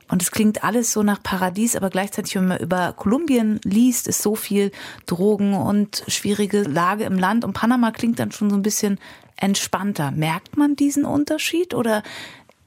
Und 0.09 0.23
es 0.23 0.31
klingt 0.31 0.63
alles 0.63 0.93
so 0.93 1.03
nach 1.03 1.23
Paradies, 1.23 1.75
aber 1.75 1.91
gleichzeitig, 1.91 2.37
wenn 2.37 2.47
man 2.47 2.61
über 2.61 2.93
Kolumbien 2.93 3.61
liest, 3.65 4.07
ist 4.07 4.23
so 4.23 4.37
viel 4.37 4.71
Drogen 5.07 5.55
und 5.55 6.05
schwierige 6.07 6.63
Lage 6.63 7.05
im 7.05 7.19
Land. 7.19 7.45
Und 7.45 7.55
Panama 7.55 7.91
klingt 7.91 8.21
dann 8.21 8.31
schon 8.31 8.51
so 8.51 8.57
ein 8.57 8.63
bisschen 8.63 9.01
entspannter. 9.37 10.13
Merkt 10.13 10.57
man 10.57 10.77
diesen 10.77 11.05
Unterschied 11.05 11.75
oder 11.75 12.05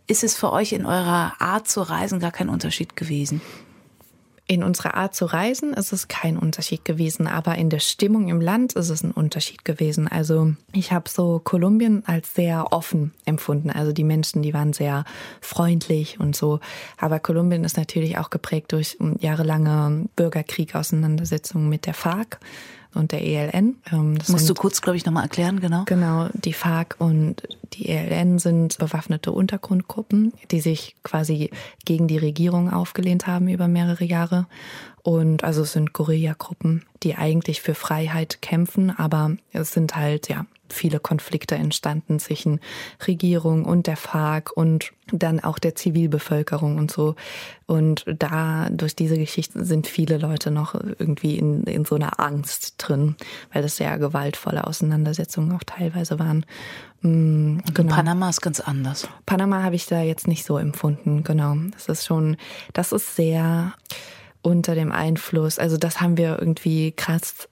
ist 0.07 0.23
es 0.23 0.35
für 0.35 0.51
euch 0.51 0.73
in 0.73 0.85
eurer 0.85 1.33
Art 1.39 1.69
zu 1.69 1.81
reisen 1.81 2.19
gar 2.19 2.31
kein 2.31 2.49
Unterschied 2.49 2.97
gewesen? 2.97 3.41
In 4.51 4.63
unserer 4.63 4.95
Art 4.95 5.13
zu 5.13 5.25
reisen 5.25 5.75
ist 5.75 5.93
es 5.93 6.07
kein 6.07 6.35
Unterschied 6.35 6.83
gewesen, 6.83 7.27
aber 7.27 7.53
in 7.53 7.69
der 7.69 7.77
Stimmung 7.77 8.29
im 8.29 8.41
Land 8.41 8.73
ist 8.73 8.89
es 8.89 9.03
ein 9.03 9.11
Unterschied 9.11 9.63
gewesen. 9.63 10.07
Also 10.07 10.53
ich 10.71 10.91
habe 10.91 11.07
so 11.07 11.39
Kolumbien 11.43 12.01
als 12.07 12.33
sehr 12.33 12.73
offen 12.73 13.13
empfunden. 13.25 13.69
Also 13.69 13.91
die 13.91 14.03
Menschen, 14.03 14.41
die 14.41 14.55
waren 14.55 14.73
sehr 14.73 15.05
freundlich 15.39 16.19
und 16.19 16.35
so. 16.35 16.59
Aber 16.97 17.19
Kolumbien 17.19 17.63
ist 17.63 17.77
natürlich 17.77 18.17
auch 18.17 18.31
geprägt 18.31 18.71
durch 18.71 18.97
jahrelange 19.19 20.05
Bürgerkrieg, 20.15 20.73
Auseinandersetzungen 20.73 21.69
mit 21.69 21.85
der 21.85 21.93
FARC 21.93 22.39
und 22.93 23.11
der 23.11 23.21
ELN. 23.21 23.75
Ähm, 23.91 24.17
das 24.17 24.29
Musst 24.29 24.49
du 24.49 24.53
kurz, 24.53 24.81
glaube 24.81 24.97
ich, 24.97 25.05
nochmal 25.05 25.23
erklären, 25.23 25.59
genau. 25.59 25.83
Genau, 25.85 26.29
die 26.33 26.53
FARC 26.53 26.95
und 26.99 27.43
die 27.73 27.89
ELN 27.89 28.39
sind 28.39 28.77
bewaffnete 28.77 29.31
Untergrundgruppen, 29.31 30.33
die 30.51 30.59
sich 30.59 30.95
quasi 31.03 31.51
gegen 31.85 32.07
die 32.07 32.17
Regierung 32.17 32.71
aufgelehnt 32.71 33.27
haben 33.27 33.47
über 33.47 33.67
mehrere 33.67 34.03
Jahre. 34.05 34.47
Und 35.03 35.43
also 35.43 35.63
es 35.63 35.73
sind 35.73 35.93
Guerilla-Gruppen, 35.93 36.85
die 37.03 37.15
eigentlich 37.15 37.61
für 37.61 37.75
Freiheit 37.75 38.41
kämpfen, 38.41 38.91
aber 38.91 39.37
es 39.51 39.71
sind 39.71 39.95
halt, 39.95 40.29
ja, 40.29 40.45
viele 40.73 40.99
Konflikte 40.99 41.55
entstanden 41.55 42.19
zwischen 42.19 42.59
Regierung 43.07 43.65
und 43.65 43.87
der 43.87 43.97
FARC 43.97 44.51
und 44.55 44.91
dann 45.11 45.39
auch 45.39 45.57
der 45.57 45.75
Zivilbevölkerung 45.75 46.77
und 46.77 46.91
so. 46.91 47.15
Und 47.65 48.05
da 48.07 48.69
durch 48.69 48.95
diese 48.95 49.17
Geschichten 49.17 49.65
sind 49.65 49.87
viele 49.87 50.17
Leute 50.17 50.51
noch 50.51 50.75
irgendwie 50.75 51.37
in, 51.37 51.63
in 51.63 51.85
so 51.85 51.95
einer 51.95 52.19
Angst 52.19 52.75
drin, 52.77 53.15
weil 53.51 53.63
das 53.63 53.77
sehr 53.77 53.97
gewaltvolle 53.97 54.67
Auseinandersetzungen 54.67 55.51
auch 55.53 55.63
teilweise 55.65 56.19
waren. 56.19 56.45
Mhm, 57.01 57.63
genau. 57.73 57.95
Panama 57.95 58.29
ist 58.29 58.41
ganz 58.41 58.59
anders. 58.59 59.07
Panama 59.25 59.63
habe 59.63 59.75
ich 59.75 59.87
da 59.87 60.01
jetzt 60.01 60.27
nicht 60.27 60.45
so 60.45 60.57
empfunden, 60.57 61.23
genau. 61.23 61.55
Das 61.71 61.87
ist 61.87 62.05
schon, 62.05 62.37
das 62.73 62.91
ist 62.91 63.15
sehr 63.15 63.73
unter 64.41 64.75
dem 64.75 64.91
Einfluss. 64.91 65.59
Also 65.59 65.77
das 65.77 66.01
haben 66.01 66.17
wir 66.17 66.39
irgendwie 66.39 66.91
krass 66.91 67.47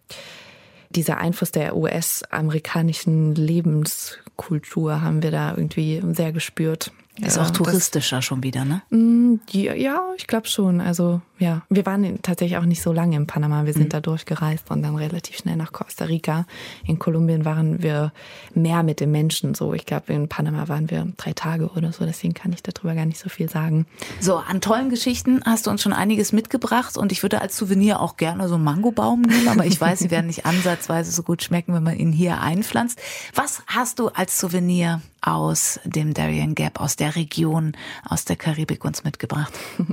dieser 0.90 1.18
Einfluss 1.18 1.52
der 1.52 1.76
US-amerikanischen 1.76 3.36
Lebenskultur 3.36 5.02
haben 5.02 5.22
wir 5.22 5.32
da 5.32 5.52
irgendwie 5.52 6.02
sehr 6.14 6.32
gespürt. 6.32 6.92
Ist 7.20 7.38
auch 7.38 7.50
touristischer 7.50 8.18
das, 8.18 8.26
schon 8.26 8.44
wieder, 8.44 8.64
ne? 8.64 8.84
Mm, 8.90 9.40
ja, 9.52 10.02
ich 10.18 10.28
glaube 10.28 10.48
schon. 10.48 10.82
Also 10.82 11.22
ja, 11.40 11.62
wir 11.70 11.86
waren 11.86 12.20
tatsächlich 12.22 12.58
auch 12.58 12.66
nicht 12.66 12.82
so 12.82 12.92
lange 12.92 13.16
in 13.16 13.28
Panama. 13.28 13.66
Wir 13.66 13.74
sind 13.74 13.86
mhm. 13.86 13.90
da 13.90 14.00
durchgereist 14.00 14.72
und 14.72 14.82
dann 14.82 14.96
relativ 14.96 15.38
schnell 15.38 15.56
nach 15.56 15.72
Costa 15.72 16.06
Rica. 16.06 16.46
In 16.84 16.98
Kolumbien 16.98 17.46
waren 17.46 17.84
wir 17.84 18.12
mehr 18.56 18.82
mit 18.82 19.00
den 19.00 19.12
Menschen. 19.12 19.54
So, 19.54 19.74
ich 19.74 19.86
glaube, 19.86 20.14
in 20.14 20.30
Panama 20.30 20.68
waren 20.68 20.90
wir 20.90 21.08
drei 21.18 21.34
Tage 21.34 21.70
oder 21.70 21.92
so. 21.92 22.06
Deswegen 22.06 22.34
kann 22.34 22.54
ich 22.54 22.64
darüber 22.64 22.96
gar 22.96 23.06
nicht 23.06 23.20
so 23.20 23.30
viel 23.30 23.50
sagen. 23.50 23.86
So, 24.20 24.38
an 24.38 24.62
tollen 24.62 24.90
Geschichten 24.90 25.42
hast 25.46 25.68
du 25.68 25.70
uns 25.70 25.84
schon 25.84 25.94
einiges 25.94 26.34
mitgebracht 26.34 26.98
und 26.98 27.12
ich 27.12 27.22
würde 27.22 27.42
als 27.42 27.56
Souvenir 27.56 28.02
auch 28.02 28.18
gerne 28.18 28.48
so 28.48 28.56
einen 28.56 28.64
Mangobaum 28.64 29.22
nehmen, 29.22 29.48
aber 29.48 29.66
ich 29.66 29.80
weiß, 29.80 30.00
sie 30.00 30.12
werden 30.12 30.28
nicht 30.28 30.46
ansatzweise 30.48 31.12
so 31.12 31.24
gut 31.24 31.44
schmecken, 31.44 31.74
wenn 31.74 31.84
man 31.84 31.98
ihn 31.98 32.12
hier 32.12 32.42
einpflanzt. 32.42 33.00
Was 33.36 33.62
hast 33.68 34.00
du 34.00 34.08
als 34.10 34.40
Souvenir 34.40 35.02
aus 35.22 35.80
dem 35.84 36.14
Darien 36.14 36.56
Gap, 36.56 36.80
aus 36.80 36.96
der 36.96 37.16
Region, 37.16 37.74
aus 38.08 38.26
der 38.26 38.38
Karibik 38.38 38.84
uns 38.86 39.04
mitgebracht? 39.04 39.54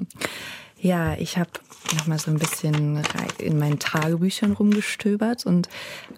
Ja, 0.85 1.15
ich 1.15 1.39
habe 1.39 1.49
noch 1.97 2.07
mal 2.07 2.19
so 2.19 2.31
ein 2.31 2.39
bisschen 2.39 3.03
in 3.39 3.59
meinen 3.59 3.79
Tagebüchern 3.79 4.53
rumgestöbert 4.53 5.47
und 5.47 5.71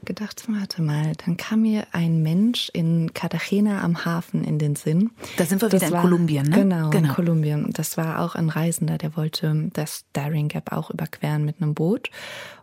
gedacht, 0.05 0.43
warte 0.49 0.83
mal, 0.83 1.13
dann 1.25 1.37
kam 1.37 1.63
mir 1.63 1.87
ein 1.93 2.21
Mensch 2.21 2.69
in 2.73 3.15
Cartagena 3.15 3.85
am 3.85 4.05
Hafen 4.05 4.43
in 4.43 4.59
den 4.59 4.75
Sinn. 4.75 5.13
Da 5.37 5.45
sind 5.45 5.63
wir 5.63 5.69
das 5.69 5.83
wieder 5.83 5.95
in 5.95 6.03
Kolumbien, 6.03 6.47
ne? 6.47 6.57
Genau, 6.57 6.91
genau, 6.91 7.11
in 7.11 7.15
Kolumbien. 7.15 7.73
Das 7.75 7.97
war 7.97 8.19
auch 8.19 8.35
ein 8.35 8.49
Reisender, 8.49 8.99
der 8.99 9.17
wollte 9.17 9.71
das 9.73 10.05
Darien 10.13 10.49
Gap 10.49 10.73
auch 10.73 10.91
überqueren 10.91 11.45
mit 11.45 11.63
einem 11.63 11.75
Boot 11.75 12.11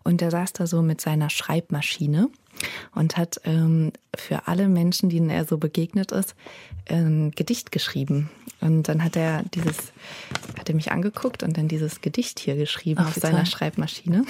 und 0.04 0.22
der 0.22 0.32
saß 0.32 0.54
da 0.54 0.68
so 0.68 0.82
mit 0.82 1.02
seiner 1.02 1.30
Schreibmaschine 1.30 2.30
und 2.94 3.18
hat 3.18 3.42
ähm, 3.46 3.92
für 4.16 4.48
alle 4.48 4.68
Menschen, 4.68 5.10
denen 5.10 5.30
er 5.30 5.46
so 5.46 5.58
begegnet 5.58 6.12
ist, 6.12 6.36
ein 6.90 7.32
Gedicht 7.32 7.72
geschrieben. 7.72 8.30
Und 8.62 8.88
dann 8.88 9.04
hat 9.04 9.16
er 9.16 9.44
dieses, 9.54 9.92
hat 10.58 10.70
er 10.70 10.76
mich 10.76 10.92
angeguckt 10.92 11.44
und 11.44 11.58
dann 11.58 11.68
dieses 11.68 12.02
Gedicht 12.02 12.40
hier 12.40 12.56
geschrieben 12.56 13.02
Ach, 13.04 13.10
auf 13.10 13.16
seiner 13.16 13.40
toll. 13.40 13.48
Schreibmaschine. 13.48 14.26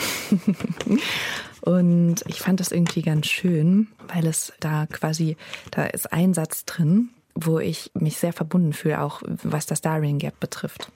und 1.62 2.16
ich 2.28 2.40
fand 2.40 2.60
das 2.60 2.72
irgendwie 2.72 3.02
ganz 3.02 3.28
schön, 3.28 3.88
weil 4.08 4.26
es 4.26 4.54
da 4.60 4.88
quasi, 4.88 5.38
da 5.72 5.86
ist 5.86 6.12
ein 6.12 6.34
Satz 6.34 6.66
drin, 6.66 7.10
wo 7.36 7.60
ich 7.60 7.92
mich 7.94 8.18
sehr 8.18 8.34
verbunden 8.34 8.74
fühle, 8.74 9.02
auch 9.02 9.22
was 9.26 9.66
das 9.66 9.82
Darien 9.82 10.20
Gap 10.20 10.40
betrifft. 10.40 10.92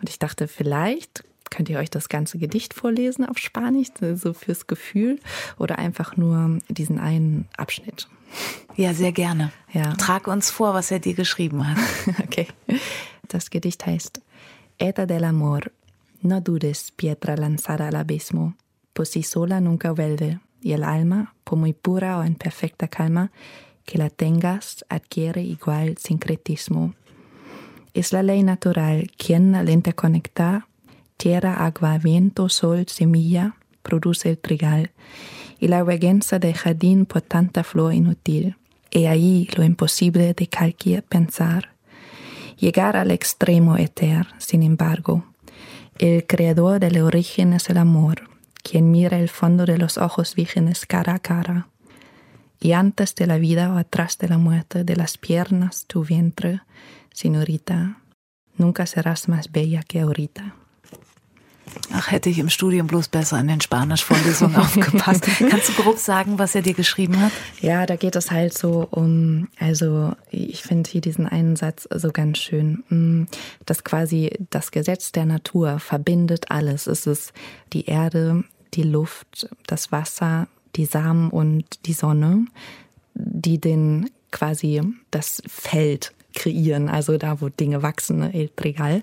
Und 0.00 0.08
ich 0.08 0.18
dachte, 0.18 0.48
vielleicht 0.48 1.24
könnt 1.50 1.68
ihr 1.68 1.78
euch 1.78 1.90
das 1.90 2.08
ganze 2.08 2.38
Gedicht 2.38 2.74
vorlesen 2.74 3.24
auf 3.24 3.38
Spanisch, 3.38 3.88
so 4.14 4.32
fürs 4.32 4.66
Gefühl, 4.66 5.18
oder 5.58 5.78
einfach 5.78 6.16
nur 6.16 6.58
diesen 6.68 6.98
einen 6.98 7.48
Abschnitt. 7.56 8.08
Ja, 8.76 8.94
sehr 8.94 9.12
gerne. 9.12 9.52
Ja. 9.72 9.94
Trag 9.94 10.26
uns 10.26 10.50
vor, 10.50 10.74
was 10.74 10.90
er 10.90 11.00
dir 11.00 11.14
geschrieben 11.14 11.68
hat. 11.68 11.78
okay. 12.22 12.46
Das 13.28 13.50
Gedicht 13.50 13.84
heißt 13.86 14.20
Eta 14.78 15.06
del 15.06 15.24
amor, 15.24 15.70
no 16.22 16.40
dudes 16.40 16.90
piedra 16.92 17.34
lanzada 17.34 17.88
al 17.88 17.96
abismo, 17.96 18.54
pues 18.94 19.12
si 19.12 19.22
sola 19.22 19.60
nunca 19.60 19.92
vuelve, 19.92 20.40
y 20.62 20.72
el 20.72 20.84
alma, 20.84 21.34
por 21.44 21.58
muy 21.58 21.72
pura 21.72 22.18
o 22.18 22.24
en 22.24 22.34
perfecta 22.34 22.88
calma, 22.88 23.30
que 23.84 23.98
la 23.98 24.08
tengas 24.08 24.84
adquiere 24.88 25.42
igual 25.42 25.98
sincretismo. 25.98 26.94
Es 27.92 28.12
la 28.12 28.22
ley 28.22 28.42
natural 28.42 29.10
quien 29.18 29.54
al 29.54 29.68
interconectar 29.68 30.66
tierra, 31.20 31.66
agua, 31.66 31.98
viento, 31.98 32.48
sol, 32.48 32.86
semilla, 32.88 33.54
produce 33.82 34.30
el 34.30 34.38
trigal, 34.38 34.92
y 35.58 35.68
la 35.68 35.84
regencia 35.84 36.38
de 36.38 36.54
jardín 36.54 37.04
por 37.04 37.20
tanta 37.20 37.62
flor 37.62 37.92
inútil. 37.92 38.56
He 38.90 39.06
ahí 39.06 39.46
lo 39.54 39.62
imposible 39.62 40.32
de 40.32 40.48
cualquier 40.48 41.02
pensar. 41.02 41.74
Llegar 42.58 42.96
al 42.96 43.10
extremo 43.10 43.76
eter, 43.76 44.28
sin 44.38 44.62
embargo. 44.62 45.26
El 45.98 46.26
creador 46.26 46.80
del 46.80 47.02
origen 47.02 47.52
es 47.52 47.68
el 47.68 47.76
amor, 47.76 48.30
quien 48.62 48.90
mira 48.90 49.18
el 49.18 49.28
fondo 49.28 49.66
de 49.66 49.76
los 49.76 49.98
ojos 49.98 50.34
vírgenes 50.34 50.86
cara 50.86 51.16
a 51.16 51.18
cara. 51.18 51.68
Y 52.58 52.72
antes 52.72 53.14
de 53.14 53.26
la 53.26 53.36
vida 53.36 53.70
o 53.74 53.76
atrás 53.76 54.16
de 54.16 54.28
la 54.28 54.38
muerte, 54.38 54.84
de 54.84 54.96
las 54.96 55.18
piernas 55.18 55.84
tu 55.86 56.02
vientre, 56.02 56.62
señorita, 57.12 57.98
nunca 58.56 58.86
serás 58.86 59.28
más 59.28 59.52
bella 59.52 59.82
que 59.82 60.00
ahorita. 60.00 60.59
Ach, 61.92 62.10
hätte 62.10 62.30
ich 62.30 62.38
im 62.38 62.48
Studium 62.48 62.86
bloß 62.86 63.08
besser 63.08 63.38
in 63.40 63.48
den 63.48 63.60
Spanischvorlesungen 63.60 64.56
aufgepasst. 64.60 65.26
Kannst 65.48 65.68
du 65.68 65.82
grob 65.82 65.98
sagen, 65.98 66.38
was 66.38 66.54
er 66.54 66.62
dir 66.62 66.74
geschrieben 66.74 67.20
hat? 67.20 67.32
Ja, 67.60 67.86
da 67.86 67.96
geht 67.96 68.16
es 68.16 68.30
halt 68.30 68.56
so 68.56 68.86
um, 68.90 69.48
also 69.58 70.12
ich 70.30 70.62
finde 70.62 70.88
hier 70.90 71.00
diesen 71.00 71.26
einen 71.26 71.56
Satz 71.56 71.88
so 71.92 72.10
ganz 72.12 72.38
schön, 72.38 72.84
mm, 72.88 73.26
dass 73.66 73.84
quasi 73.84 74.30
das 74.50 74.70
Gesetz 74.70 75.12
der 75.12 75.26
Natur 75.26 75.80
verbindet 75.80 76.50
alles. 76.50 76.86
Es 76.86 77.06
ist 77.06 77.32
die 77.72 77.86
Erde, 77.86 78.44
die 78.74 78.84
Luft, 78.84 79.48
das 79.66 79.90
Wasser, 79.90 80.46
die 80.76 80.84
Samen 80.86 81.30
und 81.30 81.86
die 81.86 81.92
Sonne, 81.92 82.46
die 83.14 83.60
den 83.60 84.10
quasi 84.30 84.80
das 85.10 85.42
Feld 85.46 86.12
kreieren, 86.34 86.88
also 86.88 87.18
da, 87.18 87.40
wo 87.40 87.48
Dinge 87.48 87.82
wachsen, 87.82 88.22
El 88.22 88.48
Trigal. 88.50 89.02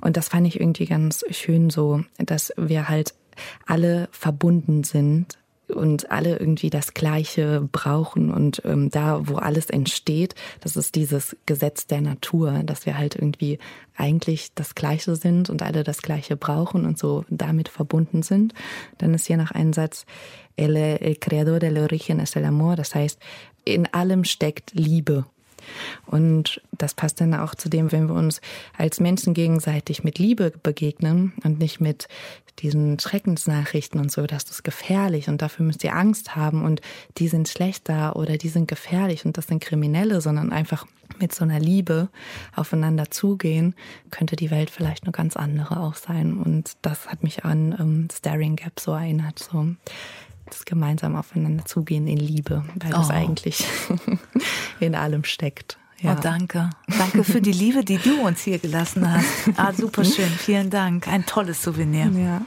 Und 0.00 0.16
das 0.16 0.28
fand 0.28 0.46
ich 0.46 0.60
irgendwie 0.60 0.86
ganz 0.86 1.24
schön 1.30 1.70
so, 1.70 2.02
dass 2.18 2.52
wir 2.56 2.88
halt 2.88 3.14
alle 3.66 4.08
verbunden 4.12 4.84
sind 4.84 5.38
und 5.70 6.10
alle 6.10 6.38
irgendwie 6.38 6.70
das 6.70 6.94
Gleiche 6.94 7.68
brauchen 7.72 8.30
und 8.32 8.62
ähm, 8.64 8.90
da, 8.90 9.28
wo 9.28 9.36
alles 9.36 9.70
entsteht, 9.70 10.34
das 10.60 10.76
ist 10.76 10.94
dieses 10.94 11.36
Gesetz 11.46 11.86
der 11.86 12.00
Natur, 12.00 12.62
dass 12.64 12.86
wir 12.86 12.98
halt 12.98 13.14
irgendwie 13.14 13.58
eigentlich 13.96 14.52
das 14.54 14.74
Gleiche 14.74 15.16
sind 15.16 15.48
und 15.50 15.62
alle 15.62 15.84
das 15.84 16.02
Gleiche 16.02 16.36
brauchen 16.36 16.86
und 16.86 16.98
so 16.98 17.24
damit 17.28 17.68
verbunden 17.68 18.22
sind. 18.22 18.54
Dann 18.98 19.14
ist 19.14 19.26
hier 19.26 19.36
noch 19.36 19.52
ein 19.52 19.72
Satz, 19.72 20.06
el, 20.56 20.76
el 20.76 21.16
creador 21.16 21.58
del 21.58 21.78
origen 21.78 22.20
es 22.20 22.36
el 22.36 22.44
amor, 22.44 22.76
das 22.76 22.94
heißt, 22.94 23.18
in 23.64 23.86
allem 23.92 24.24
steckt 24.24 24.72
Liebe 24.74 25.26
und 26.06 26.62
das 26.72 26.94
passt 26.94 27.20
dann 27.20 27.34
auch 27.34 27.54
zu 27.54 27.68
dem, 27.68 27.92
wenn 27.92 28.08
wir 28.08 28.14
uns 28.14 28.40
als 28.76 29.00
Menschen 29.00 29.34
gegenseitig 29.34 30.04
mit 30.04 30.18
Liebe 30.18 30.52
begegnen 30.62 31.32
und 31.44 31.58
nicht 31.58 31.80
mit 31.80 32.08
diesen 32.60 32.98
Schreckensnachrichten 32.98 34.00
und 34.00 34.12
so, 34.12 34.26
das 34.26 34.44
ist 34.44 34.64
gefährlich 34.64 35.28
und 35.28 35.42
dafür 35.42 35.64
müsst 35.64 35.84
ihr 35.84 35.94
Angst 35.94 36.36
haben 36.36 36.64
und 36.64 36.80
die 37.18 37.28
sind 37.28 37.48
schlechter 37.48 38.16
oder 38.16 38.36
die 38.36 38.48
sind 38.48 38.68
gefährlich 38.68 39.24
und 39.24 39.36
das 39.36 39.46
sind 39.46 39.62
Kriminelle, 39.62 40.20
sondern 40.20 40.52
einfach 40.52 40.86
mit 41.18 41.34
so 41.34 41.44
einer 41.44 41.58
Liebe 41.58 42.08
aufeinander 42.54 43.10
zugehen, 43.10 43.74
könnte 44.10 44.36
die 44.36 44.50
Welt 44.50 44.70
vielleicht 44.70 45.04
eine 45.04 45.12
ganz 45.12 45.36
andere 45.36 45.80
auch 45.80 45.94
sein. 45.94 46.38
Und 46.38 46.76
das 46.82 47.08
hat 47.08 47.22
mich 47.22 47.44
an 47.44 47.74
ähm, 47.78 48.08
Staring 48.12 48.56
Gap 48.56 48.80
so 48.80 48.92
erinnert. 48.92 49.38
So, 49.38 49.74
das 50.50 50.64
gemeinsam 50.64 51.16
aufeinander 51.16 51.64
zugehen 51.64 52.06
in 52.06 52.18
Liebe, 52.18 52.64
weil 52.76 52.90
das 52.90 53.08
oh. 53.08 53.12
eigentlich 53.12 53.64
in 54.80 54.94
allem 54.94 55.24
steckt. 55.24 55.78
Ja. 56.00 56.16
Oh, 56.16 56.20
danke. 56.20 56.70
Danke 56.98 57.24
für 57.24 57.42
die 57.42 57.52
Liebe, 57.52 57.84
die 57.84 57.98
du 57.98 58.22
uns 58.22 58.40
hier 58.40 58.58
gelassen 58.58 59.10
hast. 59.10 59.26
Ah, 59.56 59.72
super 59.76 60.04
schön. 60.04 60.30
Vielen 60.30 60.70
Dank. 60.70 61.06
Ein 61.08 61.26
tolles 61.26 61.62
Souvenir. 61.62 62.06
Ja. 62.06 62.40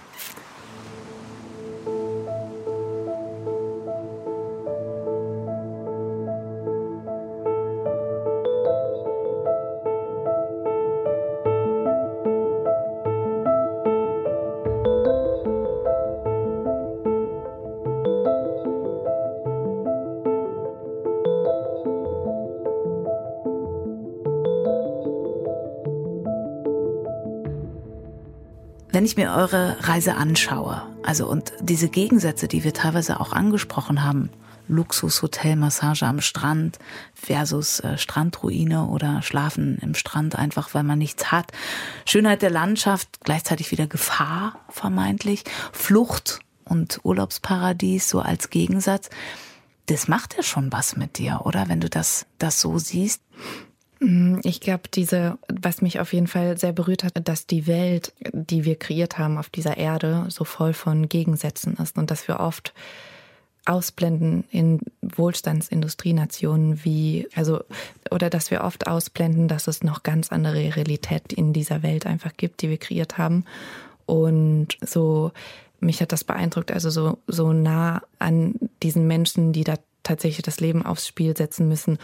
Wenn 28.94 29.06
ich 29.06 29.18
mir 29.18 29.32
eure 29.32 29.76
Reise 29.80 30.14
anschaue, 30.18 30.84
also 31.02 31.28
und 31.28 31.52
diese 31.60 31.90
Gegensätze, 31.90 32.48
die 32.48 32.64
wir 32.64 32.76
teilweise 32.76 33.20
auch 33.20 33.34
angesprochen 33.34 34.04
haben, 34.04 34.30
Luxushotel, 34.68 35.56
Massage 35.56 36.06
am 36.06 36.22
Strand 36.22 36.78
versus 37.16 37.80
äh, 37.80 37.98
Strandruine 37.98 38.86
oder 38.86 39.24
Schlafen 39.24 39.80
im 39.82 39.96
Strand 39.96 40.36
einfach, 40.38 40.76
weil 40.76 40.84
man 40.84 41.00
nichts 41.00 41.32
hat. 41.32 41.52
Schönheit 42.06 42.44
der 42.44 42.52
Landschaft, 42.52 43.10
gleichzeitig 43.24 43.72
wieder 43.72 43.88
Gefahr 43.88 44.60
vermeintlich, 44.70 45.44
Flucht 45.72 46.42
und 46.64 47.00
Urlaubsparadies 47.02 48.08
so 48.08 48.20
als 48.20 48.52
Gegensatz. 48.52 49.10
Das 49.88 50.08
macht 50.08 50.38
ja 50.38 50.44
schon 50.44 50.72
was 50.72 50.96
mit 50.96 51.18
dir, 51.18 51.42
oder? 51.46 51.68
Wenn 51.68 51.82
du 51.82 51.90
das, 51.90 52.28
das 52.38 52.62
so 52.62 52.78
siehst. 52.78 53.24
Mm, 54.04 54.40
ich 54.44 54.60
glaube, 54.60 54.84
diese, 54.94 55.38
was 55.48 55.82
mich 55.82 56.00
auf 56.00 56.12
jeden 56.14 56.28
Fall 56.28 56.58
sehr 56.58 56.74
berührt 56.74 57.04
hat, 57.04 57.14
dass 57.24 57.48
die 57.48 57.68
Welt, 57.68 58.14
die 58.34 58.66
wir 58.66 58.76
kreiert 58.76 59.18
haben 59.18 59.38
auf 59.38 59.50
dieser 59.50 59.78
Erde, 59.78 60.26
so 60.28 60.44
voll 60.44 60.74
von 60.74 61.08
Gegensätzen 61.08 61.78
ist 61.78 61.98
und 61.98 62.12
dass 62.12 62.28
wir 62.28 62.40
oft 62.42 62.74
ausblenden 63.66 64.44
in 64.52 64.82
Wohlstandsindustrienationen 65.02 66.84
wie, 66.84 67.30
also, 67.34 67.62
oder 68.12 68.30
dass 68.30 68.52
wir 68.52 68.62
oft 68.62 68.88
ausblenden, 68.88 69.48
dass 69.48 69.68
es 69.68 69.84
noch 69.84 70.04
ganz 70.04 70.34
andere 70.34 70.76
Realität 70.76 71.32
in 71.32 71.54
dieser 71.54 71.82
Welt 71.82 72.06
einfach 72.06 72.34
gibt, 72.36 72.62
die 72.62 72.70
wir 72.70 72.78
kreiert 72.78 73.18
haben. 73.18 73.46
Und 74.06 74.78
so, 74.82 75.32
mich 75.80 76.02
hat 76.02 76.12
das 76.12 76.26
beeindruckt, 76.26 76.74
also 76.74 76.90
so, 76.90 77.20
so 77.28 77.54
nah 77.54 78.02
an 78.20 78.56
diesen 78.82 79.08
Menschen, 79.08 79.54
die 79.54 79.64
da 79.64 79.76
tatsächlich 80.04 80.44
das 80.44 80.60
Leben 80.60 80.86
aufs 80.86 81.08
Spiel 81.08 81.38
setzen 81.38 81.70
müssen 81.70 82.00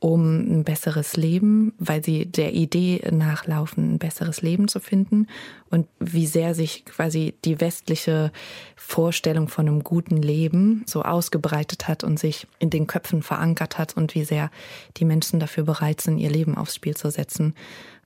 um 0.00 0.60
ein 0.60 0.64
besseres 0.64 1.16
Leben, 1.16 1.72
weil 1.78 2.04
sie 2.04 2.26
der 2.26 2.54
Idee 2.54 3.02
nachlaufen, 3.10 3.94
ein 3.94 3.98
besseres 3.98 4.42
Leben 4.42 4.68
zu 4.68 4.78
finden 4.78 5.26
und 5.70 5.88
wie 5.98 6.26
sehr 6.26 6.54
sich 6.54 6.84
quasi 6.84 7.34
die 7.44 7.60
westliche 7.60 8.30
Vorstellung 8.76 9.48
von 9.48 9.66
einem 9.66 9.82
guten 9.82 10.22
Leben 10.22 10.84
so 10.86 11.02
ausgebreitet 11.02 11.88
hat 11.88 12.04
und 12.04 12.18
sich 12.18 12.46
in 12.60 12.70
den 12.70 12.86
Köpfen 12.86 13.22
verankert 13.22 13.76
hat 13.76 13.96
und 13.96 14.14
wie 14.14 14.24
sehr 14.24 14.50
die 14.96 15.04
Menschen 15.04 15.40
dafür 15.40 15.64
bereit 15.64 16.00
sind, 16.00 16.18
ihr 16.18 16.30
Leben 16.30 16.56
aufs 16.56 16.76
Spiel 16.76 16.96
zu 16.96 17.10
setzen. 17.10 17.54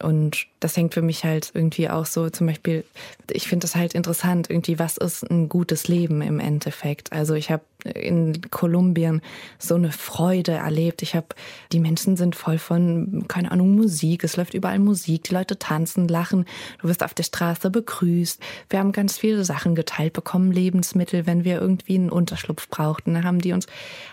Und 0.02 0.46
das 0.60 0.76
hängt 0.76 0.94
für 0.94 1.02
mich 1.02 1.24
halt 1.24 1.50
irgendwie 1.54 1.88
auch 1.88 2.06
so, 2.06 2.30
zum 2.30 2.46
Beispiel, 2.46 2.84
ich 3.30 3.48
finde 3.48 3.64
das 3.64 3.74
halt 3.74 3.94
interessant, 3.94 4.50
irgendwie, 4.50 4.78
was 4.78 4.96
ist 4.96 5.28
ein 5.30 5.48
gutes 5.48 5.88
Leben 5.88 6.22
im 6.22 6.40
Endeffekt? 6.40 7.12
Also 7.12 7.34
ich 7.34 7.50
habe 7.50 7.62
in 7.84 8.40
Kolumbien 8.50 9.22
so 9.58 9.74
eine 9.74 9.90
Freude 9.92 10.52
erlebt. 10.52 11.02
Ich 11.02 11.14
habe, 11.14 11.28
die 11.72 11.80
Menschen 11.80 12.16
sind 12.16 12.36
voll 12.36 12.58
von, 12.58 13.24
keine 13.28 13.50
Ahnung, 13.50 13.74
Musik. 13.74 14.24
Es 14.24 14.36
läuft 14.36 14.54
überall 14.54 14.78
Musik. 14.78 15.24
Die 15.24 15.34
Leute 15.34 15.58
tanzen, 15.58 16.08
lachen. 16.08 16.46
Du 16.80 16.88
wirst 16.88 17.02
auf 17.02 17.14
der 17.14 17.24
Straße 17.24 17.70
begrüßt. 17.70 18.40
Wir 18.68 18.78
haben 18.78 18.92
ganz 18.92 19.18
viele 19.18 19.44
Sachen 19.44 19.74
geteilt 19.74 20.12
bekommen, 20.12 20.52
Lebensmittel, 20.52 21.26
wenn 21.26 21.44
wir 21.44 21.60
irgendwie 21.60 21.96
einen 21.96 22.10
Unterschlupf 22.10 22.68
brauchten. 22.68 23.14
Dann 23.14 23.24
haben 23.24 23.40
die 23.40 23.52
uns 23.52 23.66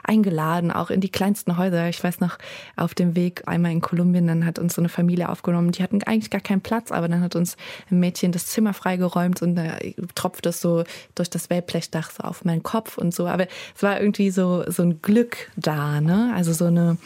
eingeladen, 0.04 0.72
auch 0.72 0.90
in 0.90 1.02
die 1.02 1.10
kleinsten 1.10 1.58
Häuser. 1.58 1.90
Ich 1.90 2.04
weiß 2.04 2.20
noch, 2.20 2.38
auf 2.76 2.96
dem 2.96 3.16
Weg 3.16 3.48
einmal 3.48 3.72
in 3.72 3.82
Kolumbien, 3.82 4.28
dann 4.28 4.46
hat 4.46 4.60
uns 4.60 4.76
so 4.76 4.82
eine 4.82 4.90
Familie 4.90 5.30
aufgenommen. 5.30 5.72
Die 5.80 5.84
hatten 5.84 6.03
eigentlich 6.03 6.30
gar 6.30 6.41
keinen 6.41 6.61
Platz, 6.61 6.91
aber 6.91 7.07
dann 7.07 7.21
hat 7.21 7.36
uns 7.36 7.55
ein 7.89 7.99
Mädchen 7.99 8.34
das 8.34 8.47
Zimmer 8.47 8.73
freigeräumt 8.73 9.41
und 9.41 9.55
da 9.55 9.77
tropft 10.13 10.45
es 10.45 10.59
so 10.59 10.84
durch 11.15 11.30
das 11.30 11.49
Wellblechdach 11.49 12.11
so 12.11 12.23
auf 12.23 12.43
meinen 12.43 12.63
Kopf 12.63 12.97
und 12.97 13.15
so. 13.15 13.27
Aber 13.27 13.47
es 13.75 13.82
war 13.82 13.99
irgendwie 13.99 14.30
so, 14.30 14.69
so 14.69 14.84
ein 14.84 15.01
Glück 15.01 15.49
da, 15.55 16.01
ne? 16.01 16.34
Also 16.36 16.51
so 16.51 16.65
eine, 16.65 16.97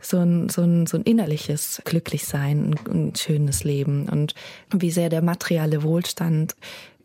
so 0.00 0.18
ein, 0.18 0.48
so 0.48 0.62
ein, 0.62 0.86
so 0.86 0.96
ein 0.96 1.02
innerliches 1.02 1.82
Glücklichsein, 1.84 2.74
ein, 2.88 3.10
ein 3.10 3.14
schönes 3.16 3.64
Leben 3.64 4.08
und 4.08 4.34
wie 4.72 4.90
sehr 4.90 5.10
der 5.10 5.22
materielle 5.22 5.82
Wohlstand 5.82 6.56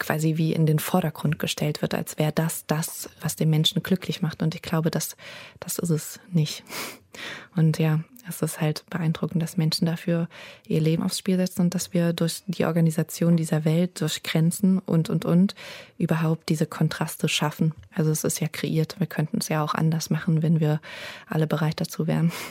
quasi 0.02 0.36
wie 0.36 0.52
in 0.52 0.66
den 0.66 0.80
Vordergrund 0.80 1.40
gestellt 1.40 1.82
wird, 1.82 1.94
als 1.94 2.18
wäre 2.18 2.34
das 2.34 2.66
das, 2.66 3.10
was 3.22 3.36
den 3.36 3.50
Menschen 3.50 3.84
glücklich 3.84 4.22
macht. 4.22 4.42
Und 4.42 4.56
ich 4.56 4.62
glaube, 4.62 4.92
das, 4.92 5.16
das 5.60 5.80
ist 5.80 5.90
es 5.92 6.20
nicht. 6.32 6.64
Und 7.56 7.78
ja, 7.78 8.02
es 8.28 8.42
ist 8.42 8.62
halt 8.62 8.86
beeindruckend, 8.90 9.44
dass 9.44 9.58
Menschen 9.58 9.86
dafür 9.86 10.28
ihr 10.68 10.80
Leben 10.80 11.04
aufs 11.04 11.18
Spiel 11.18 11.38
setzen 11.38 11.62
und 11.62 11.76
dass 11.76 11.94
wir 11.94 12.14
durch 12.14 12.44
die 12.48 12.66
Organisation 12.66 13.36
dieser 13.36 13.66
Welt, 13.66 14.00
durch 14.00 14.24
Grenzen 14.24 14.80
und, 14.80 15.10
und, 15.10 15.26
und 15.26 15.56
überhaupt 15.98 16.48
diese 16.48 16.66
Kontraste 16.66 17.28
schaffen. 17.28 17.74
Also 17.94 18.12
es 18.12 18.24
ist 18.24 18.40
ja 18.40 18.48
kreiert. 18.48 19.00
Wir 19.00 19.08
könnten 19.08 19.40
es 19.40 19.50
ja 19.50 19.62
auch 19.64 19.74
anders 19.74 20.10
machen, 20.10 20.42
wenn 20.42 20.62
wir 20.62 20.80
alle 21.28 21.48
bereit 21.48 21.82
dazu 21.82 22.08
wären. 22.08 22.32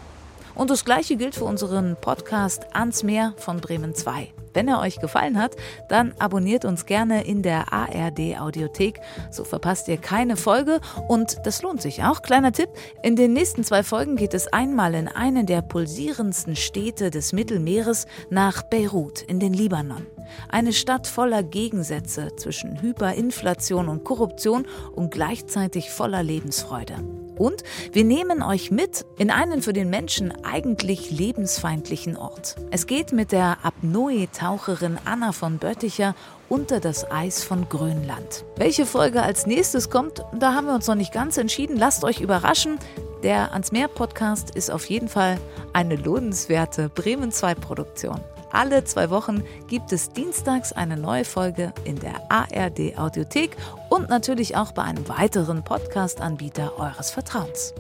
Und 0.56 0.70
das 0.70 0.86
gleiche 0.86 1.16
gilt 1.16 1.34
für 1.36 1.46
unseren 1.46 1.96
Podcast 2.00 2.68
Ans 2.74 3.02
Meer 3.04 3.34
von 3.38 3.62
Bremen 3.62 3.96
2. 3.96 4.33
Wenn 4.54 4.68
er 4.68 4.80
euch 4.80 5.00
gefallen 5.00 5.40
hat, 5.40 5.56
dann 5.88 6.14
abonniert 6.20 6.66
uns 6.66 6.86
gerne 6.86 7.26
in 7.26 7.42
der 7.42 7.74
ARD 7.74 8.40
Audiothek, 8.40 9.00
so 9.32 9.44
verpasst 9.44 9.88
ihr 9.88 9.98
keine 9.98 10.38
Folge 10.38 10.80
und 11.08 11.38
das 11.46 11.62
lohnt 11.62 11.82
sich 11.82 12.04
auch. 12.04 12.22
Kleiner 12.22 12.52
Tipp, 12.52 12.70
in 13.02 13.16
den 13.16 13.34
nächsten 13.34 13.64
zwei 13.64 13.84
Folgen 13.84 14.16
geht 14.16 14.34
es 14.34 14.48
einmal 14.48 14.94
in 14.94 15.08
einen 15.08 15.46
der 15.46 15.62
pulsierendsten 15.62 16.56
Städte 16.56 17.10
des 17.10 17.34
Mittelmeeres 17.34 18.06
nach 18.30 18.64
Beirut 18.64 19.22
in 19.22 19.40
den 19.40 19.54
Libanon. 19.54 20.06
Eine 20.50 20.74
Stadt 20.74 21.08
voller 21.08 21.44
Gegensätze 21.44 22.36
zwischen 22.38 22.82
Hyperinflation 22.82 23.90
und 23.90 24.04
Korruption 24.04 24.66
und 24.94 25.12
gleichzeitig 25.12 25.90
voller 25.92 26.24
Lebensfreude. 26.24 26.96
Und 27.38 27.64
wir 27.92 28.04
nehmen 28.04 28.42
euch 28.44 28.72
mit 28.72 29.06
in 29.18 29.32
einen 29.32 29.62
für 29.62 29.74
den 29.74 29.90
Menschen 29.90 30.34
eigentlich 30.44 31.12
lebensfeindlichen 31.12 32.18
Ort. 32.18 32.56
Es 32.72 32.88
geht 32.88 33.12
mit 33.12 33.32
der 33.32 33.58
Apnoe-Taucherin 33.64 34.98
Anna 35.06 35.32
von 35.32 35.58
Bötticher 35.58 36.16
unter 36.50 36.80
das 36.80 37.10
Eis 37.10 37.44
von 37.44 37.68
Grönland. 37.70 38.46
Welche 38.58 38.86
Folge 38.86 39.24
als 39.24 39.48
nächstes 39.48 39.90
kommt, 39.90 40.24
da 40.38 40.54
haben 40.54 40.68
wir 40.68 40.76
uns 40.76 40.88
noch 40.88 40.96
nicht 40.96 41.14
ganz 41.14 41.38
entschieden. 41.38 41.78
Lasst 41.78 42.04
euch 42.04 42.22
überraschen. 42.22 42.78
Der 43.24 43.54
Ans 43.54 43.72
Meer 43.72 43.88
Podcast 43.88 44.54
ist 44.54 44.70
auf 44.70 44.86
jeden 44.86 45.08
Fall 45.08 45.40
eine 45.72 45.96
lohnenswerte 45.96 46.90
Bremen 46.90 47.32
2 47.32 47.56
Produktion. 47.56 48.20
Alle 48.54 48.84
zwei 48.84 49.10
Wochen 49.10 49.44
gibt 49.68 49.92
es 49.92 50.12
dienstags 50.12 50.72
eine 50.72 50.96
neue 50.96 51.26
Folge 51.26 51.74
in 51.86 52.00
der 52.00 52.22
ARD 52.30 52.98
Audiothek 52.98 53.58
und 53.90 54.10
natürlich 54.10 54.56
auch 54.56 54.72
bei 54.74 54.84
einem 54.84 55.10
weiteren 55.10 55.64
Podcast-Anbieter 55.64 56.78
eures 56.78 57.10
Vertrauens. 57.10 57.74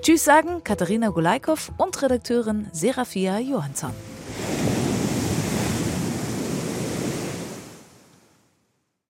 Tschüss 0.00 0.24
sagen 0.24 0.64
Katharina 0.64 1.10
Gulaikow 1.10 1.70
und 1.76 2.02
Redakteurin 2.02 2.68
Serafia 2.72 3.38
Johansson. 3.38 3.92